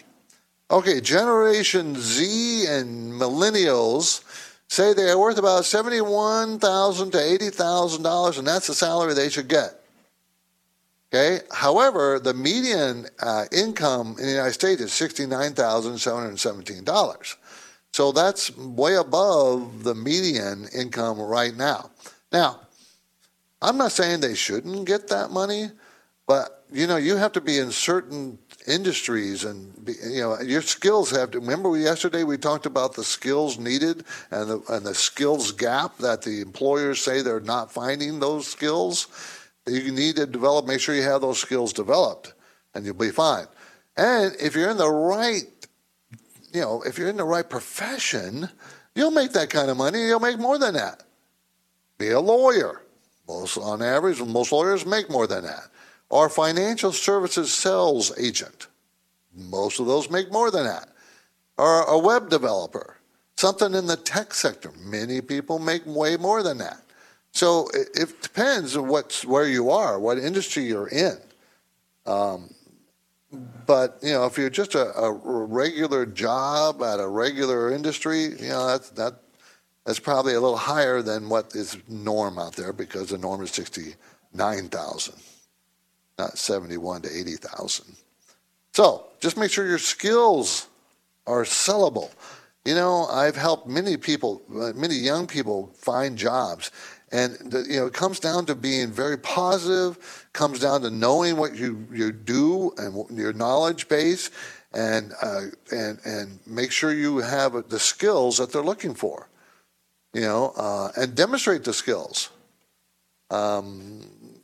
Okay, 0.70 1.00
Generation 1.00 1.96
Z 1.96 2.66
and 2.68 3.14
Millennials 3.14 4.22
say 4.68 4.92
they 4.92 5.08
are 5.08 5.18
worth 5.18 5.38
about 5.38 5.62
$71,000 5.62 7.10
to 7.12 7.16
$80,000, 7.16 8.38
and 8.38 8.46
that's 8.46 8.66
the 8.66 8.74
salary 8.74 9.14
they 9.14 9.30
should 9.30 9.48
get. 9.48 9.80
Okay. 11.10 11.40
However, 11.50 12.18
the 12.18 12.34
median 12.34 13.06
uh, 13.20 13.46
income 13.50 14.16
in 14.18 14.26
the 14.26 14.32
United 14.32 14.52
States 14.52 14.82
is 14.82 14.90
$69,717. 14.90 17.36
So 17.94 18.10
that's 18.10 18.50
way 18.56 18.96
above 18.96 19.84
the 19.84 19.94
median 19.94 20.66
income 20.74 21.20
right 21.20 21.56
now. 21.56 21.92
Now, 22.32 22.58
I'm 23.62 23.78
not 23.78 23.92
saying 23.92 24.18
they 24.18 24.34
shouldn't 24.34 24.84
get 24.84 25.06
that 25.10 25.30
money, 25.30 25.68
but 26.26 26.64
you 26.72 26.88
know, 26.88 26.96
you 26.96 27.14
have 27.14 27.30
to 27.34 27.40
be 27.40 27.60
in 27.60 27.70
certain 27.70 28.40
industries 28.66 29.44
and 29.44 29.72
you 30.02 30.22
know 30.22 30.40
your 30.40 30.62
skills 30.62 31.12
have 31.12 31.30
to 31.32 31.38
remember 31.38 31.76
yesterday 31.76 32.24
we 32.24 32.36
talked 32.36 32.66
about 32.66 32.94
the 32.94 33.04
skills 33.04 33.58
needed 33.58 34.04
and 34.30 34.50
the 34.50 34.62
and 34.70 34.86
the 34.86 34.94
skills 34.94 35.52
gap 35.52 35.96
that 35.98 36.22
the 36.22 36.40
employers 36.40 36.98
say 36.98 37.20
they're 37.20 37.40
not 37.40 37.70
finding 37.70 38.18
those 38.18 38.46
skills 38.46 39.06
you 39.66 39.92
need 39.92 40.16
to 40.16 40.24
develop 40.24 40.66
make 40.66 40.80
sure 40.80 40.94
you 40.94 41.02
have 41.02 41.20
those 41.20 41.38
skills 41.38 41.74
developed 41.74 42.32
and 42.74 42.86
you'll 42.86 42.94
be 42.94 43.10
fine 43.10 43.44
and 43.98 44.34
if 44.40 44.56
you're 44.56 44.70
in 44.70 44.78
the 44.78 44.90
right 44.90 45.53
you 46.54 46.60
know, 46.60 46.82
if 46.82 46.96
you're 46.96 47.08
in 47.08 47.16
the 47.16 47.24
right 47.24 47.48
profession, 47.48 48.48
you'll 48.94 49.10
make 49.10 49.32
that 49.32 49.50
kind 49.50 49.70
of 49.70 49.76
money. 49.76 50.06
You'll 50.06 50.20
make 50.20 50.38
more 50.38 50.56
than 50.56 50.74
that. 50.74 51.02
Be 51.98 52.10
a 52.10 52.20
lawyer. 52.20 52.82
Most, 53.26 53.58
on 53.58 53.82
average, 53.82 54.22
most 54.22 54.52
lawyers 54.52 54.86
make 54.86 55.10
more 55.10 55.26
than 55.26 55.44
that. 55.44 55.64
Or 56.10 56.28
financial 56.28 56.92
services 56.92 57.52
sales 57.52 58.16
agent. 58.18 58.68
Most 59.34 59.80
of 59.80 59.86
those 59.86 60.10
make 60.10 60.30
more 60.30 60.52
than 60.52 60.64
that. 60.64 60.88
Or 61.58 61.82
a 61.82 61.98
web 61.98 62.30
developer. 62.30 62.98
Something 63.36 63.74
in 63.74 63.86
the 63.86 63.96
tech 63.96 64.32
sector. 64.32 64.70
Many 64.78 65.20
people 65.20 65.58
make 65.58 65.82
way 65.84 66.16
more 66.16 66.44
than 66.44 66.58
that. 66.58 66.82
So 67.32 67.68
it, 67.74 67.88
it 67.94 68.22
depends 68.22 68.76
on 68.76 68.86
what's, 68.86 69.24
where 69.24 69.48
you 69.48 69.70
are, 69.70 69.98
what 69.98 70.18
industry 70.18 70.62
you're 70.62 70.88
in. 70.88 71.16
Um, 72.06 72.53
but 73.66 73.98
you 74.02 74.12
know, 74.12 74.26
if 74.26 74.38
you're 74.38 74.50
just 74.50 74.74
a, 74.74 74.92
a, 74.94 75.12
regular 75.12 76.06
job 76.06 76.82
at 76.82 77.00
a 77.00 77.08
regular 77.08 77.72
industry, 77.72 78.24
you 78.24 78.48
know 78.48 78.66
that's 78.66 78.90
that 78.90 79.14
that's 79.84 79.98
probably 79.98 80.34
a 80.34 80.40
little 80.40 80.56
higher 80.56 81.02
than 81.02 81.28
what 81.28 81.54
is 81.54 81.76
norm 81.88 82.38
out 82.38 82.56
there 82.56 82.72
because 82.72 83.10
the 83.10 83.18
norm 83.18 83.42
is 83.42 83.50
sixty 83.50 83.94
nine 84.32 84.68
thousand, 84.68 85.16
not 86.18 86.38
seventy 86.38 86.76
one 86.76 87.02
to 87.02 87.08
eighty 87.08 87.36
thousand. 87.36 87.96
So 88.72 89.06
just 89.20 89.36
make 89.36 89.50
sure 89.50 89.66
your 89.66 89.78
skills 89.78 90.68
are 91.26 91.44
sellable. 91.44 92.10
You 92.64 92.74
know, 92.74 93.06
I've 93.06 93.36
helped 93.36 93.68
many 93.68 93.96
people, 93.96 94.42
uh, 94.50 94.72
many 94.74 94.94
young 94.94 95.26
people 95.26 95.70
find 95.74 96.16
jobs. 96.16 96.70
And 97.14 97.36
the, 97.52 97.64
you 97.68 97.78
know, 97.78 97.86
it 97.86 97.92
comes 97.92 98.18
down 98.18 98.44
to 98.46 98.56
being 98.56 98.90
very 98.90 99.16
positive. 99.16 100.26
Comes 100.32 100.58
down 100.58 100.80
to 100.80 100.90
knowing 100.90 101.36
what 101.36 101.54
you, 101.54 101.86
you 101.92 102.10
do 102.10 102.74
and 102.76 103.16
your 103.16 103.32
knowledge 103.32 103.88
base, 103.88 104.32
and 104.72 105.12
uh, 105.22 105.42
and 105.70 106.00
and 106.04 106.40
make 106.44 106.72
sure 106.72 106.92
you 106.92 107.18
have 107.18 107.68
the 107.68 107.78
skills 107.78 108.38
that 108.38 108.52
they're 108.52 108.62
looking 108.62 108.94
for. 108.96 109.28
You 110.12 110.22
know, 110.22 110.52
uh, 110.56 110.90
and 110.96 111.14
demonstrate 111.14 111.62
the 111.62 111.72
skills. 111.72 112.30
Um, 113.30 114.00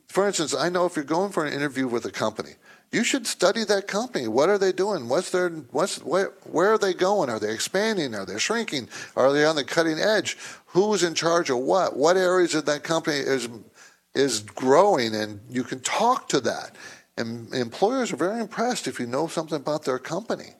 for 0.07 0.25
instance, 0.25 0.55
I 0.55 0.69
know 0.69 0.85
if 0.85 0.95
you're 0.95 1.03
going 1.03 1.33
for 1.33 1.45
an 1.45 1.51
interview 1.51 1.87
with 1.89 2.05
a 2.05 2.11
company, 2.11 2.51
you 2.91 3.05
should 3.05 3.25
study 3.25 3.63
that 3.63 3.87
company. 3.87 4.27
What 4.27 4.49
are 4.49 4.57
they 4.57 4.73
doing? 4.73 5.07
What's 5.07 5.31
their 5.31 5.49
what's 5.49 6.03
where 6.03 6.33
where 6.43 6.73
are 6.73 6.77
they 6.77 6.93
going? 6.93 7.29
Are 7.29 7.39
they 7.39 7.53
expanding? 7.53 8.13
Are 8.13 8.25
they 8.25 8.37
shrinking? 8.37 8.89
Are 9.15 9.31
they 9.31 9.45
on 9.45 9.55
the 9.55 9.63
cutting 9.63 9.99
edge? 9.99 10.37
Who's 10.67 11.03
in 11.03 11.15
charge 11.15 11.49
of 11.49 11.59
what? 11.59 11.95
What 11.95 12.17
areas 12.17 12.53
of 12.53 12.65
that 12.65 12.83
company 12.83 13.17
is 13.17 13.47
is 14.13 14.41
growing? 14.41 15.15
And 15.15 15.39
you 15.49 15.63
can 15.63 15.79
talk 15.79 16.27
to 16.29 16.41
that. 16.41 16.75
And 17.17 17.53
employers 17.53 18.11
are 18.11 18.17
very 18.17 18.41
impressed 18.41 18.87
if 18.87 18.99
you 18.99 19.05
know 19.05 19.27
something 19.27 19.57
about 19.57 19.85
their 19.85 19.99
company. 19.99 20.55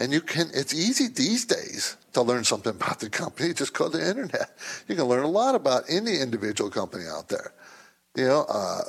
And 0.00 0.12
you 0.12 0.20
can 0.20 0.50
it's 0.52 0.74
easy 0.74 1.06
these 1.06 1.44
days 1.44 1.96
to 2.14 2.22
learn 2.22 2.42
something 2.42 2.74
about 2.74 2.98
the 2.98 3.08
company. 3.08 3.54
Just 3.54 3.72
go 3.72 3.88
to 3.88 3.96
the 3.96 4.08
internet. 4.08 4.58
You 4.88 4.96
can 4.96 5.04
learn 5.04 5.22
a 5.22 5.28
lot 5.30 5.54
about 5.54 5.84
any 5.88 6.18
individual 6.18 6.70
company 6.70 7.04
out 7.06 7.28
there. 7.28 7.52
You 8.16 8.26
know, 8.26 8.46
uh, 8.48 8.82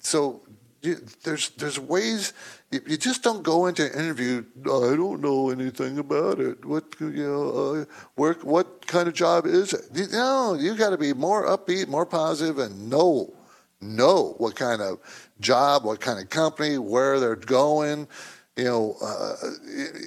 so 0.00 0.42
you, 0.84 0.96
there's 1.22 1.50
there's 1.50 1.78
ways 1.78 2.32
you, 2.70 2.80
you, 2.86 2.96
just 2.96 3.22
don't 3.22 3.42
go 3.42 3.66
into 3.66 3.84
an 3.86 3.92
interview. 3.98 4.44
I 4.60 4.96
don't 4.96 5.20
know 5.20 5.50
anything 5.50 5.98
about 5.98 6.40
it. 6.40 6.64
What 6.64 6.84
you 7.00 7.10
know, 7.10 7.50
uh, 7.50 7.84
work? 8.16 8.44
What 8.44 8.86
kind 8.86 9.08
of 9.08 9.14
job 9.14 9.46
is 9.46 9.72
it? 9.72 9.84
You 9.94 10.08
know, 10.08 10.54
you 10.54 10.76
got 10.76 10.90
to 10.90 10.98
be 10.98 11.12
more 11.12 11.46
upbeat, 11.46 11.88
more 11.88 12.06
positive, 12.06 12.58
and 12.58 12.90
know 12.90 13.34
know 13.80 14.34
what 14.38 14.56
kind 14.56 14.80
of 14.80 14.98
job, 15.40 15.84
what 15.84 16.00
kind 16.00 16.18
of 16.18 16.30
company, 16.30 16.78
where 16.78 17.20
they're 17.20 17.36
going. 17.36 18.08
You 18.56 18.64
know, 18.64 18.96
uh, 19.02 19.36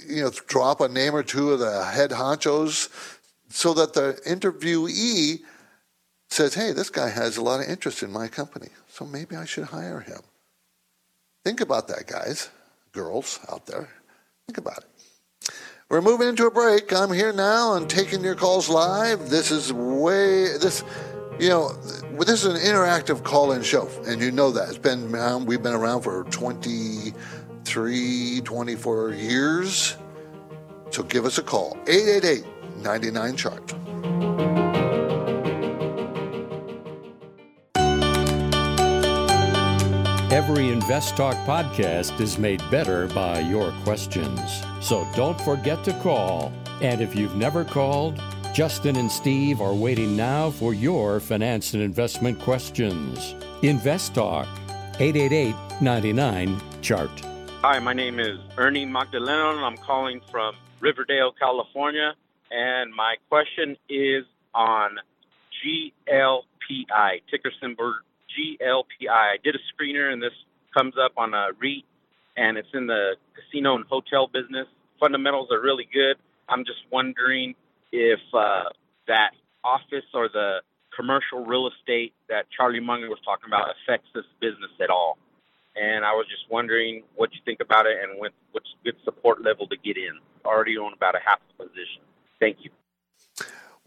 you 0.07 0.23
know, 0.23 0.31
drop 0.47 0.81
a 0.81 0.87
name 0.87 1.15
or 1.15 1.23
two 1.23 1.51
of 1.51 1.59
the 1.59 1.83
head 1.83 2.11
honchos, 2.11 2.89
so 3.49 3.73
that 3.73 3.93
the 3.93 4.19
interviewee 4.25 5.39
says, 6.29 6.53
"Hey, 6.53 6.71
this 6.71 6.89
guy 6.89 7.09
has 7.09 7.37
a 7.37 7.41
lot 7.41 7.61
of 7.61 7.67
interest 7.67 8.03
in 8.03 8.11
my 8.11 8.27
company, 8.27 8.69
so 8.89 9.05
maybe 9.05 9.35
I 9.35 9.45
should 9.45 9.65
hire 9.65 9.99
him." 9.99 10.21
Think 11.47 11.61
about 11.61 11.87
that, 11.87 12.07
guys, 12.07 12.49
girls 12.91 13.39
out 13.49 13.65
there. 13.67 13.87
Think 14.47 14.57
about 14.57 14.79
it. 14.79 14.85
We're 15.89 16.01
moving 16.01 16.27
into 16.27 16.45
a 16.45 16.51
break. 16.51 16.91
I'm 16.91 17.13
here 17.13 17.31
now 17.31 17.75
and 17.75 17.89
taking 17.89 18.21
your 18.21 18.35
calls 18.35 18.67
live. 18.67 19.29
This 19.29 19.49
is 19.49 19.71
way 19.71 20.57
this 20.57 20.83
you 21.39 21.47
know, 21.47 21.71
this 22.19 22.43
is 22.43 22.53
an 22.53 22.57
interactive 22.57 23.23
call-in 23.23 23.63
show, 23.63 23.89
and 24.05 24.21
you 24.21 24.29
know 24.29 24.51
that. 24.51 24.67
It's 24.67 24.77
been 24.77 25.15
around, 25.15 25.45
we've 25.45 25.63
been 25.63 25.71
around 25.71 26.01
for 26.01 26.25
23, 26.25 28.41
24 28.41 29.13
years. 29.13 29.95
So 30.89 31.03
give 31.03 31.23
us 31.23 31.37
a 31.37 31.43
call. 31.43 31.77
888 31.87 32.43
99 32.83 33.37
chart. 33.37 33.73
Every 40.37 40.69
Invest 40.69 41.17
Talk 41.17 41.35
podcast 41.47 42.21
is 42.21 42.37
made 42.37 42.61
better 42.69 43.07
by 43.07 43.39
your 43.39 43.71
questions. 43.83 44.39
So 44.81 45.03
don't 45.15 45.41
forget 45.41 45.83
to 45.85 45.93
call. 45.93 46.53
And 46.79 47.01
if 47.01 47.15
you've 47.15 47.35
never 47.35 47.65
called, 47.65 48.21
Justin 48.53 48.97
and 48.97 49.11
Steve 49.11 49.61
are 49.61 49.73
waiting 49.73 50.15
now 50.15 50.51
for 50.51 50.75
your 50.75 51.19
finance 51.19 51.73
and 51.73 51.81
investment 51.81 52.39
questions. 52.39 53.33
Invest 53.63 54.13
Talk, 54.13 54.47
888 54.99 55.55
99 55.81 56.61
Chart. 56.83 57.09
Hi, 57.63 57.79
my 57.79 57.93
name 57.93 58.19
is 58.19 58.37
Ernie 58.59 58.85
Magdaleno, 58.85 59.55
and 59.55 59.65
I'm 59.65 59.77
calling 59.77 60.21
from 60.29 60.53
Riverdale, 60.79 61.31
California. 61.31 62.13
And 62.51 62.93
my 62.93 63.15
question 63.27 63.75
is 63.89 64.23
on 64.53 64.99
GLPI, 65.65 67.23
ticker 67.27 67.51
symbol 67.59 67.95
GLPI. 68.37 69.09
I 69.09 69.37
did 69.43 69.55
a 69.55 69.59
screener, 69.73 70.11
and 70.11 70.21
this 70.21 70.33
comes 70.75 70.93
up 71.03 71.13
on 71.17 71.33
a 71.33 71.49
REIT, 71.59 71.85
and 72.35 72.57
it's 72.57 72.67
in 72.73 72.87
the 72.87 73.15
casino 73.35 73.75
and 73.75 73.85
hotel 73.85 74.27
business. 74.27 74.67
Fundamentals 74.99 75.49
are 75.51 75.61
really 75.61 75.87
good. 75.91 76.17
I'm 76.49 76.65
just 76.65 76.79
wondering 76.91 77.55
if 77.91 78.19
uh, 78.33 78.63
that 79.07 79.31
office 79.63 80.05
or 80.13 80.29
the 80.29 80.61
commercial 80.95 81.45
real 81.45 81.69
estate 81.69 82.13
that 82.29 82.45
Charlie 82.55 82.79
Munger 82.79 83.09
was 83.09 83.19
talking 83.23 83.47
about 83.47 83.69
affects 83.75 84.09
this 84.13 84.25
business 84.41 84.71
at 84.81 84.89
all. 84.89 85.17
And 85.75 86.03
I 86.03 86.13
was 86.13 86.25
just 86.25 86.49
wondering 86.49 87.03
what 87.15 87.29
you 87.33 87.39
think 87.45 87.59
about 87.61 87.85
it 87.85 87.97
and 88.01 88.19
what, 88.19 88.31
what's 88.51 88.69
good 88.83 88.95
support 89.05 89.43
level 89.43 89.67
to 89.67 89.77
get 89.77 89.95
in. 89.95 90.17
Already 90.43 90.77
own 90.77 90.93
about 90.93 91.13
a 91.13 91.19
half 91.23 91.39
a 91.53 91.63
position. 91.63 92.01
Thank 92.39 92.57
you. 92.61 92.71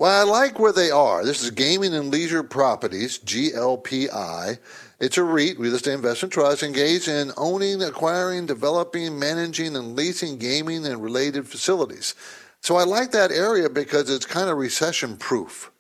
Well, 0.01 0.18
I 0.18 0.22
like 0.22 0.59
where 0.59 0.72
they 0.72 0.90
are. 0.90 1.22
This 1.26 1.42
is 1.42 1.51
Gaming 1.51 1.92
and 1.92 2.11
Leisure 2.11 2.42
Properties, 2.42 3.18
GLPI. 3.18 4.59
It's 4.98 5.18
a 5.18 5.22
REIT, 5.22 5.59
real 5.59 5.74
estate 5.74 5.92
investment 5.92 6.32
trust, 6.32 6.62
engaged 6.62 7.07
in 7.07 7.32
owning, 7.36 7.82
acquiring, 7.82 8.46
developing, 8.46 9.18
managing, 9.18 9.76
and 9.76 9.94
leasing 9.94 10.38
gaming 10.38 10.86
and 10.86 11.03
related 11.03 11.46
facilities. 11.46 12.14
So 12.62 12.76
I 12.76 12.84
like 12.84 13.11
that 13.11 13.30
area 13.30 13.68
because 13.68 14.09
it's 14.09 14.24
kind 14.24 14.48
of 14.48 14.57
recession 14.57 15.18
proof. 15.18 15.70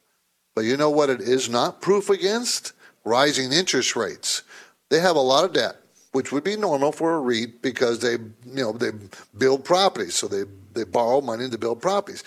But 0.54 0.66
you 0.66 0.76
know 0.76 0.90
what 0.90 1.08
it 1.08 1.22
is 1.22 1.48
not 1.48 1.80
proof 1.80 2.10
against? 2.10 2.74
Rising 3.04 3.54
interest 3.54 3.96
rates. 3.96 4.42
They 4.90 5.00
have 5.00 5.16
a 5.16 5.20
lot 5.20 5.44
of 5.44 5.54
debt, 5.54 5.76
which 6.12 6.30
would 6.30 6.44
be 6.44 6.56
normal 6.56 6.92
for 6.92 7.14
a 7.14 7.20
REIT 7.20 7.62
because 7.62 8.00
they, 8.00 8.18
you 8.18 8.28
know, 8.44 8.72
they 8.72 8.90
build 9.38 9.64
properties. 9.64 10.14
So 10.14 10.28
they, 10.28 10.42
they 10.74 10.84
borrow 10.84 11.22
money 11.22 11.48
to 11.48 11.56
build 11.56 11.80
properties. 11.80 12.22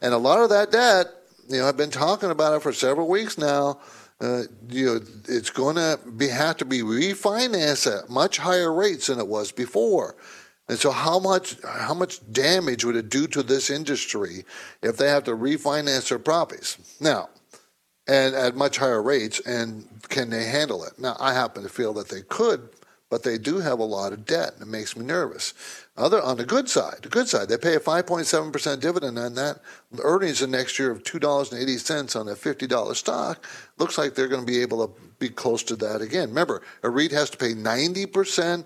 And 0.00 0.14
a 0.14 0.18
lot 0.18 0.40
of 0.40 0.48
that 0.48 0.72
debt 0.72 1.08
you 1.48 1.58
know, 1.58 1.68
I've 1.68 1.76
been 1.76 1.90
talking 1.90 2.30
about 2.30 2.54
it 2.54 2.62
for 2.62 2.72
several 2.72 3.08
weeks 3.08 3.38
now. 3.38 3.80
Uh, 4.20 4.44
you 4.68 4.86
know, 4.86 5.00
it's 5.28 5.50
going 5.50 5.76
to 5.76 5.98
be 6.16 6.28
have 6.28 6.56
to 6.58 6.64
be 6.64 6.80
refinanced 6.80 7.98
at 7.98 8.08
much 8.08 8.38
higher 8.38 8.72
rates 8.72 9.08
than 9.08 9.18
it 9.18 9.26
was 9.26 9.52
before. 9.52 10.16
And 10.68 10.78
so, 10.78 10.90
how 10.90 11.18
much 11.18 11.56
how 11.62 11.94
much 11.94 12.20
damage 12.32 12.84
would 12.84 12.96
it 12.96 13.10
do 13.10 13.26
to 13.28 13.42
this 13.42 13.68
industry 13.68 14.44
if 14.82 14.96
they 14.96 15.08
have 15.08 15.24
to 15.24 15.32
refinance 15.32 16.08
their 16.08 16.18
properties 16.18 16.78
now, 17.00 17.28
and 18.06 18.34
at 18.34 18.56
much 18.56 18.78
higher 18.78 19.02
rates? 19.02 19.40
And 19.40 19.86
can 20.08 20.30
they 20.30 20.44
handle 20.44 20.84
it? 20.84 20.98
Now, 20.98 21.16
I 21.20 21.34
happen 21.34 21.64
to 21.64 21.68
feel 21.68 21.92
that 21.94 22.08
they 22.08 22.22
could, 22.22 22.70
but 23.14 23.22
they 23.22 23.38
do 23.38 23.60
have 23.60 23.78
a 23.78 23.84
lot 23.84 24.12
of 24.12 24.26
debt, 24.26 24.54
and 24.54 24.62
it 24.62 24.66
makes 24.66 24.96
me 24.96 25.04
nervous. 25.04 25.54
Other 25.96 26.20
on 26.20 26.36
the 26.36 26.44
good 26.44 26.68
side, 26.68 26.96
the 27.02 27.08
good 27.08 27.28
side, 27.28 27.48
they 27.48 27.56
pay 27.56 27.76
a 27.76 27.78
5.7% 27.78 28.80
dividend 28.80 29.16
on 29.20 29.36
that. 29.36 29.60
Earnings 30.02 30.40
the 30.40 30.48
next 30.48 30.80
year 30.80 30.90
of 30.90 31.04
$2.80 31.04 32.20
on 32.20 32.26
a 32.26 32.34
$50 32.34 32.96
stock. 32.96 33.46
Looks 33.78 33.98
like 33.98 34.16
they're 34.16 34.26
going 34.26 34.44
to 34.44 34.52
be 34.52 34.62
able 34.62 34.88
to 34.88 34.92
be 35.20 35.28
close 35.28 35.62
to 35.62 35.76
that 35.76 36.02
again. 36.02 36.30
Remember, 36.30 36.62
a 36.82 36.90
REIT 36.90 37.12
has 37.12 37.30
to 37.30 37.36
pay 37.36 37.52
90% 37.54 38.64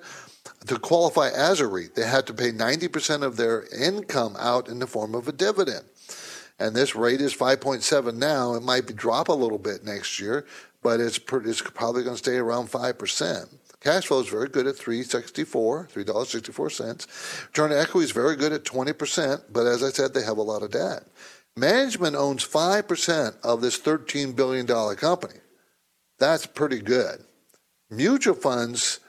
to 0.66 0.78
qualify 0.78 1.28
as 1.28 1.61
a 1.61 1.66
REIT. 1.66 1.94
They 1.94 2.07
had 2.07 2.26
to 2.28 2.32
pay 2.32 2.51
90% 2.51 3.22
of 3.22 3.36
their 3.36 3.66
income 3.78 4.34
out 4.38 4.66
in 4.66 4.78
the 4.78 4.86
form 4.86 5.14
of 5.14 5.28
a 5.28 5.32
dividend. 5.32 5.84
And 6.59 6.74
this 6.74 6.96
rate 6.96 7.20
is 7.20 7.36
5.7 7.36 8.14
now. 8.14 8.55
It 8.55 8.62
might 8.62 8.96
drop 8.96 9.28
a 9.28 9.34
little 9.34 9.59
bit 9.59 9.84
next 9.84 10.18
year, 10.18 10.46
but 10.82 11.01
it's, 11.01 11.20
it's 11.30 11.61
probably 11.61 12.03
going 12.03 12.16
to 12.16 12.22
stay 12.22 12.38
around 12.38 12.70
5%. 12.70 13.57
Cash 13.81 14.07
flow 14.07 14.20
is 14.20 14.29
very 14.29 14.49
good 14.49 14.66
at 14.66 14.76
364, 14.76 15.89
$3.64. 15.93 17.47
Return 17.47 17.72
equity 17.72 18.05
is 18.05 18.11
very 18.11 18.35
good 18.35 18.53
at 18.53 18.64
20%, 18.64 19.43
but 19.53 19.66
as 19.66 19.85
I 19.85 19.91
said, 19.91 20.14
they 20.14 20.24
have 20.24 20.39
a 20.39 20.43
lot 20.43 20.62
of 20.62 20.72
debt. 20.72 21.05
Management 21.57 22.16
owns 22.16 22.47
5% 22.47 23.37
of 23.43 23.61
this 23.61 23.79
$13 23.79 24.35
billion 24.35 24.66
company. 24.97 25.41
That's 26.18 26.47
pretty 26.47 26.81
good. 26.81 27.24
Mutual 27.91 28.35
funds 28.35 29.01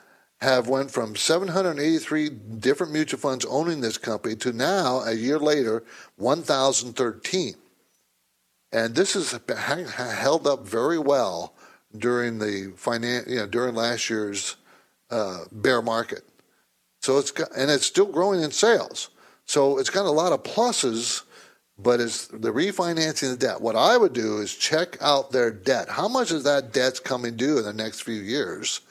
have 0.41 0.67
went 0.67 0.89
from 0.89 1.15
783 1.15 2.30
different 2.30 2.93
mutual 2.93 3.20
funds 3.20 3.45
owning 3.45 3.82
this 3.82 3.97
company 3.97 4.36
to 4.38 4.53
now, 4.53 5.01
a 5.01 5.13
year 5.13 5.38
later, 5.39 5.84
1,013. 6.17 7.55
And 8.72 8.95
this 8.95 9.13
has 9.15 9.39
held 9.97 10.47
up 10.47 10.65
very 10.65 10.99
well 10.99 11.55
during 11.97 12.38
the 12.39 12.74
finan- 12.78 13.28
you 13.28 13.38
know, 13.38 13.47
during 13.47 13.76
last 13.76 14.09
year's 14.09 14.55
uh, 15.10 15.45
bear 15.51 15.82
market. 15.82 16.24
So 17.01 17.18
it's 17.18 17.32
got, 17.32 17.49
and 17.55 17.72
it's 17.72 17.86
still 17.86 18.05
growing 18.05 18.41
in 18.41 18.51
sales. 18.51 19.10
So 19.45 19.80
it's 19.80 19.89
got 19.89 20.05
a 20.05 20.12
lot 20.12 20.32
of 20.32 20.43
pluses, 20.43 21.24
but 21.78 21.99
it's 21.99 22.28
the 22.28 22.51
refinancing 22.51 23.32
the 23.32 23.38
debt. 23.38 23.62
What 23.62 23.76
I 23.76 23.97
would 23.97 24.14
do 24.14 24.39
is 24.39 24.55
check 24.55 24.97
out 25.01 25.32
their 25.32 25.49
debt. 25.49 25.89
How 25.89 26.07
much 26.07 26.32
is 26.32 26.43
that 26.43 26.74
debt's 26.74 26.99
coming 26.99 27.36
due 27.36 27.57
in 27.57 27.64
the 27.64 27.74
next 27.74 28.01
few 28.01 28.22
years? 28.22 28.82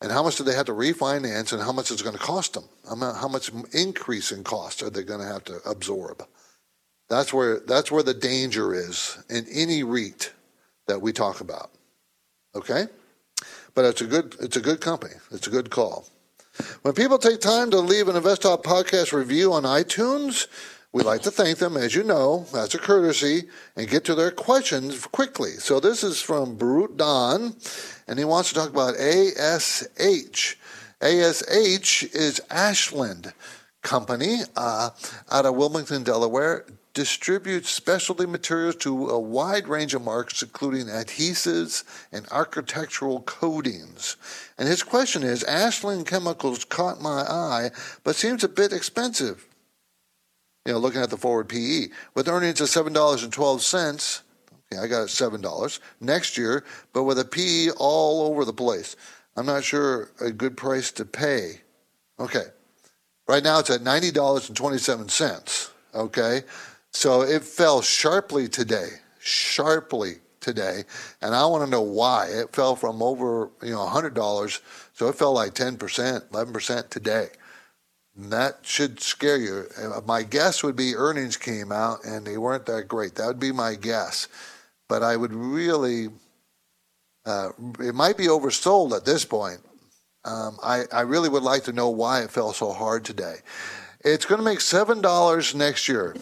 And 0.00 0.10
how 0.10 0.22
much 0.22 0.36
do 0.36 0.44
they 0.44 0.54
have 0.54 0.66
to 0.66 0.72
refinance 0.72 1.52
and 1.52 1.62
how 1.62 1.72
much 1.72 1.90
is 1.90 2.00
it 2.00 2.04
going 2.04 2.16
to 2.16 2.22
cost 2.22 2.54
them? 2.54 2.64
How 2.88 3.28
much 3.28 3.50
increase 3.72 4.32
in 4.32 4.42
cost 4.42 4.82
are 4.82 4.90
they 4.90 5.04
going 5.04 5.20
to 5.20 5.26
have 5.26 5.44
to 5.44 5.60
absorb? 5.64 6.26
That's 7.08 7.32
where 7.32 7.60
that's 7.60 7.92
where 7.92 8.02
the 8.02 8.14
danger 8.14 8.74
is 8.74 9.18
in 9.28 9.46
any 9.52 9.84
REIT 9.84 10.32
that 10.88 11.00
we 11.00 11.12
talk 11.12 11.40
about. 11.40 11.70
Okay? 12.54 12.86
But 13.74 13.84
it's 13.86 14.00
a 14.00 14.06
good 14.06 14.36
it's 14.40 14.56
a 14.56 14.60
good 14.60 14.80
company. 14.80 15.14
It's 15.30 15.46
a 15.46 15.50
good 15.50 15.70
call. 15.70 16.08
When 16.82 16.94
people 16.94 17.18
take 17.18 17.40
time 17.40 17.70
to 17.70 17.78
leave 17.78 18.08
an 18.08 18.16
InvestTalk 18.16 18.62
podcast 18.62 19.12
review 19.12 19.54
on 19.54 19.62
iTunes, 19.62 20.46
we 20.92 21.02
like 21.02 21.22
to 21.22 21.30
thank 21.30 21.56
them, 21.56 21.78
as 21.78 21.94
you 21.94 22.02
know, 22.02 22.46
as 22.54 22.74
a 22.74 22.78
courtesy, 22.78 23.44
and 23.74 23.88
get 23.88 24.04
to 24.04 24.14
their 24.14 24.30
questions 24.30 25.06
quickly. 25.06 25.52
So 25.52 25.80
this 25.80 26.04
is 26.04 26.20
from 26.20 26.56
Brute 26.56 26.98
Don, 26.98 27.56
and 28.06 28.18
he 28.18 28.26
wants 28.26 28.50
to 28.50 28.54
talk 28.54 28.68
about 28.68 28.96
ASH. 28.96 29.84
ASH 31.00 32.02
is 32.02 32.40
Ashland 32.50 33.32
Company 33.80 34.40
uh, 34.54 34.90
out 35.30 35.46
of 35.46 35.56
Wilmington, 35.56 36.02
Delaware. 36.02 36.66
Distributes 36.94 37.70
specialty 37.70 38.26
materials 38.26 38.76
to 38.76 39.08
a 39.08 39.18
wide 39.18 39.66
range 39.66 39.94
of 39.94 40.02
markets, 40.02 40.42
including 40.42 40.88
adhesives 40.88 41.84
and 42.12 42.26
architectural 42.30 43.22
coatings. 43.22 44.16
And 44.58 44.68
his 44.68 44.82
question 44.82 45.22
is 45.22 45.42
Ashland 45.44 46.06
Chemicals 46.06 46.64
caught 46.66 47.00
my 47.00 47.22
eye, 47.22 47.70
but 48.04 48.16
seems 48.16 48.44
a 48.44 48.48
bit 48.48 48.74
expensive. 48.74 49.46
You 50.66 50.72
know, 50.72 50.78
looking 50.78 51.00
at 51.00 51.08
the 51.08 51.16
forward 51.16 51.48
PE. 51.48 51.88
With 52.14 52.28
earnings 52.28 52.60
of 52.60 52.68
$7.12, 52.68 54.22
okay, 54.70 54.82
I 54.82 54.86
got 54.86 55.02
it 55.02 55.08
$7 55.08 55.80
next 56.00 56.36
year, 56.36 56.62
but 56.92 57.04
with 57.04 57.18
a 57.18 57.24
PE 57.24 57.70
all 57.78 58.26
over 58.26 58.44
the 58.44 58.52
place. 58.52 58.96
I'm 59.34 59.46
not 59.46 59.64
sure 59.64 60.10
a 60.20 60.30
good 60.30 60.58
price 60.58 60.92
to 60.92 61.06
pay. 61.06 61.62
Okay. 62.20 62.44
Right 63.26 63.42
now 63.42 63.60
it's 63.60 63.70
at 63.70 63.80
$90.27. 63.80 65.70
Okay. 65.94 66.42
So 66.92 67.22
it 67.22 67.42
fell 67.42 67.82
sharply 67.82 68.48
today, 68.48 68.88
sharply 69.20 70.16
today. 70.40 70.84
And 71.20 71.34
I 71.34 71.46
want 71.46 71.64
to 71.64 71.70
know 71.70 71.82
why. 71.82 72.26
It 72.26 72.54
fell 72.54 72.76
from 72.76 73.02
over, 73.02 73.50
you 73.62 73.72
know, 73.72 73.86
$100. 73.86 74.60
So 74.92 75.08
it 75.08 75.14
fell 75.14 75.32
like 75.32 75.54
10%, 75.54 75.78
11% 75.78 76.88
today. 76.90 77.28
And 78.16 78.30
that 78.32 78.58
should 78.62 79.00
scare 79.00 79.38
you. 79.38 79.66
My 80.06 80.22
guess 80.22 80.62
would 80.62 80.76
be 80.76 80.94
earnings 80.94 81.36
came 81.36 81.72
out 81.72 82.04
and 82.04 82.26
they 82.26 82.36
weren't 82.36 82.66
that 82.66 82.88
great. 82.88 83.14
That 83.14 83.26
would 83.26 83.40
be 83.40 83.52
my 83.52 83.74
guess. 83.74 84.28
But 84.88 85.02
I 85.02 85.16
would 85.16 85.32
really 85.32 86.08
uh, 87.24 87.50
it 87.78 87.94
might 87.94 88.16
be 88.16 88.26
oversold 88.26 88.96
at 88.96 89.04
this 89.04 89.24
point. 89.24 89.60
Um, 90.24 90.58
I, 90.62 90.84
I 90.92 91.02
really 91.02 91.28
would 91.28 91.42
like 91.42 91.64
to 91.64 91.72
know 91.72 91.90
why 91.90 92.22
it 92.22 92.30
fell 92.30 92.52
so 92.52 92.72
hard 92.72 93.04
today. 93.04 93.36
It's 94.04 94.24
going 94.24 94.38
to 94.40 94.44
make 94.44 94.60
seven 94.60 95.00
dollars 95.00 95.54
next 95.54 95.88
year. 95.88 96.14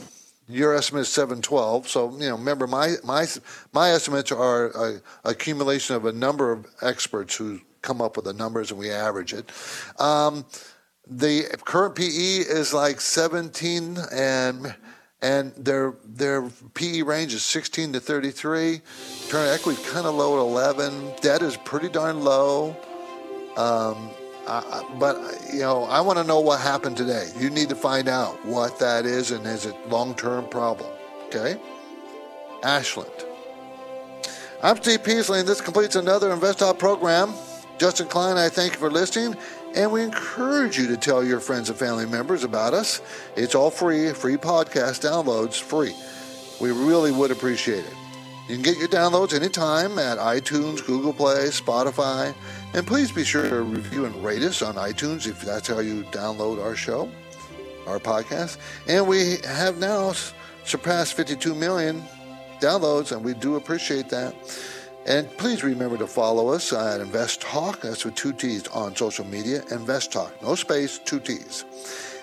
Your 0.50 0.74
estimate 0.74 1.02
is 1.02 1.08
seven 1.08 1.40
twelve. 1.42 1.88
So 1.88 2.12
you 2.12 2.28
know, 2.28 2.36
remember 2.36 2.66
my 2.66 2.94
my 3.04 3.26
my 3.72 3.90
estimates 3.90 4.32
are 4.32 4.66
a 4.68 5.00
accumulation 5.24 5.96
of 5.96 6.06
a 6.06 6.12
number 6.12 6.52
of 6.52 6.66
experts 6.82 7.36
who 7.36 7.60
come 7.82 8.00
up 8.02 8.16
with 8.16 8.24
the 8.24 8.32
numbers 8.32 8.70
and 8.70 8.78
we 8.78 8.90
average 8.90 9.32
it. 9.32 9.50
Um, 9.98 10.44
the 11.06 11.44
current 11.64 11.94
PE 11.94 12.04
is 12.04 12.74
like 12.74 13.00
seventeen 13.00 13.96
and 14.12 14.74
and 15.22 15.52
their 15.56 15.94
their 16.04 16.48
PE 16.74 17.02
range 17.02 17.34
is 17.34 17.44
16 17.44 17.92
to 17.92 18.00
33. 18.00 18.80
Return 19.24 19.48
equity 19.48 19.82
kind 19.84 20.06
of 20.06 20.14
low 20.14 20.38
at 20.38 20.40
11. 20.40 21.12
Debt 21.20 21.42
is 21.42 21.56
pretty 21.58 21.88
darn 21.88 22.24
low. 22.24 22.76
Um, 23.56 24.10
But 24.98 25.16
you 25.52 25.60
know, 25.60 25.84
I 25.84 26.00
want 26.00 26.18
to 26.18 26.24
know 26.24 26.40
what 26.40 26.60
happened 26.60 26.96
today. 26.96 27.28
You 27.38 27.50
need 27.50 27.68
to 27.68 27.76
find 27.76 28.08
out 28.08 28.44
what 28.44 28.78
that 28.80 29.06
is, 29.06 29.30
and 29.30 29.46
is 29.46 29.64
it 29.64 29.88
long-term 29.88 30.48
problem? 30.48 30.90
Okay, 31.26 31.60
Ashland. 32.64 33.12
I'm 34.62 34.76
Steve 34.76 35.04
Peasley, 35.04 35.38
and 35.38 35.48
this 35.48 35.60
completes 35.60 35.94
another 35.94 36.30
InvestTalk 36.30 36.78
program. 36.78 37.32
Justin 37.78 38.08
Klein, 38.08 38.36
I 38.36 38.48
thank 38.48 38.72
you 38.72 38.78
for 38.78 38.90
listening. 38.90 39.36
And 39.74 39.92
we 39.92 40.02
encourage 40.02 40.76
you 40.76 40.88
to 40.88 40.96
tell 40.96 41.24
your 41.24 41.38
friends 41.38 41.70
and 41.70 41.78
family 41.78 42.04
members 42.04 42.42
about 42.42 42.74
us. 42.74 43.00
It's 43.36 43.54
all 43.54 43.70
free, 43.70 44.12
free 44.12 44.36
podcast 44.36 45.00
downloads, 45.08 45.60
free. 45.60 45.94
We 46.60 46.72
really 46.72 47.12
would 47.12 47.30
appreciate 47.30 47.84
it. 47.84 47.94
You 48.48 48.56
can 48.56 48.64
get 48.64 48.78
your 48.78 48.88
downloads 48.88 49.32
anytime 49.32 49.96
at 49.98 50.18
iTunes, 50.18 50.84
Google 50.84 51.12
Play, 51.12 51.46
Spotify. 51.50 52.34
And 52.72 52.86
please 52.86 53.10
be 53.10 53.24
sure 53.24 53.48
to 53.48 53.62
review 53.62 54.04
and 54.04 54.14
rate 54.24 54.42
us 54.42 54.62
on 54.62 54.76
iTunes 54.76 55.26
if 55.26 55.40
that's 55.40 55.66
how 55.66 55.80
you 55.80 56.04
download 56.04 56.62
our 56.62 56.76
show, 56.76 57.10
our 57.86 57.98
podcast. 57.98 58.58
And 58.86 59.08
we 59.08 59.38
have 59.44 59.78
now 59.78 60.12
surpassed 60.64 61.14
52 61.14 61.54
million 61.54 62.02
downloads, 62.60 63.10
and 63.10 63.24
we 63.24 63.34
do 63.34 63.56
appreciate 63.56 64.08
that. 64.10 64.34
And 65.06 65.28
please 65.38 65.64
remember 65.64 65.96
to 65.96 66.06
follow 66.06 66.50
us 66.50 66.72
at 66.72 67.00
Invest 67.00 67.40
Talk. 67.40 67.80
That's 67.80 68.04
with 68.04 68.14
two 68.14 68.32
T's 68.32 68.68
on 68.68 68.94
social 68.94 69.26
media. 69.26 69.64
Invest 69.70 70.12
Talk. 70.12 70.40
No 70.42 70.54
space, 70.54 70.98
two 70.98 71.18
T's. 71.18 71.64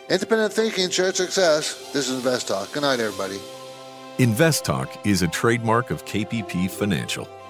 Independent 0.09 0.53
thinking, 0.53 0.89
shared 0.89 1.15
success. 1.15 1.91
This 1.91 2.07
is 2.07 2.15
Invest 2.15 2.47
Talk. 2.47 2.71
Good 2.71 2.83
night, 2.83 2.99
everybody. 2.99 3.39
Invest 4.19 4.63
Talk 4.63 5.05
is 5.05 5.21
a 5.23 5.27
trademark 5.27 5.91
of 5.91 6.05
KPP 6.05 6.69
Financial. 6.69 7.27